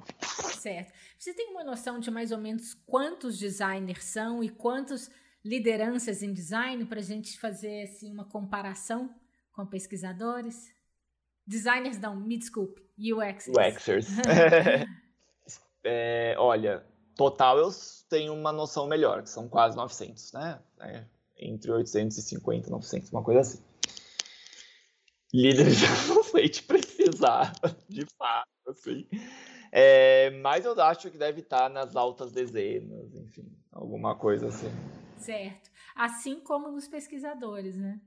Certo. 0.59 0.93
Você 1.17 1.33
tem 1.33 1.49
uma 1.49 1.63
noção 1.63 1.99
de 1.99 2.11
mais 2.11 2.31
ou 2.31 2.37
menos 2.37 2.73
quantos 2.85 3.39
designers 3.39 4.03
são 4.03 4.43
e 4.43 4.49
quantos 4.49 5.09
lideranças 5.45 6.23
em 6.23 6.33
design 6.33 6.83
para 6.85 6.99
a 6.99 7.03
gente 7.03 7.39
fazer 7.39 7.83
assim, 7.83 8.11
uma 8.11 8.25
comparação 8.25 9.13
com 9.53 9.65
pesquisadores? 9.65 10.73
Designers 11.45 11.99
não, 11.99 12.15
me 12.15 12.37
desculpe, 12.37 12.81
UXers. 12.97 13.55
UXers. 13.55 14.07
é, 15.83 16.35
olha, 16.39 16.83
total 17.15 17.59
eu 17.59 17.69
tenho 18.09 18.33
uma 18.33 18.51
noção 18.51 18.87
melhor, 18.87 19.21
que 19.21 19.29
são 19.29 19.47
quase 19.47 19.77
900, 19.77 20.33
né? 20.33 20.59
É, 20.79 21.05
entre 21.37 21.71
850 21.71 22.67
e 22.67 22.71
900, 22.71 23.11
uma 23.11 23.23
coisa 23.23 23.41
assim. 23.41 23.63
Líderes 25.33 25.81
eu 26.09 26.15
não 26.15 26.23
sei 26.23 26.49
te 26.49 26.63
precisar, 26.63 27.53
de 27.87 28.05
fato, 28.17 28.49
assim. 28.67 29.07
É, 29.71 30.29
mas 30.41 30.65
eu 30.65 30.79
acho 30.81 31.11
que 31.11 31.17
deve 31.17 31.41
estar 31.41 31.69
nas 31.69 31.95
altas 31.95 32.31
dezenas, 32.31 33.13
enfim, 33.13 33.45
alguma 33.71 34.15
coisa 34.15 34.47
assim. 34.47 34.71
Certo. 35.17 35.69
Assim 35.95 36.39
como 36.39 36.69
nos 36.71 36.87
pesquisadores, 36.87 37.77
né? 37.77 37.99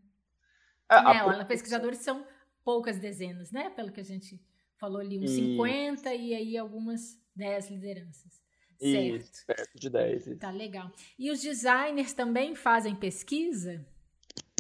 É, 0.91 1.03
né? 1.03 1.41
A... 1.41 1.45
Pesquisadores 1.45 1.99
são 1.99 2.27
poucas 2.65 2.99
dezenas, 2.99 3.51
né? 3.51 3.71
Pelo 3.71 3.93
que 3.93 4.01
a 4.01 4.05
gente 4.05 4.41
falou 4.77 5.01
ali, 5.01 5.19
uns 5.19 5.31
e... 5.31 5.57
50 5.57 6.15
e 6.15 6.35
aí 6.35 6.57
algumas 6.57 7.21
10 7.35 7.71
lideranças. 7.71 8.41
Certo. 8.81 9.17
Isso, 9.17 9.47
perto 9.47 9.79
de 9.79 9.91
10. 9.91 10.39
Tá 10.39 10.51
legal. 10.51 10.91
E 11.19 11.31
os 11.31 11.41
designers 11.41 12.13
também 12.13 12.55
fazem 12.55 12.95
pesquisa? 12.95 13.85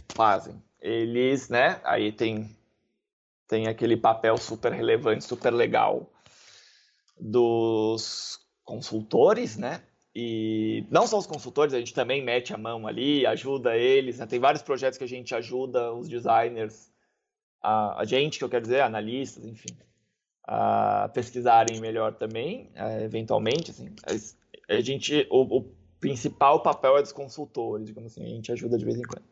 Fazem. 0.08 0.60
Eles, 0.80 1.48
né? 1.48 1.80
Aí 1.84 2.10
tem, 2.12 2.56
tem 3.46 3.68
aquele 3.68 3.96
papel 3.96 4.36
super 4.36 4.72
relevante, 4.72 5.24
super 5.24 5.52
legal 5.52 6.10
dos 7.18 8.40
consultores, 8.64 9.56
né? 9.56 9.82
E 10.20 10.84
não 10.90 11.06
só 11.06 11.16
os 11.16 11.28
consultores, 11.28 11.72
a 11.72 11.78
gente 11.78 11.94
também 11.94 12.20
mete 12.20 12.52
a 12.52 12.58
mão 12.58 12.88
ali, 12.88 13.24
ajuda 13.24 13.76
eles. 13.76 14.18
Né? 14.18 14.26
Tem 14.26 14.40
vários 14.40 14.62
projetos 14.62 14.98
que 14.98 15.04
a 15.04 15.08
gente 15.08 15.32
ajuda 15.32 15.92
os 15.92 16.08
designers, 16.08 16.90
a, 17.62 18.00
a 18.00 18.04
gente, 18.04 18.36
que 18.36 18.42
eu 18.42 18.48
quero 18.48 18.64
dizer, 18.64 18.80
analistas, 18.80 19.46
enfim, 19.46 19.78
a 20.42 21.08
pesquisarem 21.14 21.80
melhor 21.80 22.14
também, 22.14 22.68
é, 22.74 23.04
eventualmente. 23.04 23.70
Assim, 23.70 23.94
a, 24.04 24.74
a 24.74 24.80
gente, 24.80 25.24
o, 25.30 25.58
o, 25.58 25.78
principal 26.00 26.64
papel 26.64 26.98
é 26.98 27.02
dos 27.02 27.12
consultores, 27.12 27.86
digamos 27.86 28.10
assim, 28.10 28.24
a 28.24 28.28
gente 28.28 28.50
ajuda 28.50 28.76
de 28.76 28.84
vez 28.84 28.98
em 28.98 29.02
quando. 29.02 29.24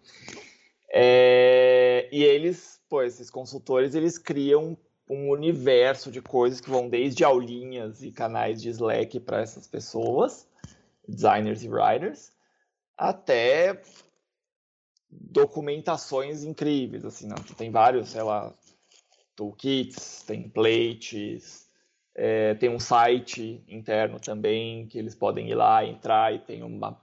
É, 0.93 2.09
e 2.13 2.23
eles, 2.23 2.81
pô, 2.89 3.03
esses 3.03 3.29
consultores, 3.29 3.97
eles 3.97 4.19
criam 4.19 4.79
um 5.11 5.31
universo 5.31 6.13
de 6.13 6.23
coisas 6.23 6.61
que 6.61 6.71
vão 6.71 6.89
desde 6.89 7.25
aulinhas 7.25 8.05
e 8.05 8.13
canais 8.13 8.63
de 8.63 8.69
Slack 8.69 9.19
para 9.19 9.41
essas 9.41 9.67
pessoas, 9.67 10.47
designers 11.09 11.63
e 11.63 11.69
writers, 11.69 12.33
até 12.97 13.81
documentações 15.11 16.45
incríveis, 16.45 17.05
assim, 17.05 17.27
não? 17.27 17.37
tem 17.57 17.71
vários, 17.71 18.11
sei 18.11 18.23
lá, 18.23 18.53
toolkits, 19.35 20.23
templates, 20.27 21.67
é, 22.15 22.55
tem 22.55 22.71
um 22.71 22.81
site 22.81 23.63
interno 23.69 24.19
também 24.19 24.87
que 24.87 24.99
eles 24.99 25.15
podem 25.15 25.51
ir 25.51 25.55
lá, 25.55 25.85
entrar 25.85 26.35
e 26.35 26.39
tem 26.39 26.63
uma 26.63 27.01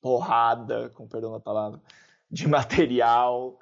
porrada, 0.00 0.88
com 0.90 1.06
perdão 1.06 1.32
da 1.32 1.40
palavra, 1.40 1.80
de 2.30 2.48
material 2.48 3.58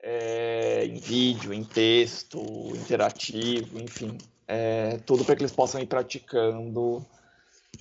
é, 0.00 0.84
em 0.84 0.96
vídeo, 0.96 1.52
em 1.52 1.64
texto, 1.64 2.40
interativo, 2.76 3.80
enfim, 3.80 4.18
é, 4.46 4.98
tudo 4.98 5.24
para 5.24 5.34
que 5.34 5.42
eles 5.42 5.52
possam 5.52 5.80
ir 5.80 5.86
praticando 5.86 7.04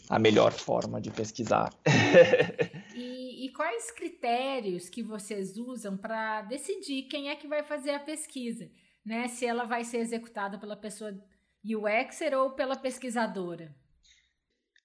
a 0.10 0.20
melhor 0.20 0.52
forma 0.52 1.02
de 1.02 1.12
pesquisar. 1.12 1.74
e, 2.96 3.46
e 3.46 3.54
quais 3.54 3.92
critérios 3.92 4.90
que 4.90 5.04
vocês 5.04 5.58
usam 5.58 5.98
para 5.98 6.42
decidir 6.44 7.04
quem 7.04 7.30
é 7.30 7.36
que 7.36 7.48
vai 7.48 7.64
fazer 7.64 7.92
a 7.92 8.00
pesquisa? 8.00 8.70
né? 9.08 9.30
Se 9.30 9.46
ela 9.46 9.64
vai 9.64 9.86
ser 9.86 10.00
executada 10.00 10.60
pela 10.60 10.76
pessoa 10.76 11.18
UXer 11.64 12.38
ou 12.38 12.52
pela 12.52 12.76
pesquisadora. 12.76 13.74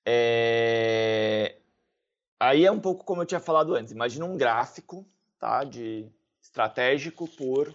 É... 0.07 1.59
Aí 2.39 2.65
é 2.65 2.71
um 2.71 2.81
pouco 2.81 3.05
como 3.05 3.23
eu 3.23 3.27
tinha 3.27 3.41
falado 3.41 3.75
antes. 3.75 3.93
Imagina 3.93 4.25
um 4.25 4.37
gráfico, 4.37 5.05
tá? 5.41 5.65
De 5.65 6.09
estratégico 6.41 7.27
por 7.37 7.75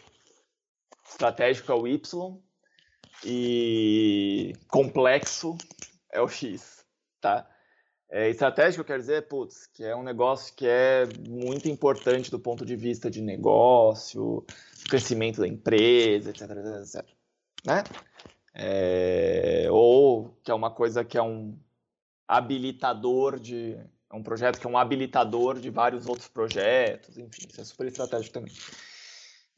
estratégico 1.05 1.71
é 1.71 1.75
o 1.75 1.87
Y 1.87 2.41
e 3.25 4.53
complexo 4.69 5.57
é 6.11 6.21
o 6.21 6.27
X, 6.27 6.76
tá? 7.27 7.49
É, 8.09 8.29
estratégico 8.29 8.85
quer 8.85 8.99
dizer, 8.99 9.27
putz, 9.27 9.65
que 9.67 9.83
é 9.83 9.93
um 9.93 10.03
negócio 10.03 10.55
que 10.55 10.65
é 10.65 11.03
muito 11.27 11.67
importante 11.67 12.31
do 12.31 12.39
ponto 12.39 12.65
de 12.65 12.75
vista 12.75 13.11
de 13.11 13.21
negócio, 13.21 14.45
crescimento 14.89 15.41
da 15.41 15.47
empresa, 15.47 16.29
etc, 16.29 16.41
etc, 16.51 17.05
né? 17.65 17.83
É, 18.53 19.67
ou 19.69 20.37
que 20.41 20.49
é 20.49 20.53
uma 20.53 20.71
coisa 20.71 21.03
que 21.03 21.17
é 21.17 21.21
um 21.21 21.57
habilitador 22.27 23.39
de 23.39 23.77
é 24.09 24.15
um 24.15 24.23
projeto 24.23 24.57
que 24.57 24.65
é 24.65 24.69
um 24.69 24.77
habilitador 24.77 25.59
de 25.59 25.69
vários 25.69 26.07
outros 26.07 26.29
projetos, 26.29 27.17
enfim, 27.17 27.45
isso 27.49 27.59
é 27.59 27.63
super 27.65 27.87
estratégico 27.87 28.33
também. 28.33 28.53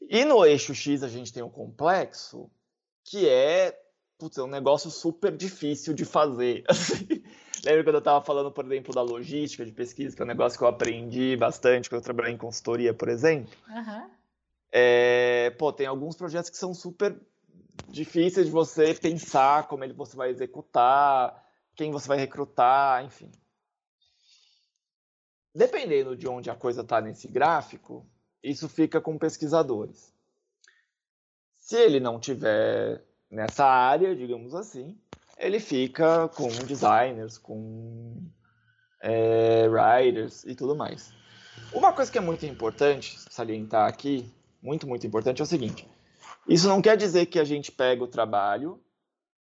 E 0.08 0.24
no 0.24 0.44
eixo 0.44 0.74
X 0.74 1.04
a 1.04 1.08
gente 1.08 1.32
tem 1.32 1.42
o 1.42 1.48
complexo, 1.48 2.50
que 3.04 3.28
é, 3.28 3.78
putz, 4.18 4.38
é 4.38 4.42
um 4.42 4.48
negócio 4.48 4.90
super 4.90 5.36
difícil 5.36 5.94
de 5.94 6.04
fazer. 6.04 6.64
Assim, 6.68 7.19
Lembra 7.64 7.84
quando 7.84 7.94
eu 7.96 7.98
estava 7.98 8.24
falando, 8.24 8.50
por 8.50 8.64
exemplo, 8.64 8.94
da 8.94 9.02
logística 9.02 9.64
de 9.64 9.72
pesquisa, 9.72 10.16
que 10.16 10.22
é 10.22 10.24
um 10.24 10.28
negócio 10.28 10.58
que 10.58 10.64
eu 10.64 10.68
aprendi 10.68 11.36
bastante 11.36 11.88
quando 11.88 12.00
eu 12.00 12.04
trabalhei 12.04 12.32
em 12.32 12.38
consultoria, 12.38 12.94
por 12.94 13.08
exemplo? 13.08 13.52
Uhum. 13.68 14.10
É, 14.72 15.50
pô, 15.58 15.72
tem 15.72 15.86
alguns 15.86 16.16
projetos 16.16 16.48
que 16.48 16.56
são 16.56 16.72
super 16.72 17.20
difíceis 17.88 18.46
de 18.46 18.52
você 18.52 18.94
pensar 18.94 19.66
como 19.66 19.84
ele 19.84 19.92
você 19.92 20.16
vai 20.16 20.30
executar, 20.30 21.44
quem 21.74 21.90
você 21.90 22.08
vai 22.08 22.18
recrutar, 22.18 23.04
enfim. 23.04 23.30
Dependendo 25.54 26.16
de 26.16 26.28
onde 26.28 26.48
a 26.48 26.54
coisa 26.54 26.82
está 26.82 27.00
nesse 27.00 27.26
gráfico, 27.28 28.06
isso 28.42 28.68
fica 28.68 29.00
com 29.00 29.18
pesquisadores. 29.18 30.14
Se 31.56 31.76
ele 31.76 32.00
não 32.00 32.18
tiver 32.18 33.04
nessa 33.30 33.66
área, 33.66 34.14
digamos 34.14 34.54
assim, 34.54 34.98
ele 35.40 35.58
fica 35.58 36.28
com 36.28 36.48
designers, 36.48 37.38
com 37.38 38.22
é, 39.02 39.66
writers 39.68 40.44
e 40.44 40.54
tudo 40.54 40.76
mais. 40.76 41.12
Uma 41.72 41.92
coisa 41.92 42.12
que 42.12 42.18
é 42.18 42.20
muito 42.20 42.44
importante 42.44 43.18
salientar 43.30 43.88
aqui, 43.88 44.30
muito, 44.62 44.86
muito 44.86 45.06
importante, 45.06 45.40
é 45.40 45.44
o 45.44 45.46
seguinte: 45.46 45.88
isso 46.46 46.68
não 46.68 46.82
quer 46.82 46.96
dizer 46.96 47.26
que 47.26 47.38
a 47.38 47.44
gente 47.44 47.72
pega 47.72 48.04
o 48.04 48.08
trabalho, 48.08 48.80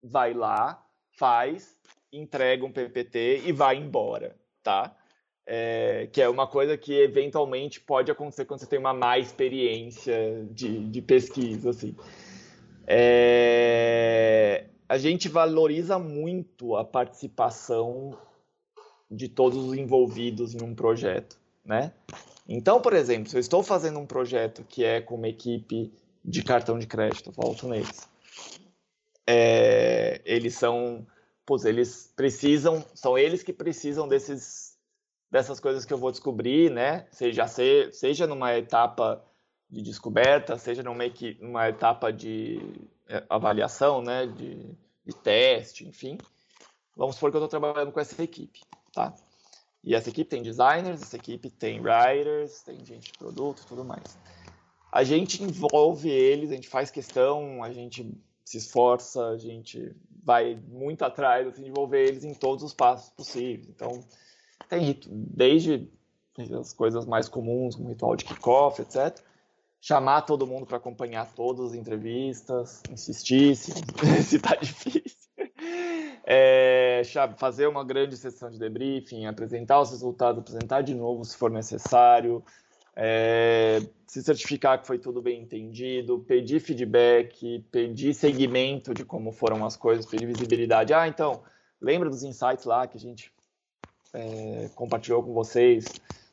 vai 0.03 0.34
lá, 0.34 0.84
faz, 1.16 1.76
entrega 2.12 2.64
um 2.64 2.72
PPT 2.72 3.43
e 3.47 3.53
vai 3.53 3.76
embora, 3.76 4.36
tá? 4.62 4.95
É, 5.51 6.09
que 6.12 6.20
é 6.20 6.28
uma 6.28 6.47
coisa 6.47 6.76
que 6.76 6.93
eventualmente 6.93 7.80
pode 7.80 8.11
acontecer 8.11 8.45
quando 8.45 8.61
você 8.61 8.66
tem 8.66 8.78
uma 8.78 8.93
má 8.93 9.18
experiência 9.18 10.47
de, 10.51 10.91
de 10.91 11.01
pesquisa, 11.01 11.70
assim. 11.70 11.97
É, 12.86 14.28
a 14.89 14.97
gente 14.97 15.28
valoriza 15.28 15.99
muito 15.99 16.76
a 16.76 16.84
participação 16.84 18.16
de 19.11 19.28
todos 19.28 19.59
os 19.59 19.76
envolvidos 19.76 20.55
em 20.55 20.62
um 20.62 20.74
projeto, 20.74 21.39
né? 21.64 21.93
Então, 22.49 22.80
por 22.80 22.95
exemplo, 22.95 23.28
se 23.28 23.36
eu 23.36 23.41
estou 23.41 23.62
fazendo 23.62 23.99
um 23.99 24.07
projeto 24.07 24.64
que 24.64 24.82
é 24.82 25.01
com 25.01 25.16
uma 25.16 25.28
equipe 25.28 25.93
de 26.24 26.43
cartão 26.43 26.78
de 26.78 26.86
crédito, 26.86 27.30
volto 27.30 27.68
neles. 27.68 28.09
É, 29.26 30.22
eles 30.24 30.55
são, 30.55 31.07
pois 31.45 31.66
eles 31.66 32.11
precisam, 32.16 32.82
são 32.95 33.18
eles 33.18 33.43
que 33.43 33.53
precisam 33.53 34.09
desses 34.09 34.76
dessas 35.30 35.61
coisas 35.61 35.84
que 35.84 35.93
eu 35.93 35.99
vou 35.99 36.11
descobrir, 36.11 36.70
né? 36.70 37.07
Seja 37.11 37.47
seja 37.47 38.26
numa 38.26 38.57
etapa 38.57 39.22
de 39.68 39.82
descoberta, 39.82 40.57
seja 40.57 40.82
numa, 40.82 41.05
numa 41.41 41.68
etapa 41.68 42.11
de 42.11 42.59
avaliação, 43.28 44.02
né, 44.02 44.26
de, 44.26 44.70
de 45.04 45.12
teste, 45.12 45.86
enfim. 45.86 46.18
Vamos 46.96 47.14
supor 47.14 47.30
que 47.30 47.36
eu 47.36 47.44
estou 47.44 47.61
trabalhando 47.61 47.92
com 47.92 48.00
essa 48.00 48.22
equipe, 48.22 48.61
tá? 48.92 49.14
E 49.82 49.94
essa 49.94 50.09
equipe 50.11 50.28
tem 50.28 50.42
designers, 50.42 51.00
essa 51.00 51.16
equipe 51.16 51.48
tem 51.50 51.80
writers, 51.80 52.62
tem 52.62 52.84
gente 52.84 53.12
de 53.12 53.18
produto, 53.18 53.64
tudo 53.66 53.84
mais. 53.84 54.18
A 54.90 55.04
gente 55.04 55.42
envolve 55.42 56.11
eles, 56.11 56.50
a 56.50 56.54
gente 56.54 56.68
faz 56.68 56.90
questão, 56.90 57.62
a 57.62 57.72
gente 57.72 58.11
se 58.44 58.59
esforça, 58.59 59.28
a 59.28 59.38
gente 59.38 59.94
vai 60.22 60.59
muito 60.68 61.02
atrás 61.04 61.46
assim, 61.46 61.62
de 61.62 61.68
envolver 61.68 62.06
eles 62.06 62.24
em 62.24 62.34
todos 62.34 62.64
os 62.64 62.74
passos 62.74 63.11
possíveis. 63.11 63.68
Então, 63.68 64.02
tem 64.68 64.98
desde 65.09 65.88
as 66.59 66.72
coisas 66.72 67.06
mais 67.06 67.28
comuns, 67.28 67.74
como 67.74 67.88
ritual 67.88 68.16
de 68.16 68.24
kickoff, 68.24 68.80
etc. 68.80 69.22
Chamar 69.81 70.22
todo 70.22 70.47
mundo 70.47 70.66
para 70.66 70.76
acompanhar 70.76 71.26
todas 71.35 71.70
as 71.70 71.74
entrevistas, 71.74 72.83
insistir 72.91 73.55
se, 73.57 73.72
está 74.37 74.55
difícil. 74.57 75.16
É, 76.31 77.03
fazer 77.39 77.66
uma 77.66 77.83
grande 77.83 78.14
sessão 78.14 78.51
de 78.51 78.59
debriefing, 78.59 79.24
apresentar 79.24 79.81
os 79.81 79.91
resultados, 79.91 80.41
apresentar 80.41 80.83
de 80.83 80.95
novo 80.95 81.24
se 81.24 81.35
for 81.35 81.51
necessário, 81.51 82.45
é, 82.95 83.81
se 84.07 84.22
certificar 84.22 84.81
que 84.81 84.87
foi 84.87 84.99
tudo 84.99 85.22
bem 85.22 85.41
entendido, 85.41 86.18
pedir 86.18 86.61
feedback, 86.61 87.64
pedir 87.70 88.12
segmento 88.12 88.93
de 88.93 89.05
como 89.05 89.31
foram 89.31 89.64
as 89.64 89.76
coisas, 89.76 90.05
pedir 90.05 90.26
visibilidade. 90.26 90.93
Ah, 90.93 91.07
então, 91.07 91.41
lembra 91.81 92.11
dos 92.11 92.24
insights 92.24 92.64
lá 92.64 92.87
que 92.87 92.97
a 92.97 93.01
gente 93.01 93.33
é, 94.12 94.68
compartilhou 94.74 95.22
com 95.22 95.33
vocês, 95.33 95.87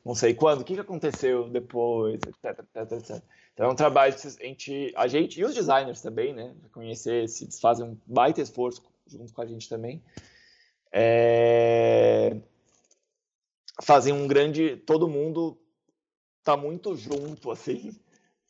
não 0.06 0.14
sei 0.14 0.36
quando, 0.36 0.62
o 0.62 0.64
que, 0.64 0.76
que 0.76 0.80
aconteceu 0.80 1.50
depois, 1.50 2.20
etc, 2.28 2.60
etc, 2.60 2.92
etc. 2.92 3.24
Então 3.54 3.66
é 3.66 3.70
um 3.72 3.76
trabalho 3.76 4.14
que 4.16 4.28
a 4.28 4.30
gente, 4.30 4.94
a 4.96 5.08
gente 5.08 5.40
e 5.40 5.44
os 5.44 5.56
designers 5.56 6.02
também, 6.02 6.34
né, 6.34 6.54
conhecer, 6.72 7.28
se 7.28 7.50
fazem 7.60 7.86
um 7.86 7.98
baita 8.06 8.42
esforço 8.42 8.84
junto 9.08 9.34
com 9.34 9.42
a 9.42 9.46
gente 9.46 9.68
também. 9.68 10.04
É... 10.92 12.38
Um 14.14 14.28
grande. 14.28 14.78
Todo 14.78 15.08
mundo 15.08 15.58
está 16.40 16.56
muito 16.56 16.96
junto, 16.96 17.52
assim, 17.52 17.92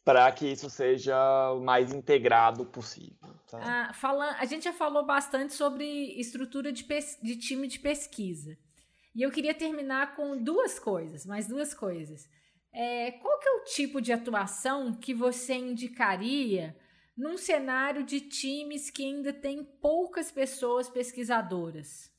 para 0.03 0.31
que 0.31 0.45
isso 0.51 0.69
seja 0.69 1.51
o 1.53 1.61
mais 1.61 1.91
integrado 1.91 2.65
possível. 2.65 3.33
Tá? 3.49 3.59
Ah, 3.89 3.93
fala... 3.93 4.35
A 4.37 4.45
gente 4.45 4.65
já 4.65 4.73
falou 4.73 5.03
bastante 5.05 5.53
sobre 5.53 5.85
estrutura 6.19 6.71
de, 6.71 6.83
pes... 6.83 7.17
de 7.23 7.37
time 7.37 7.67
de 7.67 7.79
pesquisa. 7.79 8.57
E 9.15 9.21
eu 9.21 9.31
queria 9.31 9.53
terminar 9.53 10.15
com 10.15 10.37
duas 10.37 10.77
coisas, 10.77 11.25
mais 11.25 11.47
duas 11.47 11.73
coisas. 11.73 12.27
É, 12.73 13.11
qual 13.13 13.39
que 13.39 13.47
é 13.47 13.51
o 13.53 13.63
tipo 13.63 14.01
de 14.01 14.11
atuação 14.11 14.93
que 14.93 15.13
você 15.13 15.53
indicaria 15.53 16.75
num 17.15 17.37
cenário 17.37 18.03
de 18.03 18.19
times 18.19 18.89
que 18.89 19.05
ainda 19.05 19.31
tem 19.31 19.63
poucas 19.63 20.31
pessoas 20.31 20.89
pesquisadoras? 20.89 22.11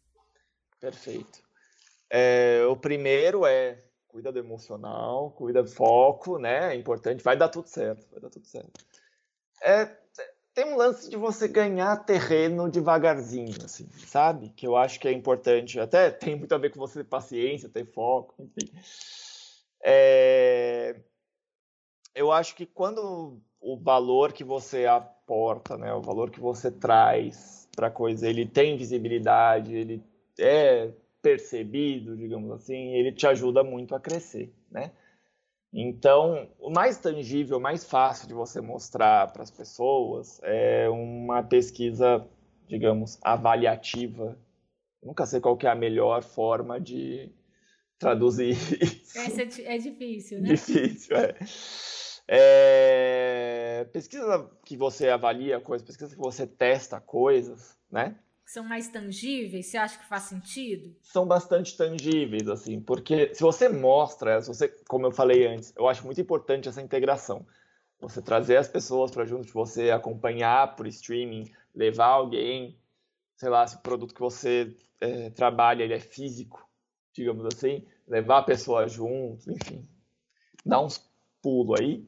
Perfeito. 0.81 1.43
É, 2.09 2.65
o 2.67 2.77
primeiro 2.77 3.45
é 3.45 3.85
cuida 4.09 4.33
do 4.33 4.39
emocional, 4.39 5.33
cuida 5.33 5.63
do 5.63 5.69
foco, 5.69 6.39
né? 6.39 6.73
É 6.73 6.75
importante, 6.75 7.23
vai 7.23 7.37
dar 7.37 7.51
tudo 7.51 7.69
certo, 7.69 8.09
vai 8.11 8.21
dar 8.21 8.31
tudo 8.31 8.47
certo. 8.47 8.73
É, 9.63 9.85
tem 10.57 10.65
um 10.65 10.77
lance 10.77 11.11
de 11.11 11.19
você 11.19 11.47
ganhar 11.47 11.95
terreno 12.07 12.71
devagarzinho, 12.71 13.55
assim, 13.63 13.87
sabe? 14.07 14.49
Que 14.57 14.67
eu 14.67 14.75
acho 14.75 14.99
que 14.99 15.07
é 15.07 15.13
importante. 15.13 15.79
Até 15.79 16.11
tem 16.11 16.35
muito 16.35 16.55
a 16.55 16.57
ver 16.59 16.71
com 16.71 16.81
você 16.81 17.01
ter 17.01 17.05
paciência, 17.05 17.69
ter 17.69 17.85
foco, 17.85 18.35
enfim. 18.39 18.73
É, 19.85 20.97
eu 22.15 22.33
acho 22.33 22.55
que 22.55 22.65
quando 22.65 23.39
o 23.61 23.77
valor 23.77 24.33
que 24.33 24.43
você 24.43 24.87
aporta, 24.87 25.77
né, 25.77 25.93
o 25.93 26.01
valor 26.01 26.31
que 26.31 26.41
você 26.41 26.71
traz 26.71 27.69
para 27.77 27.89
a 27.89 27.91
coisa, 27.91 28.27
ele 28.27 28.47
tem 28.47 28.79
visibilidade, 28.79 29.75
ele 29.75 30.03
é 30.39 30.91
percebido, 31.21 32.17
digamos 32.17 32.51
assim, 32.51 32.95
ele 32.95 33.13
te 33.13 33.27
ajuda 33.27 33.63
muito 33.63 33.95
a 33.95 34.01
crescer, 34.01 34.51
né? 34.71 34.91
Então, 35.79 36.49
o 36.59 36.71
mais 36.71 36.97
tangível, 36.97 37.61
mais 37.61 37.85
fácil 37.85 38.27
de 38.27 38.33
você 38.33 38.63
mostrar 38.63 39.31
para 39.31 39.43
as 39.43 39.51
pessoas 39.51 40.41
é 40.43 40.89
uma 40.89 41.43
pesquisa, 41.43 42.27
digamos, 42.67 43.19
avaliativa. 43.21 44.39
nunca 45.03 45.27
sei 45.27 45.39
qual 45.39 45.59
é 45.63 45.67
a 45.67 45.75
melhor 45.75 46.23
forma 46.23 46.81
de 46.81 47.31
traduzir 47.99 48.53
isso. 48.83 49.19
Essa 49.19 49.43
é, 49.43 49.75
é 49.75 49.79
difícil, 49.79 50.41
né? 50.41 50.49
Difícil, 50.49 51.15
é. 51.15 51.35
É, 52.27 53.87
pesquisa 53.93 54.51
que 54.65 54.79
você 54.79 55.11
avalia 55.11 55.61
coisas, 55.61 55.87
pesquisa 55.87 56.15
que 56.15 56.21
você 56.21 56.47
testa 56.47 56.99
coisas, 57.03 57.79
né? 57.93 58.17
São 58.47 58.63
mais 58.63 58.89
tangíveis? 58.89 59.67
Você 59.67 59.77
acha 59.77 59.99
que 59.99 60.07
faz 60.07 60.23
sentido? 60.23 60.95
São 61.03 61.27
bastante 61.27 61.77
tangíveis, 61.77 62.49
assim, 62.49 62.81
porque 62.81 63.35
se 63.35 63.43
você 63.43 63.69
mostra, 63.69 64.41
se 64.41 64.47
você, 64.47 64.69
como 64.89 65.05
eu 65.05 65.11
falei 65.11 65.49
antes, 65.49 65.73
eu 65.77 65.89
acho 65.89 66.05
muito 66.07 66.21
importante 66.21 66.69
essa 66.69 66.81
integração. 66.81 67.45
Você 68.01 68.23
trazer 68.23 68.57
as 68.57 68.69
pessoas 68.69 69.11
para 69.11 69.25
junto 69.25 69.47
de 69.47 69.53
você, 69.53 69.91
acompanhar 69.91 70.77
por 70.77 70.87
streaming, 70.87 71.51
levar 71.75 72.07
alguém, 72.07 72.79
sei 73.37 73.49
lá, 73.49 73.67
se 73.67 73.75
o 73.75 73.81
produto 73.81 74.15
que 74.15 74.21
você 74.21 74.73
é, 75.01 75.29
trabalha 75.31 75.83
ele 75.83 75.95
é 75.95 76.01
físico, 76.01 76.65
digamos 77.13 77.45
assim, 77.47 77.85
levar 78.07 78.39
a 78.39 78.45
pessoa 78.45 78.87
junto, 78.87 79.51
enfim, 79.51 79.85
dar 80.65 80.81
uns 80.83 81.05
pulos 81.43 81.81
aí 81.81 82.07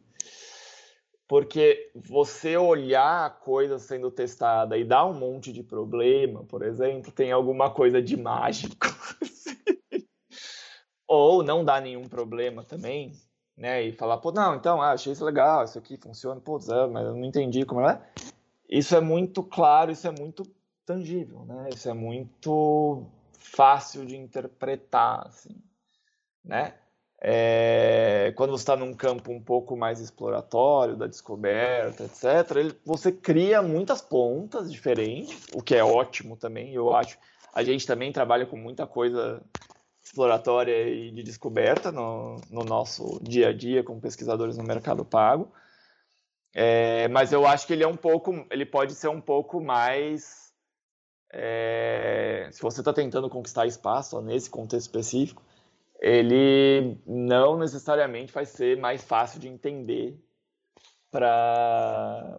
porque 1.28 1.90
você 1.94 2.56
olhar 2.56 3.26
a 3.26 3.30
coisa 3.30 3.78
sendo 3.78 4.10
testada 4.10 4.78
e 4.78 4.84
dar 4.84 5.04
um 5.04 5.12
monte 5.12 5.52
de 5.52 5.62
problema, 5.62 6.42
por 6.44 6.62
exemplo, 6.62 7.12
tem 7.12 7.30
alguma 7.30 7.70
coisa 7.70 8.00
de 8.00 8.16
mágico. 8.16 8.86
Ou 11.06 11.42
não 11.42 11.62
dá 11.62 11.80
nenhum 11.82 12.08
problema 12.08 12.64
também, 12.64 13.12
né? 13.54 13.82
E 13.82 13.92
falar, 13.92 14.16
pô, 14.18 14.32
não, 14.32 14.54
então, 14.54 14.80
ah, 14.80 14.92
achei 14.92 15.12
isso 15.12 15.24
legal, 15.24 15.64
isso 15.64 15.78
aqui 15.78 15.98
funciona, 15.98 16.40
pô, 16.40 16.58
mas 16.90 17.06
eu 17.06 17.14
não 17.14 17.24
entendi 17.24 17.64
como 17.66 17.82
é. 17.82 18.00
Isso 18.68 18.96
é 18.96 19.00
muito 19.00 19.42
claro, 19.42 19.90
isso 19.90 20.08
é 20.08 20.10
muito 20.10 20.44
tangível, 20.86 21.44
né? 21.44 21.68
Isso 21.74 21.90
é 21.90 21.94
muito 21.94 23.04
fácil 23.38 24.06
de 24.06 24.16
interpretar, 24.16 25.26
assim, 25.26 25.56
né? 26.42 26.74
É, 27.20 28.32
quando 28.36 28.50
você 28.50 28.62
está 28.62 28.76
num 28.76 28.94
campo 28.94 29.32
um 29.32 29.42
pouco 29.42 29.76
mais 29.76 29.98
exploratório, 30.00 30.96
da 30.96 31.06
descoberta, 31.06 32.04
etc., 32.04 32.56
ele, 32.56 32.78
você 32.84 33.10
cria 33.10 33.60
muitas 33.60 34.00
pontas 34.00 34.70
diferentes, 34.70 35.48
o 35.52 35.60
que 35.60 35.74
é 35.74 35.82
ótimo 35.82 36.36
também, 36.36 36.72
eu 36.72 36.94
acho. 36.94 37.18
A 37.52 37.64
gente 37.64 37.86
também 37.86 38.12
trabalha 38.12 38.46
com 38.46 38.56
muita 38.56 38.86
coisa 38.86 39.42
exploratória 40.00 40.88
e 40.88 41.10
de 41.10 41.22
descoberta 41.22 41.90
no, 41.90 42.36
no 42.50 42.62
nosso 42.62 43.18
dia 43.22 43.48
a 43.48 43.52
dia 43.52 43.82
como 43.82 44.00
pesquisadores 44.00 44.56
no 44.56 44.64
mercado 44.64 45.04
pago. 45.04 45.52
É, 46.54 47.08
mas 47.08 47.32
eu 47.32 47.46
acho 47.46 47.66
que 47.66 47.72
ele 47.72 47.84
é 47.84 47.88
um 47.88 47.96
pouco, 47.96 48.46
ele 48.50 48.64
pode 48.64 48.94
ser 48.94 49.08
um 49.08 49.20
pouco 49.20 49.60
mais, 49.60 50.52
é, 51.32 52.48
se 52.52 52.62
você 52.62 52.80
está 52.80 52.92
tentando 52.92 53.28
conquistar 53.28 53.66
espaço 53.66 54.16
ó, 54.16 54.20
nesse 54.20 54.48
contexto 54.48 54.86
específico, 54.86 55.42
ele 56.00 56.98
não 57.06 57.58
necessariamente 57.58 58.32
vai 58.32 58.44
ser 58.44 58.78
mais 58.78 59.02
fácil 59.02 59.40
de 59.40 59.48
entender 59.48 60.18
para 61.10 62.38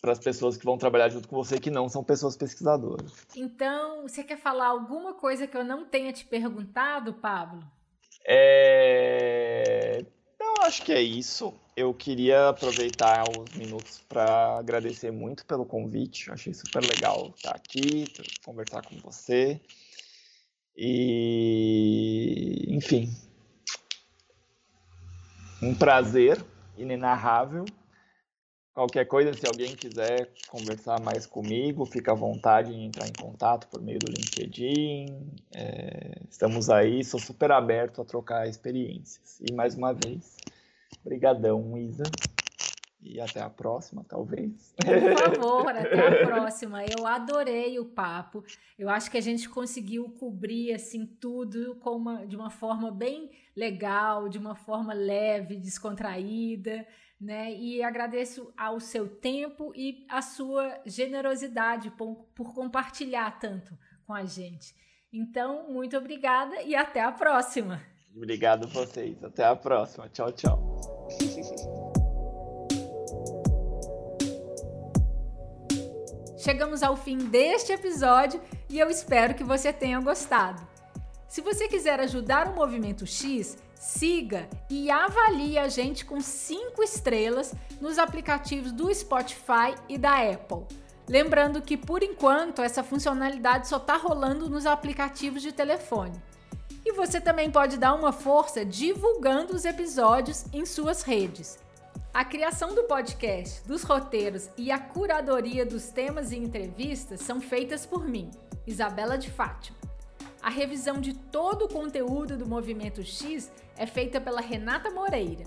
para 0.00 0.12
as 0.12 0.18
pessoas 0.18 0.58
que 0.58 0.66
vão 0.66 0.76
trabalhar 0.76 1.08
junto 1.08 1.26
com 1.26 1.34
você 1.34 1.58
que 1.58 1.70
não 1.70 1.88
são 1.88 2.04
pessoas 2.04 2.36
pesquisadoras. 2.36 3.26
Então, 3.34 4.02
você 4.02 4.22
quer 4.22 4.36
falar 4.36 4.66
alguma 4.66 5.14
coisa 5.14 5.46
que 5.46 5.56
eu 5.56 5.64
não 5.64 5.86
tenha 5.86 6.12
te 6.12 6.26
perguntado, 6.26 7.14
Pablo? 7.14 7.64
É... 8.28 10.04
Eu 10.38 10.62
acho 10.62 10.82
que 10.82 10.92
é 10.92 11.00
isso. 11.00 11.54
Eu 11.74 11.94
queria 11.94 12.50
aproveitar 12.50 13.24
os 13.30 13.56
minutos 13.56 14.02
para 14.06 14.58
agradecer 14.58 15.10
muito 15.10 15.46
pelo 15.46 15.64
convite. 15.64 16.30
achei 16.30 16.52
super 16.52 16.82
legal 16.82 17.32
estar 17.34 17.54
aqui, 17.54 18.04
conversar 18.44 18.82
com 18.82 18.96
você. 18.98 19.58
E, 20.76 22.66
enfim, 22.68 23.08
um 25.62 25.74
prazer 25.74 26.44
inenarrável. 26.76 27.66
Qualquer 28.74 29.04
coisa, 29.06 29.34
se 29.34 29.46
alguém 29.46 29.76
quiser 29.76 30.28
conversar 30.48 30.98
mais 30.98 31.26
comigo, 31.26 31.86
fica 31.86 32.10
à 32.12 32.14
vontade 32.14 32.72
em 32.72 32.86
entrar 32.86 33.08
em 33.08 33.12
contato 33.12 33.68
por 33.68 33.80
meio 33.80 34.00
do 34.00 34.08
LinkedIn. 34.08 35.30
É, 35.52 36.22
estamos 36.28 36.68
aí, 36.68 37.04
sou 37.04 37.20
super 37.20 37.52
aberto 37.52 38.02
a 38.02 38.04
trocar 38.04 38.48
experiências. 38.48 39.40
E 39.40 39.52
mais 39.52 39.76
uma 39.76 39.92
vez, 39.92 40.42
brigadão, 41.04 41.78
Isa. 41.78 42.04
E 43.04 43.20
até 43.20 43.42
a 43.42 43.50
próxima, 43.50 44.02
talvez. 44.08 44.74
Por 44.76 45.36
favor, 45.36 45.68
até 45.68 46.22
a 46.22 46.26
próxima. 46.26 46.82
Eu 46.86 47.06
adorei 47.06 47.78
o 47.78 47.84
papo. 47.84 48.42
Eu 48.78 48.88
acho 48.88 49.10
que 49.10 49.18
a 49.18 49.20
gente 49.20 49.46
conseguiu 49.46 50.08
cobrir 50.18 50.72
assim 50.72 51.04
tudo 51.04 51.76
com 51.76 51.90
uma, 51.90 52.26
de 52.26 52.34
uma 52.34 52.48
forma 52.48 52.90
bem 52.90 53.30
legal, 53.54 54.26
de 54.30 54.38
uma 54.38 54.54
forma 54.54 54.94
leve, 54.94 55.56
descontraída, 55.56 56.86
né? 57.20 57.54
E 57.54 57.82
agradeço 57.82 58.50
ao 58.56 58.80
seu 58.80 59.06
tempo 59.06 59.70
e 59.76 60.06
a 60.08 60.22
sua 60.22 60.80
generosidade 60.86 61.90
por, 61.90 62.26
por 62.34 62.54
compartilhar 62.54 63.38
tanto 63.38 63.76
com 64.06 64.14
a 64.14 64.24
gente. 64.24 64.74
Então, 65.12 65.70
muito 65.70 65.94
obrigada 65.96 66.62
e 66.62 66.74
até 66.74 67.02
a 67.02 67.12
próxima. 67.12 67.82
Obrigado 68.16 68.64
a 68.64 68.68
vocês. 68.68 69.22
Até 69.22 69.44
a 69.44 69.54
próxima. 69.54 70.08
Tchau, 70.08 70.32
tchau. 70.32 70.80
Chegamos 76.44 76.82
ao 76.82 76.94
fim 76.94 77.16
deste 77.16 77.72
episódio 77.72 78.38
e 78.68 78.78
eu 78.78 78.90
espero 78.90 79.34
que 79.34 79.42
você 79.42 79.72
tenha 79.72 79.98
gostado. 79.98 80.60
Se 81.26 81.40
você 81.40 81.66
quiser 81.66 81.98
ajudar 82.00 82.48
o 82.48 82.54
Movimento 82.54 83.06
X, 83.06 83.56
siga 83.74 84.46
e 84.68 84.90
avalie 84.90 85.58
a 85.58 85.68
gente 85.68 86.04
com 86.04 86.20
5 86.20 86.82
estrelas 86.82 87.54
nos 87.80 87.98
aplicativos 87.98 88.72
do 88.72 88.94
Spotify 88.94 89.74
e 89.88 89.96
da 89.96 90.18
Apple. 90.18 90.66
Lembrando 91.08 91.62
que 91.62 91.78
por 91.78 92.02
enquanto 92.02 92.60
essa 92.60 92.84
funcionalidade 92.84 93.66
só 93.66 93.78
está 93.78 93.96
rolando 93.96 94.50
nos 94.50 94.66
aplicativos 94.66 95.40
de 95.40 95.50
telefone. 95.50 96.22
E 96.84 96.92
você 96.92 97.22
também 97.22 97.50
pode 97.50 97.78
dar 97.78 97.94
uma 97.94 98.12
força 98.12 98.66
divulgando 98.66 99.56
os 99.56 99.64
episódios 99.64 100.44
em 100.52 100.66
suas 100.66 101.00
redes. 101.00 101.63
A 102.12 102.24
criação 102.24 102.74
do 102.74 102.84
podcast, 102.84 103.66
dos 103.66 103.82
roteiros 103.82 104.48
e 104.56 104.70
a 104.70 104.78
curadoria 104.78 105.66
dos 105.66 105.88
temas 105.88 106.30
e 106.30 106.36
entrevistas 106.36 107.20
são 107.20 107.40
feitas 107.40 107.84
por 107.84 108.08
mim, 108.08 108.30
Isabela 108.66 109.18
de 109.18 109.30
Fátima. 109.30 109.76
A 110.40 110.48
revisão 110.48 111.00
de 111.00 111.14
todo 111.14 111.64
o 111.64 111.68
conteúdo 111.68 112.36
do 112.36 112.46
Movimento 112.46 113.02
X 113.02 113.50
é 113.76 113.86
feita 113.86 114.20
pela 114.20 114.40
Renata 114.40 114.90
Moreira. 114.90 115.44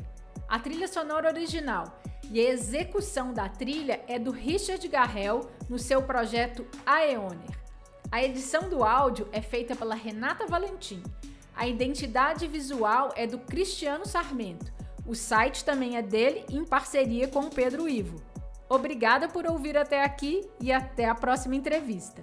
A 0.49 0.59
trilha 0.59 0.87
sonora 0.87 1.29
original 1.29 2.01
e 2.31 2.39
a 2.39 2.49
execução 2.49 3.33
da 3.33 3.47
trilha 3.47 4.01
é 4.07 4.19
do 4.19 4.31
Richard 4.31 4.85
Garrel 4.87 5.49
no 5.69 5.79
seu 5.79 6.01
projeto 6.01 6.65
Aeoner. 6.85 7.57
A 8.11 8.23
edição 8.23 8.69
do 8.69 8.83
áudio 8.83 9.27
é 9.31 9.41
feita 9.41 9.75
pela 9.75 9.95
Renata 9.95 10.45
Valentim. 10.47 11.03
A 11.55 11.67
identidade 11.67 12.47
visual 12.47 13.11
é 13.15 13.25
do 13.25 13.37
Cristiano 13.37 14.05
Sarmento. 14.05 14.76
O 15.07 15.15
site 15.15 15.63
também 15.63 15.95
é 15.95 16.01
dele 16.01 16.43
em 16.51 16.65
parceria 16.65 17.29
com 17.29 17.39
o 17.39 17.49
Pedro 17.49 17.87
Ivo. 17.87 18.21
Obrigada 18.67 19.29
por 19.29 19.49
ouvir 19.49 19.77
até 19.77 20.03
aqui 20.03 20.45
e 20.59 20.69
até 20.69 21.05
a 21.05 21.15
próxima 21.15 21.55
entrevista. 21.55 22.21